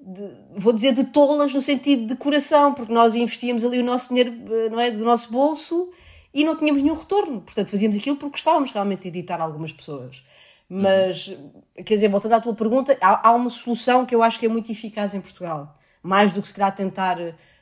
de, 0.00 0.30
vou 0.56 0.72
dizer, 0.72 0.94
de 0.94 1.04
tolas 1.04 1.52
no 1.52 1.60
sentido 1.60 2.06
de 2.06 2.16
coração, 2.16 2.72
porque 2.72 2.92
nós 2.92 3.14
investíamos 3.14 3.62
ali 3.62 3.80
o 3.80 3.84
nosso 3.84 4.08
dinheiro 4.08 4.32
eh, 4.50 4.70
não 4.70 4.80
é, 4.80 4.90
do 4.90 5.04
nosso 5.04 5.30
bolso 5.30 5.90
e 6.32 6.44
não 6.44 6.56
tínhamos 6.56 6.80
nenhum 6.80 6.94
retorno. 6.94 7.42
Portanto, 7.42 7.68
fazíamos 7.68 7.96
aquilo 7.96 8.16
porque 8.16 8.32
gostávamos 8.32 8.70
realmente 8.70 9.02
de 9.02 9.08
editar 9.08 9.42
algumas 9.42 9.72
pessoas. 9.72 10.22
Mas, 10.68 11.28
uhum. 11.28 11.62
quer 11.76 11.94
dizer, 11.94 12.08
voltando 12.08 12.34
à 12.34 12.40
tua 12.40 12.54
pergunta, 12.54 12.96
há, 13.00 13.28
há 13.28 13.32
uma 13.32 13.48
solução 13.48 14.04
que 14.04 14.14
eu 14.14 14.22
acho 14.22 14.38
que 14.38 14.46
é 14.46 14.48
muito 14.48 14.70
eficaz 14.70 15.14
em 15.14 15.20
Portugal. 15.20 15.78
Mais 16.02 16.32
do 16.32 16.42
que 16.42 16.48
se 16.48 16.54
calhar 16.54 16.74
tentar 16.74 17.18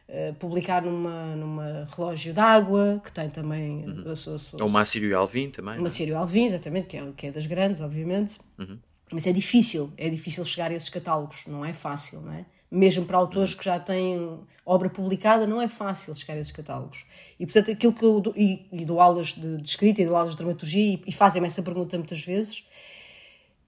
Uh, 0.09 0.33
publicar 0.35 0.83
numa, 0.83 1.35
numa 1.35 1.89
relógio 1.97 2.33
d'água, 2.33 3.01
que 3.03 3.11
tem 3.11 3.29
também. 3.29 3.85
Uhum. 3.85 4.15
Sou, 4.15 4.39
sou, 4.39 4.61
Ou 4.61 4.69
uma 4.69 4.83
Assírio 4.83 5.19
Alvim 5.19 5.51
também. 5.51 5.79
Uma 5.79 5.83
é? 5.83 5.87
Assírio 5.89 6.17
Alvim, 6.17 6.45
exatamente, 6.45 6.87
que 6.87 6.97
é, 6.97 7.13
que 7.17 7.27
é 7.27 7.33
das 7.33 7.45
grandes, 7.45 7.81
obviamente. 7.81 8.39
Uhum. 8.57 8.79
Mas 9.13 9.27
é 9.27 9.33
difícil, 9.33 9.93
é 9.97 10.09
difícil 10.09 10.45
chegar 10.45 10.71
a 10.71 10.75
esses 10.75 10.89
catálogos, 10.89 11.45
não 11.47 11.65
é 11.65 11.73
fácil, 11.73 12.21
não 12.21 12.33
é? 12.33 12.45
Mesmo 12.71 13.05
para 13.05 13.17
autores 13.17 13.53
uhum. 13.53 13.59
que 13.59 13.65
já 13.65 13.79
têm 13.79 14.41
obra 14.65 14.91
publicada, 14.91 15.47
não 15.47 15.63
é 15.63 15.69
fácil 15.69 16.13
chegar 16.15 16.35
a 16.35 16.39
esses 16.39 16.53
catálogos. 16.53 17.05
E 17.39 17.47
portanto, 17.47 17.71
aquilo 17.71 17.93
que 17.93 18.05
eu 18.05 18.21
dou, 18.21 18.35
e, 18.37 18.67
e 18.73 18.85
dou 18.85 19.01
aulas 19.01 19.29
de, 19.29 19.59
de, 19.59 19.69
escrita 19.69 20.03
e 20.03 20.07
dou 20.07 20.17
aulas 20.17 20.33
de 20.33 20.39
dramaturgia 20.39 20.95
e, 20.95 21.03
e 21.07 21.13
fazem-me 21.13 21.47
essa 21.47 21.63
pergunta 21.63 21.97
muitas 21.97 22.21
vezes. 22.21 22.65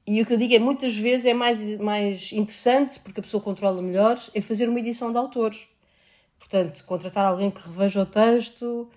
E 0.08 0.22
o 0.22 0.26
que 0.26 0.32
eu 0.32 0.38
digo 0.38 0.54
é 0.54 0.58
muitas 0.58 0.96
vezes 0.96 1.26
é 1.26 1.34
mais, 1.34 1.78
mais 1.78 2.32
interessante, 2.32 2.98
porque 3.00 3.20
a 3.20 3.22
pessoa 3.22 3.42
controla 3.42 3.82
melhor, 3.82 4.18
é 4.34 4.40
fazer 4.40 4.68
uma 4.68 4.78
edição 4.78 5.12
de 5.12 5.18
autores 5.18 5.68
Portanto, 6.38 6.84
contratar 6.84 7.26
alguém 7.26 7.50
que 7.50 7.60
reveja 7.60 8.00
o 8.00 8.06
texto, 8.06 8.88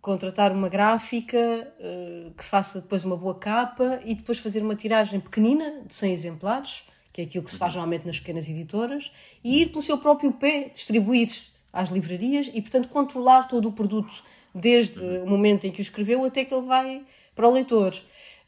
contratar 0.00 0.52
uma 0.52 0.68
gráfica 0.68 1.38
uh, 1.38 2.30
que 2.32 2.44
faça 2.44 2.80
depois 2.80 3.04
uma 3.04 3.16
boa 3.16 3.34
capa 3.34 4.00
e 4.04 4.14
depois 4.14 4.38
fazer 4.38 4.62
uma 4.62 4.74
tiragem 4.74 5.20
pequenina 5.20 5.82
de 5.86 5.94
100 5.94 6.12
exemplares, 6.12 6.82
que 7.12 7.20
é 7.20 7.24
aquilo 7.24 7.44
que 7.44 7.50
se 7.50 7.58
faz 7.58 7.74
normalmente 7.74 8.06
nas 8.06 8.18
pequenas 8.18 8.48
editoras, 8.48 9.10
e 9.42 9.62
ir 9.62 9.66
pelo 9.66 9.82
seu 9.82 9.98
próprio 9.98 10.32
pé 10.32 10.68
distribuir 10.68 11.30
às 11.72 11.88
livrarias 11.88 12.50
e, 12.52 12.60
portanto, 12.60 12.88
controlar 12.88 13.48
todo 13.48 13.68
o 13.68 13.72
produto 13.72 14.22
desde 14.54 15.00
o 15.00 15.26
momento 15.26 15.66
em 15.66 15.70
que 15.70 15.80
o 15.80 15.82
escreveu 15.82 16.24
até 16.24 16.44
que 16.44 16.52
ele 16.52 16.66
vai 16.66 17.02
para 17.34 17.48
o 17.48 17.52
leitor. 17.52 17.94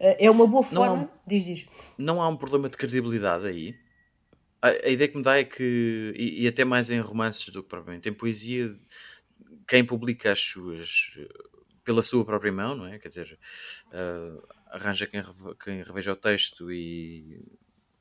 Uh, 0.00 0.16
é 0.18 0.30
uma 0.30 0.46
boa 0.46 0.64
forma. 0.64 0.96
Não 0.96 1.02
há, 1.04 1.08
diz, 1.26 1.44
diz. 1.44 1.66
Não 1.98 2.22
há 2.22 2.28
um 2.28 2.36
problema 2.36 2.68
de 2.68 2.76
credibilidade 2.76 3.46
aí? 3.46 3.76
a, 4.62 4.68
a, 4.68 4.88
ideia 4.88 5.08
que 5.08 5.16
me 5.16 5.22
dá 5.22 5.38
é 5.38 5.44
que, 5.44 6.12
e, 6.16 6.44
e, 6.44 6.48
até 6.48 6.64
mais 6.64 6.90
em 6.90 7.00
romances 7.00 7.48
do 7.48 7.62
que 7.62 7.68
propriamente 7.68 8.08
em 8.08 8.12
poesia, 8.12 8.74
quem 9.66 9.84
publica 9.84 10.32
as 10.32 10.40
suas 10.40 11.18
pela 11.82 12.02
sua 12.02 12.24
própria 12.24 12.52
mão, 12.52 12.76
não 12.76 12.86
é? 12.86 12.98
Quer 12.98 13.08
dizer, 13.08 13.38
uh, 13.86 14.46
arranja 14.66 15.06
quem, 15.06 15.22
quem 15.64 15.82
reveja 15.82 16.12
o 16.12 16.16
texto 16.16 16.70
e 16.70 17.42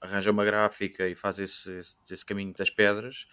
arranja 0.01 0.31
uma 0.31 0.43
gráfica 0.45 1.07
e 1.07 1.15
faz 1.15 1.39
esse, 1.39 1.71
esse, 1.77 1.95
esse 2.11 2.25
caminho 2.25 2.53
das 2.53 2.69
pedras, 2.69 3.25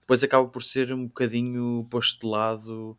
depois 0.00 0.22
acaba 0.22 0.46
por 0.48 0.62
ser 0.62 0.92
um 0.92 1.06
bocadinho 1.06 1.86
posto 1.90 2.20
de 2.20 2.26
lado 2.26 2.98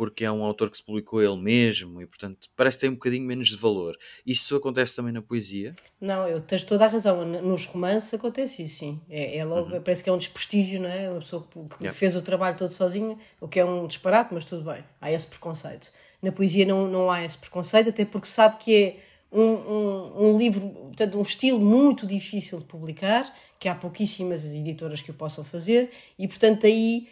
porque 0.00 0.24
é 0.24 0.32
um 0.32 0.42
autor 0.42 0.70
que 0.70 0.78
se 0.78 0.82
publicou 0.82 1.22
ele 1.22 1.36
mesmo 1.36 2.00
e, 2.00 2.06
portanto, 2.06 2.48
parece 2.56 2.78
que 2.78 2.80
tem 2.80 2.88
um 2.88 2.94
bocadinho 2.94 3.26
menos 3.26 3.48
de 3.48 3.56
valor. 3.56 3.94
Isso 4.24 4.56
acontece 4.56 4.96
também 4.96 5.12
na 5.12 5.20
poesia? 5.20 5.76
Não, 6.00 6.26
eu 6.26 6.40
tens 6.40 6.64
toda 6.64 6.86
a 6.86 6.88
razão. 6.88 7.22
Nos 7.22 7.66
romances 7.66 8.14
acontece 8.14 8.62
isso, 8.62 8.78
sim. 8.78 9.00
É, 9.10 9.36
é 9.36 9.44
logo, 9.44 9.74
uhum. 9.74 9.82
Parece 9.82 10.02
que 10.02 10.08
é 10.08 10.12
um 10.14 10.16
desprestígio, 10.16 10.80
não 10.80 10.88
é? 10.88 11.10
Uma 11.10 11.20
pessoa 11.20 11.42
que, 11.42 11.76
que 11.76 11.84
yeah. 11.84 11.92
fez 11.92 12.16
o 12.16 12.22
trabalho 12.22 12.56
todo 12.56 12.72
sozinha, 12.72 13.18
o 13.42 13.46
que 13.46 13.60
é 13.60 13.64
um 13.66 13.86
disparate, 13.86 14.32
mas 14.32 14.46
tudo 14.46 14.64
bem. 14.64 14.82
Há 15.02 15.12
esse 15.12 15.26
preconceito. 15.26 15.92
Na 16.22 16.32
poesia 16.32 16.64
não, 16.64 16.88
não 16.88 17.10
há 17.10 17.22
esse 17.22 17.36
preconceito, 17.36 17.90
até 17.90 18.06
porque 18.06 18.26
sabe 18.26 18.56
que 18.56 18.74
é 18.74 18.96
um, 19.30 19.42
um, 19.42 20.30
um 20.30 20.38
livro, 20.38 20.66
portanto, 20.66 21.18
um 21.18 21.22
estilo 21.22 21.60
muito 21.60 22.06
difícil 22.06 22.58
de 22.58 22.64
publicar, 22.64 23.30
que 23.58 23.68
há 23.68 23.74
pouquíssimas 23.74 24.46
editoras 24.46 25.02
que 25.02 25.10
o 25.10 25.14
possam 25.14 25.44
fazer, 25.44 25.90
e 26.18 26.26
portanto 26.26 26.64
aí 26.64 27.06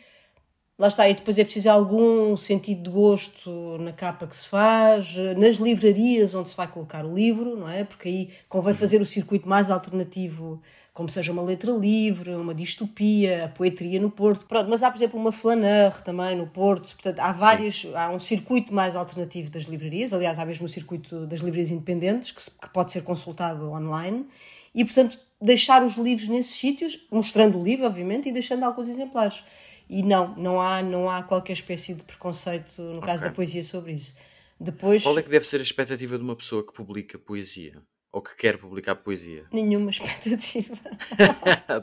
Lá 0.79 0.87
está, 0.87 1.09
e 1.09 1.15
depois 1.15 1.37
é 1.37 1.43
preciso 1.43 1.69
algum 1.69 2.37
sentido 2.37 2.85
de 2.85 2.91
gosto 2.91 3.51
na 3.81 3.93
capa 3.93 4.29
que 4.29 4.37
se 4.37 4.47
faz, 4.49 5.13
nas 5.37 5.57
livrarias 5.57 6.37
onde 6.37 6.51
se 6.51 6.57
vai 6.57 6.69
colocar 6.69 7.05
o 7.05 7.13
livro, 7.13 7.57
não 7.57 7.69
é? 7.69 7.83
Porque 7.83 8.09
aí 8.09 8.31
convém 8.49 8.73
uhum. 8.73 8.79
fazer 8.79 9.01
o 9.01 9.07
circuito 9.07 9.49
mais 9.49 9.73
alternativo, 9.73 10.63
como 10.95 11.09
seja 11.09 11.33
uma 11.33 11.43
letra 11.43 11.73
livre, 11.73 12.33
uma 12.37 12.55
distopia, 12.55 13.47
a 13.47 13.49
poetria 13.49 13.99
no 14.01 14.09
Porto. 14.09 14.47
Pronto, 14.47 14.71
mas 14.71 14.81
há, 14.85 14.89
por 14.89 14.99
exemplo, 14.99 15.19
uma 15.19 15.33
flaneur 15.33 16.01
também 16.03 16.37
no 16.37 16.47
Porto. 16.47 16.95
Portanto, 16.95 17.19
há 17.19 17.33
vários, 17.33 17.81
Sim. 17.81 17.95
há 17.97 18.11
um 18.11 18.21
circuito 18.21 18.73
mais 18.73 18.95
alternativo 18.95 19.51
das 19.51 19.65
livrarias. 19.65 20.13
Aliás, 20.13 20.39
há 20.39 20.45
mesmo 20.45 20.67
o 20.67 20.69
circuito 20.69 21.27
das 21.27 21.41
livrarias 21.41 21.73
independentes, 21.73 22.31
que, 22.31 22.41
se, 22.41 22.53
que 22.53 22.69
pode 22.69 22.93
ser 22.93 23.03
consultado 23.03 23.69
online. 23.73 24.27
E, 24.73 24.85
portanto, 24.85 25.19
deixar 25.43 25.83
os 25.83 25.97
livros 25.97 26.29
nesses 26.29 26.55
sítios, 26.55 27.05
mostrando 27.11 27.59
o 27.59 27.65
livro, 27.65 27.85
obviamente, 27.85 28.29
e 28.29 28.33
deixando 28.33 28.63
alguns 28.63 28.89
exemplares. 28.89 29.43
E 29.89 30.03
não, 30.03 30.37
não 30.37 30.61
há, 30.61 30.83
não 30.83 31.11
há 31.11 31.23
qualquer 31.23 31.55
espécie 31.55 31.95
de 31.95 32.03
preconceito 32.03 32.83
no 32.83 33.01
caso 33.01 33.23
okay. 33.23 33.29
da 33.29 33.35
poesia 33.35 33.65
sobre 33.65 33.93
isso. 33.93 34.15
Depois, 34.61 35.03
Qual 35.03 35.19
é 35.19 35.23
que 35.23 35.31
deve 35.31 35.47
ser 35.47 35.61
a 35.61 35.63
expectativa 35.63 36.19
de 36.19 36.25
uma 36.25 36.35
pessoa 36.35 36.67
que 36.67 36.73
publica 36.73 37.19
poesia? 37.19 37.73
Ou 38.11 38.23
que 38.23 38.35
quer 38.35 38.59
publicar 38.59 38.97
poesia? 38.97 39.45
Nenhuma 39.53 39.91
expectativa. 39.91 40.75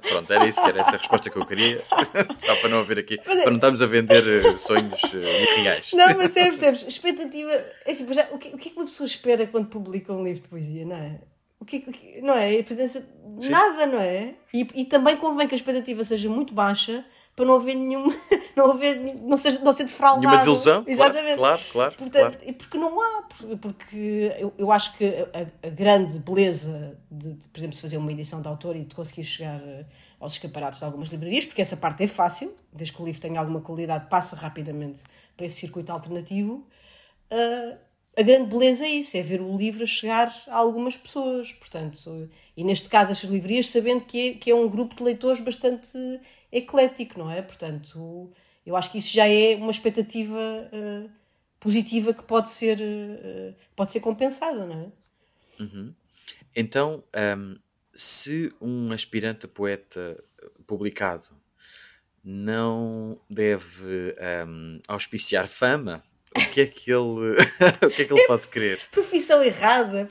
Pronto, 0.09 0.33
era 0.33 0.45
isso 0.45 0.61
que 0.61 0.69
era 0.69 0.81
essa 0.81 0.95
a 0.95 0.97
resposta 0.97 1.29
que 1.29 1.37
eu 1.37 1.45
queria. 1.45 1.83
Só 2.35 2.55
para 2.57 2.69
não 2.69 2.79
haver 2.79 2.99
aqui, 2.99 3.17
mas, 3.25 3.37
é 3.37 3.41
para 3.43 3.51
não 3.51 3.57
estarmos 3.57 3.81
a 3.81 3.85
vender 3.85 4.27
eh, 4.27 4.57
sonhos 4.57 5.01
uh, 5.03 5.17
irreais. 5.17 5.93
Não, 5.93 6.17
mas 6.17 6.35
é, 6.35 6.45
percebes? 6.45 6.83
Expectativa. 6.87 7.51
É 7.85 7.91
assim, 7.91 8.11
já, 8.13 8.27
o, 8.31 8.37
que, 8.37 8.49
o 8.49 8.57
que 8.57 8.69
é 8.69 8.71
que 8.71 8.77
uma 8.77 8.85
pessoa 8.85 9.05
espera 9.05 9.47
quando 9.47 9.67
publica 9.67 10.11
um 10.11 10.23
livro 10.23 10.41
de 10.41 10.49
poesia, 10.49 10.83
não 10.83 10.95
é? 10.95 11.21
O 11.59 11.63
que, 11.63 11.77
o 11.77 11.91
que 11.91 12.21
não 12.21 12.33
é? 12.33 12.59
A 12.59 12.63
presença. 12.63 13.07
Nada, 13.49 13.85
não 13.85 13.99
é? 13.99 14.35
E, 14.53 14.67
e 14.75 14.85
também 14.85 15.15
convém 15.15 15.47
que 15.47 15.55
a 15.55 15.57
expectativa 15.57 16.03
seja 16.03 16.27
muito 16.27 16.53
baixa 16.53 17.05
para 17.35 17.45
não 17.45 17.55
haver 17.55 17.75
nenhum, 17.75 18.07
não 18.55 18.71
haver, 18.71 18.97
não 19.21 19.37
ser, 19.37 19.59
não 19.59 19.73
ser 19.73 19.83
defraudado. 19.83 20.21
Nenhuma 20.21 20.37
desilusão? 20.37 20.83
Exatamente. 20.87 21.37
Claro, 21.37 21.61
claro, 21.71 21.95
Portanto, 21.95 22.37
claro. 22.37 22.53
Porque 22.53 22.77
não 22.77 23.01
há, 23.01 23.23
porque 23.61 24.31
eu, 24.39 24.53
eu 24.57 24.71
acho 24.71 24.97
que 24.97 25.05
a, 25.05 25.67
a 25.67 25.69
grande 25.69 26.17
beleza 26.19 26.97
de, 27.11 27.33
de, 27.33 27.47
por 27.49 27.59
exemplo, 27.59 27.75
se 27.75 27.81
fazer 27.81 27.97
uma 27.97 28.11
edição 28.11 28.41
de 28.41 28.47
autor 28.47 28.75
e 28.77 28.85
de 28.85 28.95
conseguir 28.95 29.25
chegar 29.25 29.59
eh, 29.61 29.85
aos 30.19 30.33
escaparatos 30.33 30.79
de 30.79 30.85
algumas 30.85 31.09
livrarias, 31.09 31.45
porque 31.45 31.61
essa 31.61 31.75
parte 31.75 32.03
é 32.03 32.07
fácil, 32.07 32.55
desde 32.71 32.95
que 32.95 33.01
o 33.01 33.05
livro 33.05 33.19
tenha 33.19 33.39
alguma 33.39 33.59
qualidade, 33.59 34.07
passa 34.09 34.35
rapidamente 34.35 35.03
para 35.35 35.45
esse 35.45 35.57
circuito 35.57 35.91
alternativo. 35.91 36.65
Uh, 37.31 37.77
a 38.17 38.21
grande 38.21 38.49
beleza 38.49 38.85
é 38.85 38.89
isso, 38.89 39.17
é 39.17 39.21
ver 39.21 39.41
o 39.41 39.57
livro 39.57 39.83
a 39.83 39.85
chegar 39.85 40.33
a 40.47 40.55
algumas 40.55 40.95
pessoas, 40.95 41.51
portanto, 41.51 42.29
e 42.55 42.63
neste 42.63 42.87
caso 42.87 43.11
as 43.11 43.21
livrarias 43.23 43.67
sabendo 43.67 44.05
que 44.05 44.29
é, 44.29 44.33
que 44.35 44.51
é 44.51 44.55
um 44.55 44.69
grupo 44.69 44.95
de 44.95 45.03
leitores 45.03 45.41
bastante 45.41 45.97
eclético, 46.57 47.19
não 47.19 47.29
é? 47.29 47.41
Portanto, 47.41 48.31
eu 48.65 48.75
acho 48.75 48.91
que 48.91 48.97
isso 48.97 49.13
já 49.13 49.27
é 49.27 49.55
uma 49.55 49.71
expectativa 49.71 50.39
uh, 50.71 51.09
positiva 51.59 52.13
que 52.13 52.23
pode 52.23 52.49
ser, 52.49 52.79
uh, 52.79 53.55
pode 53.75 53.91
ser 53.91 53.99
compensada, 53.99 54.65
não 54.65 54.81
é? 55.59 55.61
Uhum. 55.61 55.93
Então, 56.55 57.03
um, 57.37 57.55
se 57.93 58.53
um 58.61 58.91
aspirante 58.91 59.45
a 59.45 59.49
poeta 59.49 60.23
publicado 60.65 61.25
não 62.23 63.19
deve 63.29 64.15
um, 64.47 64.73
auspiciar 64.87 65.47
fama, 65.47 66.01
o 66.35 66.49
que 66.49 66.61
é 66.61 66.65
que 66.65 66.91
ele, 66.91 67.31
o 67.85 67.89
que 67.89 68.01
é 68.01 68.05
que 68.05 68.13
ele 68.13 68.27
pode 68.27 68.47
querer? 68.47 68.79
Profissão 68.91 69.41
errada. 69.41 70.07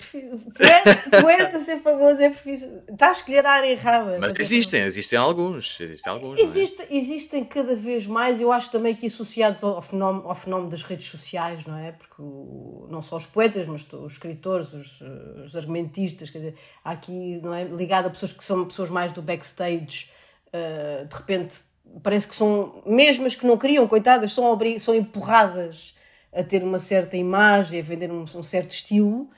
Poeta, 0.57 1.21
poeta 1.21 1.61
ser 1.61 1.81
famoso 1.81 2.21
é 2.21 2.31
profissão. 2.31 2.83
Está 2.89 3.11
a 3.11 3.13
escolher 3.13 3.45
a 3.45 3.53
área 3.53 3.67
errada. 3.67 4.19
Mas 4.19 4.39
existem, 4.39 4.83
existem 4.83 5.19
alguns. 5.19 5.79
Existem 5.79 6.13
alguns. 6.13 6.41
Existe, 6.41 6.83
é? 6.83 6.87
Existem 6.91 7.45
cada 7.45 7.77
vez 7.77 8.07
mais, 8.07 8.41
eu 8.41 8.51
acho 8.51 8.71
também 8.71 8.95
que 8.95 9.07
associados 9.07 9.63
ao 9.63 9.83
fenómeno, 9.83 10.29
ao 10.29 10.35
fenómeno 10.35 10.71
das 10.71 10.83
redes 10.83 11.07
sociais, 11.07 11.67
não 11.67 11.77
é? 11.77 11.93
Porque 11.93 12.23
o, 12.23 12.87
não 12.91 13.03
só 13.03 13.17
os 13.17 13.27
poetas, 13.27 13.67
mas 13.67 13.87
os 13.93 14.13
escritores, 14.13 14.73
os, 14.73 15.01
os, 15.45 15.55
argumentistas, 15.55 16.31
quer 16.31 16.39
dizer, 16.39 16.55
há 16.83 16.93
aqui, 16.93 17.39
não 17.43 17.53
é? 17.53 17.65
Ligado 17.65 18.07
a 18.07 18.11
pessoas 18.11 18.33
que 18.33 18.45
são 18.45 18.65
pessoas 18.65 18.89
mais 18.89 19.13
do 19.13 19.21
backstage, 19.21 20.09
uh, 20.49 21.07
de 21.07 21.15
repente 21.15 21.65
parece 22.03 22.27
que 22.27 22.35
são, 22.35 22.83
mesmo 22.87 23.27
as 23.27 23.37
que 23.37 23.47
não 23.47 23.59
queriam, 23.59 23.87
coitadas, 23.87 24.33
são, 24.33 24.59
são 24.79 24.95
empurradas 24.95 25.94
a 26.35 26.43
ter 26.43 26.63
uma 26.63 26.79
certa 26.79 27.17
imagem, 27.17 27.81
a 27.81 27.83
vender 27.83 28.11
um, 28.11 28.23
um 28.23 28.43
certo 28.43 28.71
estilo, 28.71 29.31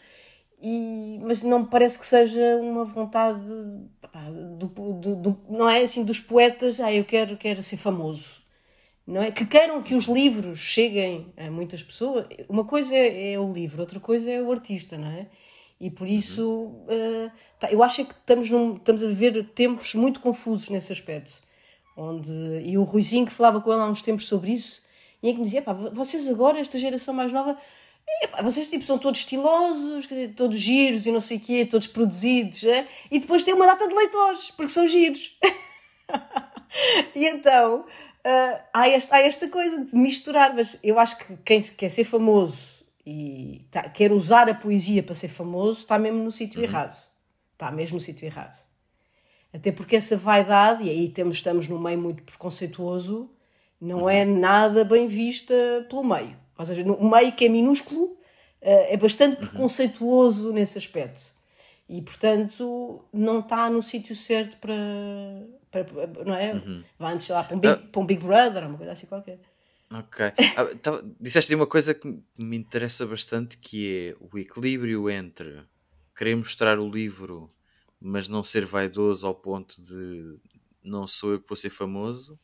e, 0.61 1.19
mas 1.23 1.43
não 1.43 1.61
me 1.61 1.67
parece 1.67 1.99
que 1.99 2.07
seja 2.07 2.57
uma 2.57 2.85
vontade 2.85 3.41
do, 4.59 4.67
do, 4.67 5.17
do, 5.17 5.41
não 5.49 5.69
é 5.69 5.83
assim 5.83 6.05
dos 6.05 6.19
poetas, 6.19 6.81
ah, 6.81 6.93
eu 6.93 7.05
quero, 7.05 7.37
quero 7.37 7.63
ser 7.63 7.77
famoso. 7.77 8.41
Não 9.07 9.23
é? 9.23 9.31
Que 9.31 9.47
queiram 9.47 9.83
que 9.83 9.95
os 9.95 10.07
livros 10.07 10.59
cheguem 10.59 11.33
a 11.37 11.49
muitas 11.49 11.83
pessoas. 11.83 12.27
Uma 12.49 12.65
coisa 12.65 12.97
é, 12.97 13.35
é 13.35 13.39
o 13.39 13.53
livro, 13.53 13.81
outra 13.81 14.01
coisa 14.01 14.31
é 14.31 14.43
o 14.43 14.51
artista, 14.51 14.99
não 14.99 15.09
é? 15.09 15.29
E 15.79 15.91
por 15.91 16.09
isso 16.09 16.43
uh, 16.45 17.31
tá, 17.59 17.71
eu 17.71 17.83
acho 17.83 18.05
que 18.05 18.13
estamos, 18.13 18.51
num, 18.51 18.77
estamos 18.77 19.05
a 19.05 19.07
viver 19.07 19.51
tempos 19.55 19.95
muito 19.95 20.21
confusos 20.21 20.71
nesse 20.71 20.93
aspecto. 20.93 21.41
Onde, 21.97 22.33
e 22.65 22.77
o 22.77 22.83
Ruizinho 22.83 23.27
que 23.27 23.33
falava 23.33 23.61
com 23.61 23.73
ele 23.73 23.83
há 23.83 23.87
uns 23.87 24.03
tempos 24.03 24.27
sobre 24.27 24.53
isso, 24.53 24.83
e 25.27 25.31
é 25.31 25.33
que 25.33 25.39
me 25.39 25.45
dizia, 25.45 25.61
pá, 25.61 25.73
vocês 25.73 26.29
agora, 26.29 26.61
esta 26.61 26.79
geração 26.79 27.13
mais 27.13 27.33
nova, 27.33 27.59
vocês 28.45 28.69
tipo, 28.69 28.85
são 28.85 28.97
todos 28.97 29.19
estilosos, 29.19 30.07
dizer, 30.07 30.35
todos 30.35 30.57
giros 30.57 31.05
e 31.05 31.11
não 31.11 31.21
sei 31.21 31.39
o 31.39 31.41
quê, 31.41 31.67
todos 31.67 31.89
produzidos, 31.89 32.63
é? 32.63 32.87
e 33.11 33.19
depois 33.19 33.43
tem 33.43 33.53
uma 33.53 33.67
data 33.67 33.89
de 33.89 33.93
leitores, 33.95 34.53
porque 34.53 34.69
são 34.69 34.87
giros. 34.87 35.37
e 37.13 37.27
então 37.27 37.81
uh, 37.81 38.65
há, 38.73 38.89
esta, 38.89 39.17
há 39.17 39.21
esta 39.21 39.49
coisa 39.49 39.85
de 39.85 39.97
misturar, 39.97 40.55
mas 40.55 40.79
eu 40.81 40.97
acho 40.97 41.19
que 41.19 41.37
quem 41.45 41.61
quer 41.61 41.91
ser 41.91 42.05
famoso 42.05 42.85
e 43.05 43.67
tá, 43.69 43.89
quer 43.89 44.13
usar 44.13 44.49
a 44.49 44.55
poesia 44.55 45.03
para 45.03 45.15
ser 45.17 45.29
famoso 45.29 45.81
está 45.81 45.99
mesmo 45.99 46.23
no 46.23 46.31
sítio 46.31 46.61
uhum. 46.61 46.65
errado. 46.65 46.95
Está 47.53 47.73
mesmo 47.73 47.97
no 47.97 48.01
sítio 48.01 48.27
errado. 48.27 48.65
Até 49.53 49.73
porque 49.73 49.97
essa 49.97 50.17
vaidade, 50.17 50.85
e 50.85 50.91
aí 50.91 51.09
temos, 51.09 51.37
estamos 51.37 51.67
num 51.67 51.81
meio 51.81 51.99
muito 51.99 52.23
preconceituoso, 52.23 53.29
não 53.81 54.03
uhum. 54.03 54.11
é 54.11 54.25
nada 54.25 54.85
bem 54.85 55.07
vista 55.07 55.55
pelo 55.89 56.05
meio. 56.05 56.37
Ou 56.59 56.65
seja, 56.65 56.83
o 56.83 57.09
meio 57.09 57.33
que 57.33 57.45
é 57.45 57.49
minúsculo 57.49 58.17
eh, 58.61 58.95
é 58.95 58.97
bastante 58.97 59.41
uhum. 59.41 59.49
preconceituoso 59.49 60.53
nesse 60.53 60.79
aspecto. 60.79 61.35
E, 61.89 62.03
portanto, 62.03 63.05
não 63.13 63.41
está 63.41 63.71
no 63.71 63.83
sítio 63.83 64.17
certo 64.17 64.57
para, 64.57 64.75
para, 65.71 66.25
não 66.25 66.35
é? 66.35 66.55
Uhum. 66.55 66.83
Vai 66.99 67.15
antes, 67.15 67.27
sei 67.27 67.35
lá, 67.35 67.45
para 67.45 67.57
um, 67.57 67.61
Big, 67.61 67.75
uh, 67.75 67.87
para 67.89 68.01
um 68.01 68.07
Big 68.07 68.25
Brother 68.25 68.63
ou 68.63 68.69
uma 68.71 68.79
coisa 68.79 68.93
assim 68.93 69.07
qualquer. 69.07 69.39
Ok. 69.93 70.27
Ah, 70.57 70.65
tá, 70.83 71.01
disseste 71.21 71.55
uma 71.55 71.67
coisa 71.67 71.95
que 71.95 72.21
me 72.37 72.57
interessa 72.57 73.07
bastante 73.07 73.57
que 73.57 74.17
é 74.19 74.25
o 74.25 74.37
equilíbrio 74.37 75.09
entre 75.09 75.63
querer 76.17 76.35
mostrar 76.35 76.81
o 76.81 76.91
livro 76.91 77.53
mas 78.01 78.29
não 78.29 78.43
ser 78.43 78.67
vaidoso 78.67 79.27
ao 79.27 79.35
ponto 79.35 79.81
de 79.81 80.39
não 80.83 81.07
sou 81.07 81.33
eu 81.33 81.41
que 81.41 81.49
vou 81.49 81.57
ser 81.57 81.71
famoso. 81.71 82.39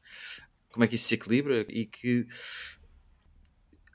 Como 0.72 0.84
é 0.84 0.88
que 0.88 0.96
isso 0.96 1.04
se 1.04 1.14
equilibra? 1.14 1.66
E 1.68 1.86
que 1.86 2.26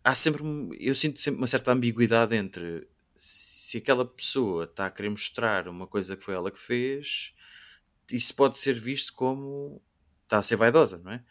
há 0.03 0.15
sempre, 0.15 0.43
eu 0.79 0.95
sinto 0.95 1.19
sempre 1.19 1.39
uma 1.39 1.47
certa 1.47 1.71
ambiguidade 1.71 2.35
entre 2.35 2.87
se 3.15 3.79
aquela 3.79 4.05
pessoa 4.05 4.63
está 4.63 4.85
a 4.85 4.91
querer 4.91 5.09
mostrar 5.09 5.67
uma 5.67 5.87
coisa 5.87 6.15
que 6.15 6.23
foi 6.23 6.35
ela 6.35 6.51
que 6.51 6.59
fez, 6.59 7.33
isso 8.11 8.33
pode 8.35 8.57
ser 8.57 8.73
visto 8.73 9.13
como 9.13 9.81
está 10.23 10.37
a 10.37 10.43
ser 10.43 10.55
vaidosa, 10.55 10.99
não 10.99 11.11
é? 11.11 11.23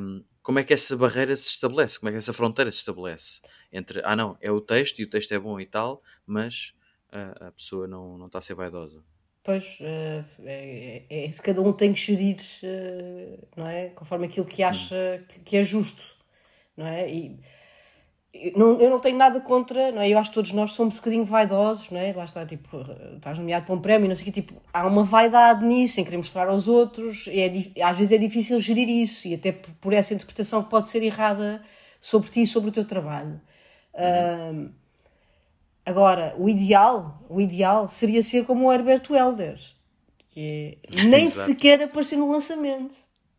Um, 0.00 0.24
como 0.42 0.58
é 0.60 0.64
que 0.64 0.72
essa 0.72 0.96
barreira 0.96 1.34
se 1.34 1.48
estabelece? 1.48 1.98
Como 1.98 2.08
é 2.10 2.12
que 2.12 2.18
essa 2.18 2.32
fronteira 2.32 2.70
se 2.70 2.78
estabelece 2.78 3.40
entre, 3.72 4.00
ah 4.04 4.14
não, 4.14 4.36
é 4.40 4.50
o 4.50 4.60
texto 4.60 5.00
e 5.00 5.04
o 5.04 5.10
texto 5.10 5.32
é 5.32 5.38
bom 5.38 5.58
e 5.58 5.66
tal, 5.66 6.02
mas 6.24 6.72
a, 7.10 7.48
a 7.48 7.52
pessoa 7.52 7.88
não, 7.88 8.16
não 8.16 8.26
está 8.26 8.38
a 8.38 8.42
ser 8.42 8.54
vaidosa? 8.54 9.02
Pois, 9.46 9.78
uh, 9.80 10.24
é, 10.44 11.04
é, 11.08 11.24
é, 11.26 11.30
cada 11.40 11.62
um 11.62 11.72
tem 11.72 11.92
que 11.92 12.00
gerir, 12.00 12.38
uh, 12.64 13.46
não 13.56 13.68
é? 13.68 13.90
Conforme 13.90 14.26
aquilo 14.26 14.44
que 14.44 14.60
acha 14.60 15.24
que, 15.28 15.38
que 15.38 15.56
é 15.56 15.62
justo, 15.62 16.02
não 16.76 16.84
é? 16.84 17.08
E 17.08 17.38
eu 18.34 18.58
não, 18.58 18.80
eu 18.80 18.90
não 18.90 18.98
tenho 18.98 19.16
nada 19.16 19.40
contra, 19.40 19.92
não 19.92 20.02
é? 20.02 20.08
Eu 20.08 20.18
acho 20.18 20.30
que 20.30 20.34
todos 20.34 20.50
nós 20.52 20.72
somos 20.72 20.94
um 20.94 20.96
bocadinho 20.96 21.24
vaidosos, 21.24 21.90
não 21.90 22.00
é? 22.00 22.12
Lá 22.12 22.24
está, 22.24 22.44
tipo, 22.44 22.84
estás 23.14 23.38
nomeado 23.38 23.66
para 23.66 23.74
um 23.76 23.80
prémio, 23.80 24.08
não 24.08 24.16
sei 24.16 24.22
o 24.22 24.24
quê, 24.26 24.42
tipo, 24.42 24.60
há 24.74 24.84
uma 24.84 25.04
vaidade 25.04 25.64
nisso, 25.64 26.00
em 26.00 26.04
querer 26.04 26.16
mostrar 26.16 26.48
aos 26.48 26.66
outros, 26.66 27.28
e 27.28 27.40
é, 27.40 27.82
às 27.84 27.96
vezes 27.96 28.12
é 28.12 28.18
difícil 28.18 28.60
gerir 28.60 28.88
isso, 28.88 29.28
e 29.28 29.34
até 29.34 29.52
por 29.52 29.92
essa 29.92 30.12
interpretação 30.12 30.60
que 30.64 30.70
pode 30.70 30.88
ser 30.88 31.04
errada 31.04 31.62
sobre 32.00 32.30
ti 32.30 32.42
e 32.42 32.46
sobre 32.48 32.70
o 32.70 32.72
teu 32.72 32.84
trabalho. 32.84 33.40
Uhum. 33.94 34.64
Uh, 34.64 34.85
Agora, 35.86 36.34
o 36.36 36.48
ideal, 36.48 37.22
o 37.30 37.40
ideal 37.40 37.86
seria 37.86 38.20
ser 38.20 38.44
como 38.44 38.66
o 38.66 38.72
Herberto 38.72 39.14
Helder, 39.14 39.56
que 40.30 40.78
é 40.82 41.04
nem 41.04 41.30
sequer 41.30 41.80
aparecer 41.80 42.16
no 42.16 42.28
lançamento. 42.28 42.96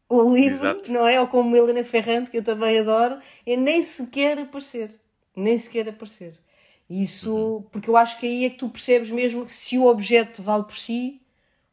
O 0.08 0.34
livro, 0.34 0.56
Exato. 0.56 0.91
não 0.93 1.06
é? 1.06 1.20
Ou 1.20 1.28
como 1.28 1.54
Helena 1.54 1.84
Ferrante, 1.84 2.32
que 2.32 2.38
eu 2.38 2.43
também 2.43 2.80
adoro, 2.80 3.20
é 3.45 3.58
nem 3.58 3.84
sequer 3.84 4.39
aparecer. 4.39 4.98
Nem 5.36 5.60
sequer 5.60 5.89
aparecer. 5.89 6.39
Isso, 6.89 7.36
uhum. 7.36 7.62
porque 7.64 7.89
eu 7.89 7.98
acho 7.98 8.18
que 8.18 8.26
aí 8.26 8.45
é 8.45 8.50
que 8.50 8.58
tu 8.58 8.70
percebes 8.70 9.12
mesmo 9.12 9.43
se 9.50 9.78
o 9.78 9.86
objeto 9.86 10.41
vale 10.41 10.64
por 10.64 10.78
si 10.78 11.22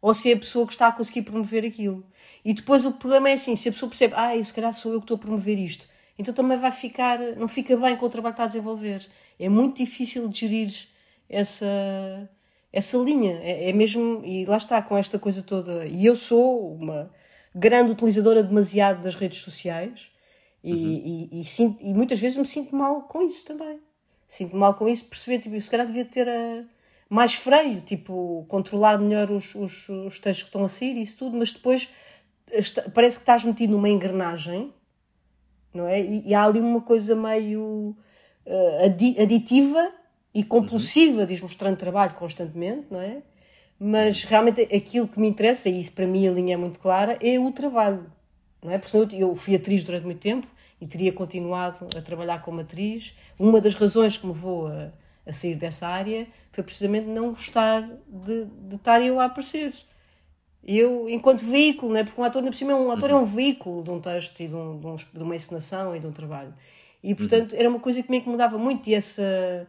ou 0.02 0.12
se 0.12 0.32
é 0.32 0.34
a 0.34 0.38
pessoa 0.38 0.66
que 0.66 0.72
está 0.72 0.88
a 0.88 0.92
conseguir 0.92 1.22
promover 1.22 1.64
aquilo. 1.64 2.04
E 2.44 2.52
depois 2.52 2.84
o 2.84 2.92
problema 2.92 3.30
é 3.30 3.34
assim: 3.34 3.54
se 3.54 3.68
a 3.68 3.72
pessoa 3.72 3.88
percebe, 3.88 4.14
ah, 4.16 4.32
se 4.42 4.52
calhar 4.52 4.74
sou 4.74 4.92
eu 4.92 4.98
que 4.98 5.04
estou 5.04 5.14
a 5.14 5.20
promover 5.20 5.56
isto, 5.56 5.86
então 6.18 6.32
também 6.32 6.58
vai 6.58 6.70
ficar, 6.70 7.18
não 7.36 7.48
fica 7.48 7.76
bem 7.76 7.96
com 7.96 8.06
o 8.06 8.08
trabalho 8.08 8.34
que 8.34 8.40
está 8.40 8.44
a 8.44 8.48
desenvolver. 8.48 9.06
É 9.38 9.48
muito 9.48 9.78
difícil 9.78 10.28
de 10.28 10.40
gerir 10.40 10.72
essa, 11.28 12.30
essa 12.72 12.96
linha. 12.98 13.40
É, 13.42 13.70
é 13.70 13.72
mesmo, 13.72 14.22
e 14.24 14.44
lá 14.44 14.56
está, 14.56 14.80
com 14.80 14.96
esta 14.96 15.18
coisa 15.18 15.42
toda. 15.42 15.86
E 15.86 16.06
eu 16.06 16.16
sou 16.16 16.74
uma 16.74 17.10
grande 17.54 17.92
utilizadora 17.92 18.42
demasiado 18.42 19.02
das 19.02 19.14
redes 19.14 19.38
sociais 19.38 20.08
e, 20.62 20.72
uhum. 20.72 21.28
e, 21.32 21.40
e, 21.40 21.44
sinto, 21.44 21.82
e, 21.82 21.92
muitas 21.92 22.18
vezes 22.18 22.38
me 22.38 22.46
sinto 22.46 22.74
mal 22.74 23.02
com 23.02 23.22
isso 23.22 23.44
também. 23.44 23.80
Sinto 24.26 24.56
mal 24.56 24.74
com 24.74 24.88
isso, 24.88 25.04
perceber, 25.04 25.38
tipo, 25.40 25.60
se 25.60 25.70
calhar 25.70 25.86
devia 25.86 26.04
ter 26.04 26.28
a, 26.28 26.32
eh, 26.32 26.64
mais 27.08 27.34
freio, 27.34 27.80
tipo, 27.80 28.44
controlar 28.48 28.98
melhor 28.98 29.30
os, 29.30 29.54
os, 29.54 29.88
os 29.88 30.18
textos 30.18 30.44
que 30.44 30.48
estão 30.48 30.64
a 30.64 30.68
sair 30.68 30.96
e 30.96 31.02
isso 31.02 31.18
tudo, 31.18 31.36
mas 31.36 31.52
depois 31.52 31.88
parece 32.92 33.18
que 33.18 33.22
estás 33.22 33.44
metido 33.44 33.72
numa 33.72 33.88
engrenagem 33.88 34.72
não 35.74 35.86
é? 35.86 36.00
E, 36.00 36.28
e 36.28 36.34
há 36.34 36.44
ali 36.44 36.60
uma 36.60 36.80
coisa 36.80 37.14
meio 37.16 37.96
uh, 38.46 38.84
adi 38.84 39.20
aditiva 39.20 39.92
e 40.32 40.44
compulsiva 40.44 41.22
uhum. 41.22 41.26
de 41.26 41.42
mostrando 41.42 41.76
trabalho 41.76 42.14
constantemente, 42.14 42.86
não 42.90 43.00
é? 43.00 43.22
Mas 43.78 44.22
realmente 44.24 44.62
aquilo 44.62 45.08
que 45.08 45.18
me 45.18 45.28
interessa, 45.28 45.68
e 45.68 45.80
isso 45.80 45.92
para 45.92 46.06
mim 46.06 46.26
a 46.28 46.32
linha 46.32 46.54
é 46.54 46.56
muito 46.56 46.78
clara, 46.78 47.18
é 47.20 47.38
o 47.38 47.50
trabalho, 47.50 48.06
não 48.62 48.70
é? 48.70 48.78
Porque 48.78 48.90
senão 48.90 49.08
eu, 49.12 49.30
eu 49.30 49.34
fui 49.34 49.54
atriz 49.56 49.82
durante 49.82 50.04
muito 50.04 50.20
tempo 50.20 50.46
e 50.80 50.86
teria 50.86 51.12
continuado 51.12 51.88
a 51.96 52.00
trabalhar 52.00 52.40
como 52.40 52.60
atriz. 52.60 53.12
Uma 53.38 53.60
das 53.60 53.74
razões 53.74 54.16
que 54.16 54.26
me 54.26 54.32
levou 54.32 54.68
a, 54.68 54.92
a 55.26 55.32
sair 55.32 55.56
dessa 55.56 55.88
área 55.88 56.26
foi 56.52 56.62
precisamente 56.62 57.06
não 57.06 57.30
gostar 57.30 57.82
de, 58.06 58.44
de 58.68 58.76
estar 58.76 59.02
eu 59.02 59.18
a 59.18 59.24
aparecer 59.24 59.74
eu, 60.66 61.08
enquanto 61.10 61.44
veículo, 61.44 61.92
né? 61.92 62.04
porque 62.04 62.18
um 62.18 62.24
ator, 62.24 62.40
ainda 62.40 62.50
por 62.50 62.56
cima, 62.56 62.74
um 62.74 62.90
ator 62.90 63.10
uhum. 63.10 63.18
é 63.18 63.20
um 63.20 63.24
veículo 63.24 63.84
de 63.84 63.90
um 63.90 64.00
texto 64.00 64.40
e 64.40 64.48
de, 64.48 64.54
um, 64.54 64.80
de, 64.80 64.86
um, 64.86 64.96
de, 64.96 65.22
uma 65.22 65.36
encenação 65.36 65.94
e 65.94 66.00
de 66.00 66.06
um 66.06 66.12
trabalho. 66.12 66.54
E, 67.02 67.14
portanto, 67.14 67.52
uhum. 67.52 67.58
era 67.58 67.68
uma 67.68 67.78
coisa 67.80 68.02
que 68.02 68.10
me 68.10 68.16
incomodava 68.16 68.56
muito 68.56 68.88
e 68.88 68.94
essa, 68.94 69.68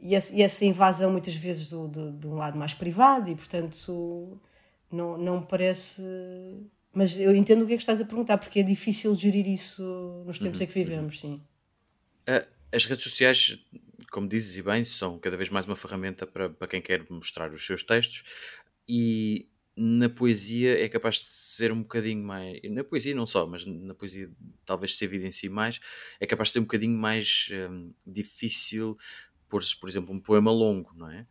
e 0.00 0.14
essa, 0.14 0.34
e 0.34 0.42
essa 0.42 0.64
invasão, 0.64 1.10
muitas 1.10 1.34
vezes, 1.34 1.68
do, 1.68 1.88
do, 1.88 2.12
de 2.12 2.26
um 2.28 2.36
lado 2.36 2.56
mais 2.56 2.72
privado 2.72 3.28
e, 3.28 3.34
portanto, 3.34 4.40
não, 4.90 5.18
não 5.18 5.40
me 5.40 5.46
parece... 5.46 6.02
Mas 6.92 7.18
eu 7.18 7.34
entendo 7.34 7.64
o 7.64 7.66
que 7.66 7.72
é 7.72 7.76
que 7.76 7.82
estás 7.82 8.00
a 8.00 8.04
perguntar, 8.04 8.38
porque 8.38 8.60
é 8.60 8.62
difícil 8.62 9.12
gerir 9.16 9.48
isso 9.48 9.82
nos 10.24 10.38
tempos 10.38 10.60
uhum. 10.60 10.64
em 10.64 10.68
que 10.68 10.74
vivemos, 10.74 11.18
sim. 11.18 11.42
As 12.72 12.86
redes 12.86 13.02
sociais, 13.02 13.58
como 14.12 14.28
dizes 14.28 14.56
e 14.56 14.62
bem, 14.62 14.84
são 14.84 15.18
cada 15.18 15.36
vez 15.36 15.50
mais 15.50 15.66
uma 15.66 15.74
ferramenta 15.74 16.24
para, 16.24 16.48
para 16.50 16.68
quem 16.68 16.80
quer 16.80 17.04
mostrar 17.10 17.52
os 17.52 17.66
seus 17.66 17.82
textos 17.82 18.22
e 18.88 19.48
na 19.76 20.08
poesia 20.08 20.82
é 20.82 20.88
capaz 20.88 21.16
de 21.16 21.22
ser 21.22 21.72
um 21.72 21.82
bocadinho 21.82 22.22
mais. 22.22 22.60
Na 22.70 22.84
poesia 22.84 23.14
não 23.14 23.26
só, 23.26 23.46
mas 23.46 23.66
na 23.66 23.94
poesia 23.94 24.30
talvez 24.64 24.96
se 24.96 25.04
evidencie 25.04 25.48
mais, 25.48 25.80
é 26.20 26.26
capaz 26.26 26.48
de 26.48 26.54
ser 26.54 26.58
um 26.60 26.62
bocadinho 26.62 26.96
mais 26.96 27.48
um, 27.70 27.92
difícil 28.06 28.96
pôr 29.48 29.62
por 29.80 29.88
exemplo, 29.88 30.14
um 30.14 30.20
poema 30.20 30.50
longo, 30.50 30.92
não 30.96 31.10
é? 31.10 31.26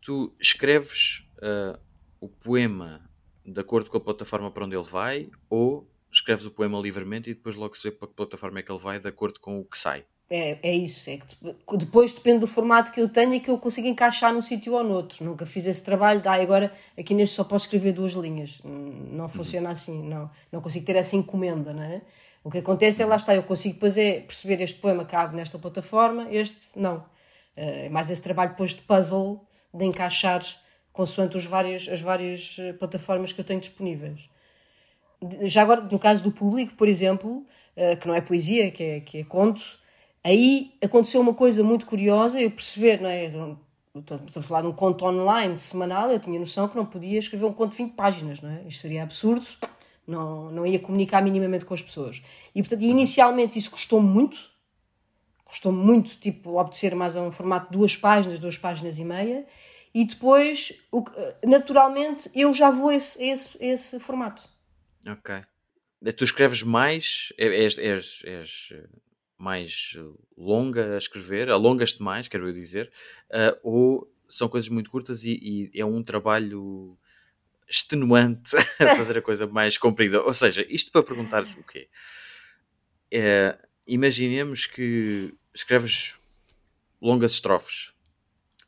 Tu 0.00 0.34
escreves 0.40 1.26
uh, 1.38 1.78
o 2.20 2.28
poema 2.28 3.08
de 3.44 3.60
acordo 3.60 3.90
com 3.90 3.96
a 3.96 4.00
plataforma 4.00 4.50
para 4.50 4.64
onde 4.64 4.76
ele 4.76 4.84
vai, 4.84 5.30
ou 5.48 5.90
escreves 6.10 6.46
o 6.46 6.50
poema 6.50 6.78
livremente 6.80 7.30
e 7.30 7.34
depois 7.34 7.54
logo 7.54 7.76
se 7.76 7.88
vê 7.88 7.96
para 7.96 8.08
que 8.08 8.14
plataforma 8.14 8.58
é 8.58 8.62
que 8.62 8.72
ele 8.72 8.80
vai 8.80 8.98
de 8.98 9.08
acordo 9.08 9.38
com 9.38 9.60
o 9.60 9.64
que 9.64 9.78
sai? 9.78 10.06
É, 10.28 10.58
é 10.60 10.74
isso, 10.74 11.08
é 11.08 11.18
que 11.18 11.76
depois 11.76 12.12
depende 12.12 12.40
do 12.40 12.48
formato 12.48 12.90
que 12.90 13.00
eu 13.00 13.08
tenho 13.08 13.34
e 13.34 13.38
que 13.40 13.48
eu 13.48 13.58
consigo 13.58 13.86
encaixar 13.86 14.32
num 14.32 14.42
sítio 14.42 14.72
ou 14.72 14.82
noutro. 14.82 15.24
Nunca 15.24 15.46
fiz 15.46 15.66
esse 15.66 15.84
trabalho 15.84 16.20
de 16.20 16.26
ah, 16.28 16.34
agora 16.34 16.72
aqui 16.98 17.14
neste 17.14 17.36
só 17.36 17.44
posso 17.44 17.66
escrever 17.66 17.92
duas 17.92 18.12
linhas. 18.12 18.60
Não 18.64 19.28
funciona 19.28 19.70
assim, 19.70 20.02
não. 20.02 20.28
Não 20.50 20.60
consigo 20.60 20.84
ter 20.84 20.96
essa 20.96 21.14
encomenda, 21.14 21.72
não 21.72 21.82
é? 21.82 22.02
O 22.42 22.50
que 22.50 22.58
acontece 22.58 23.02
é 23.02 23.06
lá 23.06 23.16
está, 23.16 23.34
eu 23.34 23.42
consigo 23.44 23.74
depois 23.74 23.96
é 23.96 24.20
perceber 24.20 24.60
este 24.60 24.80
poema 24.80 25.04
cabe 25.04 25.36
nesta 25.36 25.58
plataforma, 25.58 26.28
este 26.30 26.76
não. 26.78 27.04
Eh, 27.56 27.86
é 27.86 27.88
mais 27.88 28.10
esse 28.10 28.22
trabalho 28.22 28.50
depois 28.50 28.70
de 28.70 28.82
puzzle 28.82 29.44
de 29.72 29.84
encaixar 29.84 30.42
consoante 30.92 31.36
os 31.36 31.44
vários, 31.44 31.88
as 31.88 32.00
várias 32.00 32.56
eh, 32.58 32.72
plataformas 32.72 33.32
que 33.32 33.40
eu 33.40 33.44
tenho 33.44 33.60
disponíveis. 33.60 34.28
Já 35.42 35.62
agora, 35.62 35.80
no 35.82 35.98
caso 35.98 36.22
do 36.22 36.30
público, 36.32 36.74
por 36.74 36.88
exemplo, 36.88 37.44
eh, 37.74 37.96
que 37.96 38.06
não 38.06 38.14
é 38.14 38.20
poesia, 38.20 38.70
que 38.70 38.82
é, 38.82 39.00
que 39.00 39.18
é 39.18 39.24
conto, 39.24 39.78
Aí 40.26 40.72
aconteceu 40.82 41.20
uma 41.20 41.32
coisa 41.32 41.62
muito 41.62 41.86
curiosa, 41.86 42.40
eu 42.40 42.50
perceber, 42.50 43.00
não 43.00 43.08
é? 43.08 43.26
Estamos 43.94 44.36
a 44.36 44.42
falar 44.42 44.62
de 44.62 44.66
um 44.66 44.72
conto 44.72 45.04
online 45.04 45.56
semanal, 45.56 46.10
eu 46.10 46.18
tinha 46.18 46.36
noção 46.36 46.66
que 46.66 46.74
não 46.74 46.84
podia 46.84 47.20
escrever 47.20 47.44
um 47.44 47.52
conto 47.52 47.70
de 47.70 47.76
20 47.76 47.94
páginas, 47.94 48.40
não 48.40 48.50
é? 48.50 48.64
Isto 48.66 48.80
seria 48.80 49.04
absurdo, 49.04 49.46
não, 50.04 50.50
não 50.50 50.66
ia 50.66 50.80
comunicar 50.80 51.22
minimamente 51.22 51.64
com 51.64 51.74
as 51.74 51.80
pessoas. 51.80 52.20
E, 52.52 52.60
portanto, 52.60 52.82
inicialmente 52.82 53.56
isso 53.56 53.70
custou 53.70 54.02
muito, 54.02 54.50
custou 55.44 55.70
muito, 55.70 56.16
tipo, 56.16 56.58
obedecer 56.58 56.92
mais 56.96 57.16
a 57.16 57.22
um 57.22 57.30
formato 57.30 57.70
de 57.70 57.78
duas 57.78 57.96
páginas, 57.96 58.40
duas 58.40 58.58
páginas 58.58 58.98
e 58.98 59.04
meia, 59.04 59.46
e 59.94 60.04
depois, 60.04 60.72
naturalmente, 61.44 62.28
eu 62.34 62.52
já 62.52 62.72
vou 62.72 62.88
a 62.88 62.96
esse, 62.96 63.22
esse, 63.22 63.56
esse 63.60 64.00
formato. 64.00 64.42
Ok. 65.08 65.36
Tu 66.16 66.24
escreves 66.24 66.64
mais, 66.64 67.32
és, 67.38 67.78
és, 67.78 68.22
és 68.24 68.72
mais 69.38 69.96
longa 70.36 70.94
a 70.94 70.98
escrever, 70.98 71.50
alongas-te 71.50 72.02
mais, 72.02 72.28
quero 72.28 72.48
eu 72.48 72.52
dizer, 72.52 72.90
uh, 73.30 73.58
ou 73.62 74.12
são 74.28 74.48
coisas 74.48 74.68
muito 74.68 74.90
curtas 74.90 75.24
e, 75.24 75.70
e, 75.72 75.80
é 75.80 75.84
um 75.84 76.02
trabalho 76.02 76.98
extenuante 77.68 78.56
a 78.80 78.94
fazer 78.96 79.18
a 79.18 79.22
coisa 79.22 79.46
mais 79.46 79.78
comprida. 79.78 80.22
Ou 80.22 80.34
seja, 80.34 80.66
isto 80.68 80.90
para 80.90 81.02
perguntar 81.02 81.44
o 81.44 81.62
quê? 81.64 81.88
É, 83.10 83.58
imaginemos 83.86 84.66
que 84.66 85.34
escreves 85.54 86.18
longas 87.00 87.32
estrofes 87.32 87.92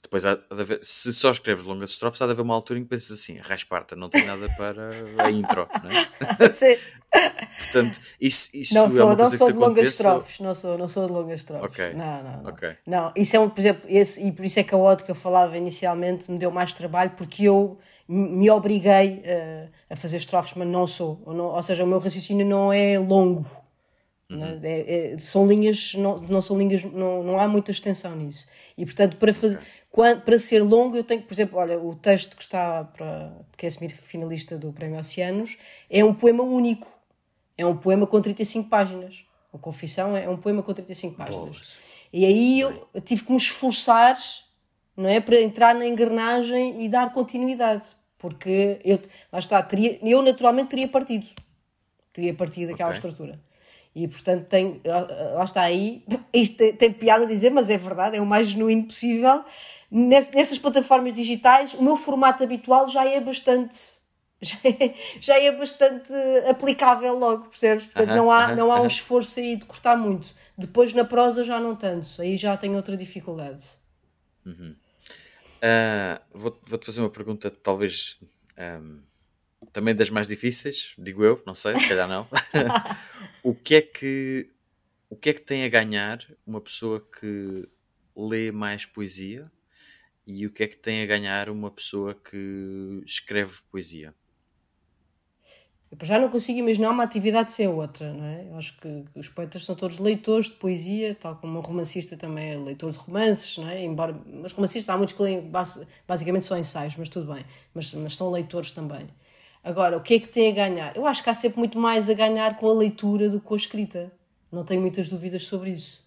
depois, 0.08 0.24
há 0.24 0.36
de 0.36 0.42
haver, 0.50 0.78
se 0.82 1.12
só 1.12 1.30
escreves 1.30 1.64
longas 1.64 1.90
estrofes, 1.90 2.20
há 2.22 2.24
de 2.24 2.32
haver 2.32 2.40
uma 2.40 2.54
altura 2.54 2.80
em 2.80 2.82
que 2.82 2.88
pensas 2.88 3.12
assim, 3.12 3.36
rasparta, 3.36 3.94
não 3.94 4.08
tem 4.08 4.24
nada 4.24 4.48
para 4.56 4.88
a 5.18 5.30
intro, 5.30 5.68
não 5.84 5.90
é? 5.90 6.48
Sim. 6.50 6.76
Portanto, 7.58 8.00
isso, 8.18 8.50
isso 8.54 8.74
não 8.74 8.86
é 8.86 8.90
sou, 8.90 9.06
uma 9.06 9.14
não 9.14 9.30
sou 9.30 9.52
de 9.52 9.58
longas 9.58 9.88
estrofes, 9.88 10.40
não 10.40 10.54
sou, 10.54 10.78
não 10.78 10.88
sou 10.88 11.06
de 11.06 11.12
longas 11.12 11.40
estrofes. 11.40 11.66
Ok. 11.66 11.92
Não, 11.92 12.22
não, 12.22 12.42
não. 12.42 12.50
Ok. 12.50 12.76
Não, 12.86 13.12
isso 13.14 13.36
é 13.36 13.40
um, 13.40 13.50
por 13.50 13.60
exemplo, 13.60 13.82
esse, 13.86 14.22
e 14.26 14.32
por 14.32 14.44
isso 14.44 14.58
é 14.58 14.64
que 14.64 14.74
a 14.74 14.78
ode 14.78 15.04
que 15.04 15.10
eu 15.10 15.14
falava 15.14 15.56
inicialmente 15.58 16.30
me 16.30 16.38
deu 16.38 16.50
mais 16.50 16.72
trabalho, 16.72 17.10
porque 17.10 17.44
eu 17.44 17.78
me 18.08 18.50
obriguei 18.50 19.22
uh, 19.26 19.70
a 19.90 19.96
fazer 19.96 20.16
estrofes, 20.16 20.54
mas 20.54 20.66
não 20.66 20.86
sou. 20.86 21.22
Ou, 21.26 21.34
não, 21.34 21.44
ou 21.44 21.62
seja, 21.62 21.84
o 21.84 21.86
meu 21.86 21.98
raciocínio 21.98 22.46
não 22.46 22.72
é 22.72 22.98
longo. 22.98 23.44
Uhum. 24.30 24.60
É, 24.62 25.12
é, 25.14 25.18
são 25.18 25.46
linhas, 25.46 25.94
não, 25.94 26.18
não 26.18 26.42
são 26.42 26.58
linhas, 26.58 26.84
não, 26.84 27.22
não 27.22 27.38
há 27.38 27.48
muita 27.48 27.70
extensão 27.70 28.14
nisso. 28.14 28.46
E 28.76 28.84
portanto, 28.84 29.16
para, 29.16 29.32
fazer, 29.32 29.58
quando, 29.90 30.20
para 30.20 30.38
ser 30.38 30.62
longo, 30.62 30.96
eu 30.96 31.04
tenho, 31.04 31.22
por 31.22 31.32
exemplo, 31.32 31.58
olha, 31.58 31.78
o 31.78 31.94
texto 31.94 32.36
que 32.36 32.42
está 32.42 32.84
para 32.84 33.32
que 33.56 33.66
é 33.66 33.70
finalista 33.70 34.58
do 34.58 34.72
Prémio 34.72 34.98
Oceanos 35.00 35.56
é 35.88 36.04
um 36.04 36.12
poema 36.12 36.42
único. 36.42 36.86
É 37.56 37.64
um 37.64 37.76
poema 37.76 38.06
com 38.06 38.20
35 38.20 38.68
páginas. 38.68 39.24
A 39.52 39.58
Confissão 39.58 40.16
é 40.16 40.28
um 40.28 40.36
poema 40.36 40.62
com 40.62 40.74
35 40.74 41.16
páginas. 41.16 41.40
Bolas. 41.40 41.78
E 42.12 42.24
aí 42.24 42.60
eu, 42.60 42.88
eu 42.92 43.00
tive 43.00 43.24
que 43.24 43.32
me 43.32 43.38
esforçar 43.38 44.16
não 44.96 45.08
é, 45.08 45.20
para 45.20 45.40
entrar 45.40 45.74
na 45.74 45.86
engrenagem 45.86 46.84
e 46.84 46.88
dar 46.88 47.12
continuidade. 47.12 47.88
Porque 48.18 48.80
eu, 48.84 49.00
lá 49.32 49.38
está, 49.38 49.62
teria, 49.62 49.98
eu 50.02 50.20
naturalmente 50.22 50.70
teria 50.70 50.88
partido. 50.88 51.28
Teria 52.12 52.34
partido 52.34 52.72
daquela 52.72 52.90
okay. 52.90 52.98
estrutura. 52.98 53.40
E 53.98 54.06
portanto 54.06 54.46
tem, 54.46 54.80
lá 54.84 55.42
está 55.42 55.62
aí, 55.62 56.04
isto 56.32 56.56
tem, 56.56 56.72
tem 56.72 56.92
piada 56.92 57.24
a 57.24 57.26
dizer, 57.26 57.50
mas 57.50 57.68
é 57.68 57.76
verdade, 57.76 58.16
é 58.16 58.20
o 58.20 58.26
mais 58.26 58.48
genuíno 58.48 58.84
possível. 58.84 59.44
Nessas 59.90 60.56
plataformas 60.56 61.14
digitais, 61.14 61.74
o 61.74 61.82
meu 61.82 61.96
formato 61.96 62.44
habitual 62.44 62.88
já 62.88 63.04
é 63.04 63.20
bastante 63.20 63.76
já 64.40 64.56
é, 64.62 64.94
já 65.20 65.36
é 65.36 65.50
bastante 65.50 66.12
aplicável 66.48 67.18
logo, 67.18 67.46
percebes? 67.46 67.86
Portanto, 67.86 68.10
uh 68.10 68.12
-huh, 68.12 68.16
não, 68.16 68.30
há, 68.30 68.46
uh 68.46 68.50
-huh, 68.50 68.56
não 68.56 68.72
há 68.72 68.80
um 68.80 68.86
esforço 68.86 69.40
aí 69.40 69.56
de 69.56 69.66
cortar 69.66 69.96
muito. 69.96 70.32
Depois 70.56 70.92
na 70.92 71.04
prosa 71.04 71.42
já 71.42 71.58
não 71.58 71.74
tanto, 71.74 72.22
aí 72.22 72.36
já 72.36 72.56
tenho 72.56 72.76
outra 72.76 72.96
dificuldade. 72.96 73.66
Uh 74.46 74.52
-huh. 74.52 74.72
uh, 74.72 76.20
Vou-te 76.32 76.70
vou 76.70 76.80
fazer 76.80 77.00
uma 77.00 77.10
pergunta, 77.10 77.50
talvez 77.50 78.16
um, 78.56 79.00
também 79.72 79.94
das 79.94 80.10
mais 80.10 80.28
difíceis, 80.28 80.94
digo 80.98 81.24
eu, 81.24 81.42
não 81.46 81.54
sei, 81.54 81.78
se 81.78 81.88
calhar 81.88 82.08
não. 82.08 82.26
o 83.42 83.54
que 83.54 83.74
é 83.76 83.82
que 83.82 84.50
o 85.10 85.16
que 85.16 85.30
é 85.30 85.32
que 85.32 85.40
tem 85.40 85.64
a 85.64 85.68
ganhar 85.68 86.18
uma 86.46 86.60
pessoa 86.60 87.00
que 87.00 87.66
lê 88.14 88.52
mais 88.52 88.84
poesia 88.84 89.50
e 90.26 90.46
o 90.46 90.52
que 90.52 90.64
é 90.64 90.66
que 90.66 90.76
tem 90.76 91.02
a 91.02 91.06
ganhar 91.06 91.48
uma 91.48 91.70
pessoa 91.70 92.14
que 92.14 93.02
escreve 93.06 93.54
poesia? 93.70 94.14
Eu 95.90 96.06
já 96.06 96.18
não 96.18 96.28
consigo 96.28 96.58
imaginar 96.58 96.90
uma 96.90 97.02
atividade 97.02 97.50
sem 97.50 97.66
outra, 97.66 98.12
não 98.12 98.24
é? 98.24 98.46
Eu 98.50 98.56
acho 98.58 98.78
que, 98.78 99.04
os 99.14 99.26
poetas 99.30 99.64
são 99.64 99.74
todos 99.74 99.98
leitores 99.98 100.50
de 100.50 100.56
poesia, 100.56 101.14
tal 101.14 101.36
como 101.36 101.58
um 101.58 101.62
romancista 101.62 102.14
também 102.14 102.50
é 102.50 102.58
leitor 102.58 102.90
de 102.90 102.98
romances, 102.98 103.56
não 103.56 103.66
é? 103.66 103.82
Embora 103.82 104.14
os 104.44 104.52
romancistas 104.52 104.90
há 104.90 104.98
muitos 104.98 105.16
que 105.16 105.22
leem 105.22 105.50
basicamente 106.06 106.44
só 106.44 106.58
ensaios, 106.58 106.94
mas 106.96 107.08
tudo 107.08 107.32
bem, 107.32 107.42
mas, 107.72 107.94
mas 107.94 108.14
são 108.14 108.30
leitores 108.30 108.72
também. 108.72 109.08
Agora, 109.62 109.96
o 109.96 110.00
que 110.00 110.14
é 110.14 110.20
que 110.20 110.28
tem 110.28 110.50
a 110.50 110.54
ganhar? 110.54 110.96
Eu 110.96 111.06
acho 111.06 111.22
que 111.22 111.30
há 111.30 111.34
sempre 111.34 111.58
muito 111.58 111.78
mais 111.78 112.08
a 112.08 112.14
ganhar 112.14 112.56
com 112.56 112.68
a 112.68 112.72
leitura 112.72 113.28
do 113.28 113.40
que 113.40 113.46
com 113.46 113.54
a 113.54 113.56
escrita. 113.56 114.12
Não 114.50 114.64
tenho 114.64 114.80
muitas 114.80 115.08
dúvidas 115.08 115.44
sobre 115.44 115.70
isso. 115.70 116.06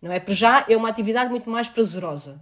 Não 0.00 0.12
é? 0.12 0.20
Para 0.20 0.34
já, 0.34 0.66
é 0.68 0.76
uma 0.76 0.88
atividade 0.88 1.30
muito 1.30 1.48
mais 1.48 1.68
prazerosa. 1.68 2.40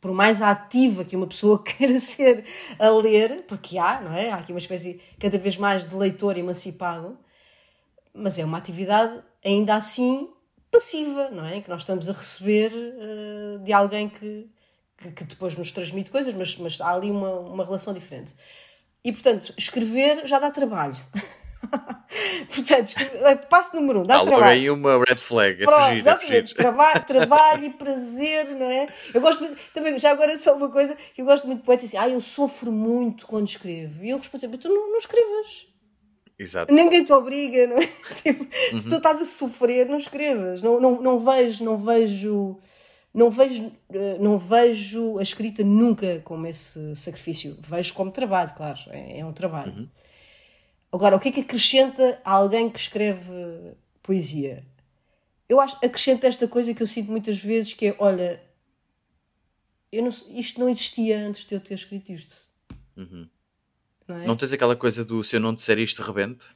Por 0.00 0.12
mais 0.12 0.40
ativa 0.42 1.04
que 1.04 1.16
uma 1.16 1.26
pessoa 1.26 1.62
queira 1.64 1.98
ser 2.00 2.44
a 2.78 2.88
ler, 2.88 3.44
porque 3.46 3.78
há, 3.78 4.00
não 4.00 4.12
é? 4.12 4.30
Há 4.30 4.36
aqui 4.36 4.52
uma 4.52 4.58
espécie 4.58 5.00
cada 5.18 5.38
vez 5.38 5.56
mais 5.56 5.88
de 5.88 5.94
leitor 5.94 6.36
emancipado, 6.36 7.18
mas 8.14 8.38
é 8.38 8.44
uma 8.44 8.58
atividade 8.58 9.22
ainda 9.44 9.74
assim 9.74 10.28
passiva, 10.70 11.30
não 11.30 11.44
é? 11.44 11.60
Que 11.60 11.68
nós 11.68 11.82
estamos 11.82 12.08
a 12.08 12.12
receber 12.12 12.72
uh, 12.72 13.58
de 13.60 13.72
alguém 13.72 14.08
que, 14.08 14.48
que, 14.96 15.12
que, 15.12 15.24
depois 15.24 15.56
nos 15.56 15.72
transmite 15.72 16.10
coisas, 16.10 16.34
mas, 16.34 16.56
mas 16.56 16.80
há 16.80 16.92
ali 16.92 17.10
uma, 17.10 17.30
uma 17.38 17.64
relação 17.64 17.92
diferente. 17.94 18.34
E, 19.04 19.12
portanto, 19.12 19.54
escrever 19.56 20.26
já 20.26 20.38
dá 20.38 20.50
trabalho. 20.50 20.96
portanto, 22.54 22.94
eh, 22.96 23.36
passo 23.36 23.74
número 23.74 24.02
um, 24.02 24.06
dá 24.06 24.16
Há 24.16 24.26
trabalho. 24.26 24.44
aí 24.44 24.70
uma 24.70 24.98
red 24.98 25.16
flag, 25.16 25.62
é 25.62 25.64
Pronto, 25.64 25.88
fugir, 25.88 26.06
é 26.06 26.16
fugir. 26.16 26.54
Trabalho, 26.54 27.04
trabalho 27.04 27.64
e 27.64 27.70
prazer, 27.70 28.46
não 28.50 28.70
é? 28.70 28.88
Eu 29.12 29.20
gosto 29.20 29.44
muito, 29.44 29.58
também, 29.72 29.98
já 29.98 30.10
agora 30.10 30.32
é 30.32 30.38
só 30.38 30.54
uma 30.54 30.70
coisa, 30.70 30.96
que 31.14 31.20
eu 31.20 31.24
gosto 31.24 31.46
muito 31.46 31.60
de 31.60 31.66
poetas 31.66 31.86
assim, 31.86 31.96
ah, 31.96 32.08
eu 32.08 32.20
sofro 32.20 32.70
muito 32.70 33.26
quando 33.26 33.48
escrevo. 33.48 34.04
E 34.04 34.10
eu 34.10 34.18
respondo 34.18 34.40
sempre, 34.40 34.58
tu 34.58 34.68
não, 34.68 34.90
não 34.90 34.98
escrevas. 34.98 35.66
Exato. 36.38 36.72
Ninguém 36.72 37.04
te 37.04 37.12
obriga, 37.12 37.66
não 37.66 37.78
é? 37.78 37.88
Tipo, 38.22 38.46
uhum. 38.72 38.80
Se 38.80 38.88
tu 38.88 38.96
estás 38.96 39.20
a 39.20 39.24
sofrer, 39.24 39.88
não 39.88 39.98
escrevas. 39.98 40.62
Não, 40.62 40.80
não, 40.80 41.02
não 41.02 41.18
vejo, 41.18 41.64
não 41.64 41.76
vejo 41.76 42.58
não 43.12 43.30
vejo, 43.30 43.72
eh, 43.90 44.18
não 44.20 44.38
vejo 44.38 45.18
a 45.18 45.22
escrita 45.22 45.64
nunca 45.64 46.20
como 46.20 46.46
esse 46.46 46.94
sacrifício. 46.94 47.56
Vejo 47.60 47.94
como 47.94 48.10
trabalho, 48.10 48.52
claro, 48.54 48.78
é, 48.88 49.20
é 49.20 49.24
um 49.24 49.32
trabalho. 49.32 49.72
Uhum. 49.72 49.88
Agora, 50.92 51.16
o 51.16 51.20
que 51.20 51.28
é 51.28 51.32
que 51.32 51.40
acrescenta 51.40 52.20
a 52.24 52.32
alguém 52.32 52.70
que 52.70 52.78
escreve 52.78 53.74
poesia? 54.02 54.64
Eu 55.48 55.60
acho 55.60 55.76
acrescenta 55.76 56.26
esta 56.26 56.46
coisa 56.46 56.74
que 56.74 56.82
eu 56.82 56.86
sinto 56.86 57.10
muitas 57.10 57.38
vezes 57.38 57.74
que 57.74 57.88
é, 57.88 57.96
olha, 57.98 58.42
eu 59.90 60.02
não, 60.02 60.10
isto 60.30 60.60
não 60.60 60.68
existia 60.68 61.18
antes 61.18 61.44
de 61.44 61.54
eu 61.54 61.60
ter 61.60 61.74
escrito 61.74 62.12
isto. 62.12 62.36
Uhum. 62.96 63.28
Não, 64.06 64.16
é? 64.16 64.26
não 64.26 64.36
tens 64.36 64.52
aquela 64.52 64.76
coisa 64.76 65.04
do 65.04 65.22
se 65.22 65.36
eu 65.36 65.40
não 65.40 65.54
disser 65.54 65.78
isto, 65.78 66.02
rebente? 66.02 66.46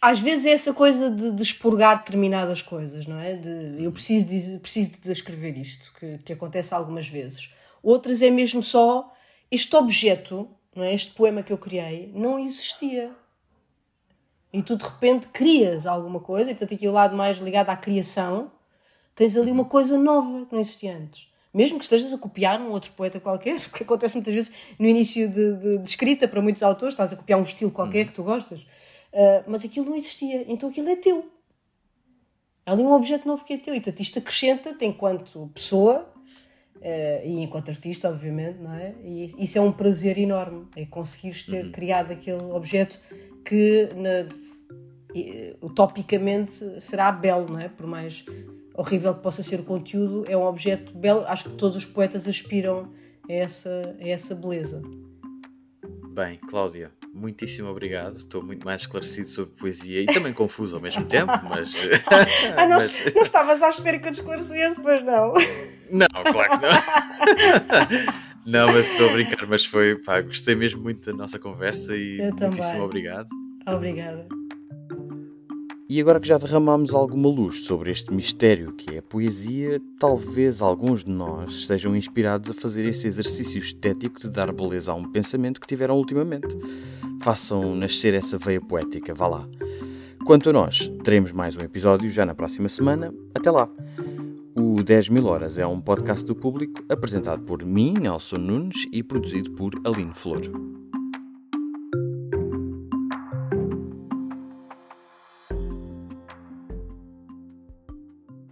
Às 0.00 0.20
vezes 0.20 0.46
é 0.46 0.50
essa 0.50 0.72
coisa 0.72 1.10
de, 1.10 1.32
de 1.32 1.42
expurgar 1.42 1.98
determinadas 1.98 2.62
coisas, 2.62 3.06
não 3.06 3.18
é? 3.18 3.34
De, 3.34 3.82
eu 3.82 3.92
preciso 3.92 4.26
de, 4.26 4.58
preciso 4.58 4.90
de 5.00 5.12
escrever 5.12 5.56
isto, 5.56 5.92
que, 5.98 6.18
que 6.18 6.32
acontece 6.32 6.74
algumas 6.74 7.08
vezes. 7.08 7.50
Outras 7.82 8.22
é 8.22 8.30
mesmo 8.30 8.62
só 8.62 9.12
este 9.50 9.74
objeto, 9.76 10.48
não 10.74 10.84
é? 10.84 10.92
este 10.92 11.12
poema 11.12 11.42
que 11.42 11.52
eu 11.52 11.58
criei, 11.58 12.10
não 12.14 12.38
existia. 12.38 13.10
E 14.52 14.62
tu 14.62 14.76
de 14.76 14.84
repente 14.84 15.28
crias 15.28 15.86
alguma 15.86 16.20
coisa, 16.20 16.50
e 16.50 16.54
portanto 16.54 16.74
aqui 16.74 16.88
o 16.88 16.92
lado 16.92 17.16
mais 17.16 17.38
ligado 17.38 17.70
à 17.70 17.76
criação, 17.76 18.50
tens 19.14 19.36
ali 19.36 19.50
uma 19.50 19.64
coisa 19.64 19.96
nova 19.96 20.46
que 20.46 20.52
não 20.52 20.60
existia 20.60 20.96
antes. 20.96 21.28
Mesmo 21.52 21.78
que 21.78 21.84
estejas 21.84 22.12
a 22.12 22.18
copiar 22.18 22.60
um 22.60 22.70
outro 22.70 22.92
poeta 22.92 23.18
qualquer, 23.18 23.58
porque 23.70 23.84
acontece 23.84 24.14
muitas 24.14 24.34
vezes 24.34 24.52
no 24.78 24.86
início 24.86 25.28
de, 25.28 25.56
de, 25.56 25.78
de 25.78 25.88
escrita 25.88 26.26
para 26.28 26.42
muitos 26.42 26.62
autores, 26.62 26.94
estás 26.94 27.12
a 27.12 27.16
copiar 27.16 27.38
um 27.38 27.42
estilo 27.42 27.70
qualquer 27.70 28.06
que 28.06 28.12
tu 28.12 28.22
gostas 28.22 28.66
Uh, 29.16 29.42
mas 29.46 29.64
aquilo 29.64 29.86
não 29.86 29.96
existia, 29.96 30.44
então 30.46 30.68
aquilo 30.68 30.90
é 30.90 30.96
teu. 30.96 31.24
há 32.66 32.72
ali 32.72 32.82
um 32.82 32.92
objeto 32.92 33.26
novo 33.26 33.42
que 33.46 33.54
é 33.54 33.56
teu 33.56 33.74
e 33.74 33.80
portanto 33.80 34.00
isto 34.00 34.18
acrescenta-te 34.18 34.84
enquanto 34.84 35.50
pessoa 35.54 36.06
uh, 36.76 37.24
e 37.26 37.40
enquanto 37.40 37.70
artista, 37.70 38.10
obviamente, 38.10 38.58
não 38.58 38.74
é? 38.74 38.94
E 39.02 39.32
isso 39.38 39.56
é 39.56 39.60
um 39.62 39.72
prazer 39.72 40.18
enorme, 40.18 40.66
é 40.76 40.84
conseguires 40.84 41.44
ter 41.44 41.64
uhum. 41.64 41.72
criado 41.72 42.12
aquele 42.12 42.42
objeto 42.42 43.00
que 43.42 43.88
na, 43.94 44.28
utopicamente 45.62 46.78
será 46.78 47.10
belo, 47.10 47.50
não 47.50 47.58
é? 47.58 47.70
Por 47.70 47.86
mais 47.86 48.22
horrível 48.74 49.14
que 49.14 49.22
possa 49.22 49.42
ser 49.42 49.60
o 49.60 49.64
conteúdo, 49.64 50.26
é 50.28 50.36
um 50.36 50.42
objeto 50.42 50.92
belo. 50.94 51.24
Acho 51.26 51.44
que 51.44 51.56
todos 51.56 51.74
os 51.74 51.86
poetas 51.86 52.28
aspiram 52.28 52.92
a 53.26 53.32
essa, 53.32 53.96
a 53.98 54.06
essa 54.06 54.34
beleza. 54.34 54.82
Bem, 56.12 56.36
Cláudia, 56.36 56.90
muitíssimo 57.16 57.68
obrigado. 57.68 58.16
Estou 58.16 58.42
muito 58.42 58.64
mais 58.64 58.82
esclarecido 58.82 59.28
sobre 59.28 59.54
poesia 59.54 60.02
e 60.02 60.06
também 60.06 60.32
confuso 60.32 60.76
ao 60.76 60.82
mesmo 60.82 61.04
tempo, 61.04 61.32
mas. 61.48 61.74
ah, 62.56 62.66
não, 62.66 62.76
mas... 62.76 63.14
não 63.14 63.22
estavas 63.22 63.62
à 63.62 63.70
espera 63.70 63.98
que 63.98 64.08
eu 64.08 64.12
te 64.12 64.20
esclarecesse, 64.20 64.80
mas 64.82 65.02
não. 65.02 65.34
Não, 65.90 66.32
claro 66.32 66.58
que 66.58 66.66
não. 66.66 68.26
Não, 68.46 68.72
mas 68.72 68.92
estou 68.92 69.10
a 69.10 69.12
brincar, 69.12 69.44
mas 69.48 69.64
foi, 69.64 69.96
pá, 69.96 70.20
gostei 70.20 70.54
mesmo 70.54 70.80
muito 70.80 71.10
da 71.10 71.16
nossa 71.16 71.36
conversa 71.36 71.96
e 71.96 72.20
eu 72.20 72.26
muitíssimo 72.26 72.62
também. 72.62 72.80
obrigado. 72.80 73.26
Obrigada. 73.66 74.28
E 75.88 76.00
agora 76.00 76.18
que 76.18 76.26
já 76.26 76.36
derramamos 76.36 76.92
alguma 76.92 77.28
luz 77.28 77.64
sobre 77.64 77.92
este 77.92 78.12
mistério 78.12 78.72
que 78.72 78.96
é 78.96 78.98
a 78.98 79.02
poesia, 79.02 79.80
talvez 80.00 80.60
alguns 80.60 81.04
de 81.04 81.12
nós 81.12 81.52
estejam 81.52 81.94
inspirados 81.94 82.50
a 82.50 82.54
fazer 82.54 82.84
esse 82.84 83.06
exercício 83.06 83.60
estético 83.60 84.20
de 84.20 84.28
dar 84.28 84.52
beleza 84.52 84.90
a 84.90 84.96
um 84.96 85.08
pensamento 85.08 85.60
que 85.60 85.66
tiveram 85.66 85.96
ultimamente. 85.96 86.56
Façam 87.22 87.76
nascer 87.76 88.14
essa 88.14 88.36
veia 88.36 88.60
poética, 88.60 89.14
vá 89.14 89.28
lá. 89.28 89.48
Quanto 90.24 90.50
a 90.50 90.52
nós, 90.52 90.90
teremos 91.04 91.30
mais 91.30 91.56
um 91.56 91.60
episódio 91.60 92.10
já 92.10 92.26
na 92.26 92.34
próxima 92.34 92.68
semana. 92.68 93.14
Até 93.32 93.48
lá! 93.48 93.70
O 94.56 94.82
10 94.82 95.10
mil 95.10 95.26
horas 95.26 95.56
é 95.56 95.66
um 95.68 95.80
podcast 95.80 96.26
do 96.26 96.34
público 96.34 96.82
apresentado 96.88 97.42
por 97.44 97.64
mim, 97.64 97.94
Nelson 98.00 98.38
Nunes, 98.38 98.88
e 98.90 99.04
produzido 99.04 99.52
por 99.52 99.72
Aline 99.84 100.12
Flor. 100.12 100.40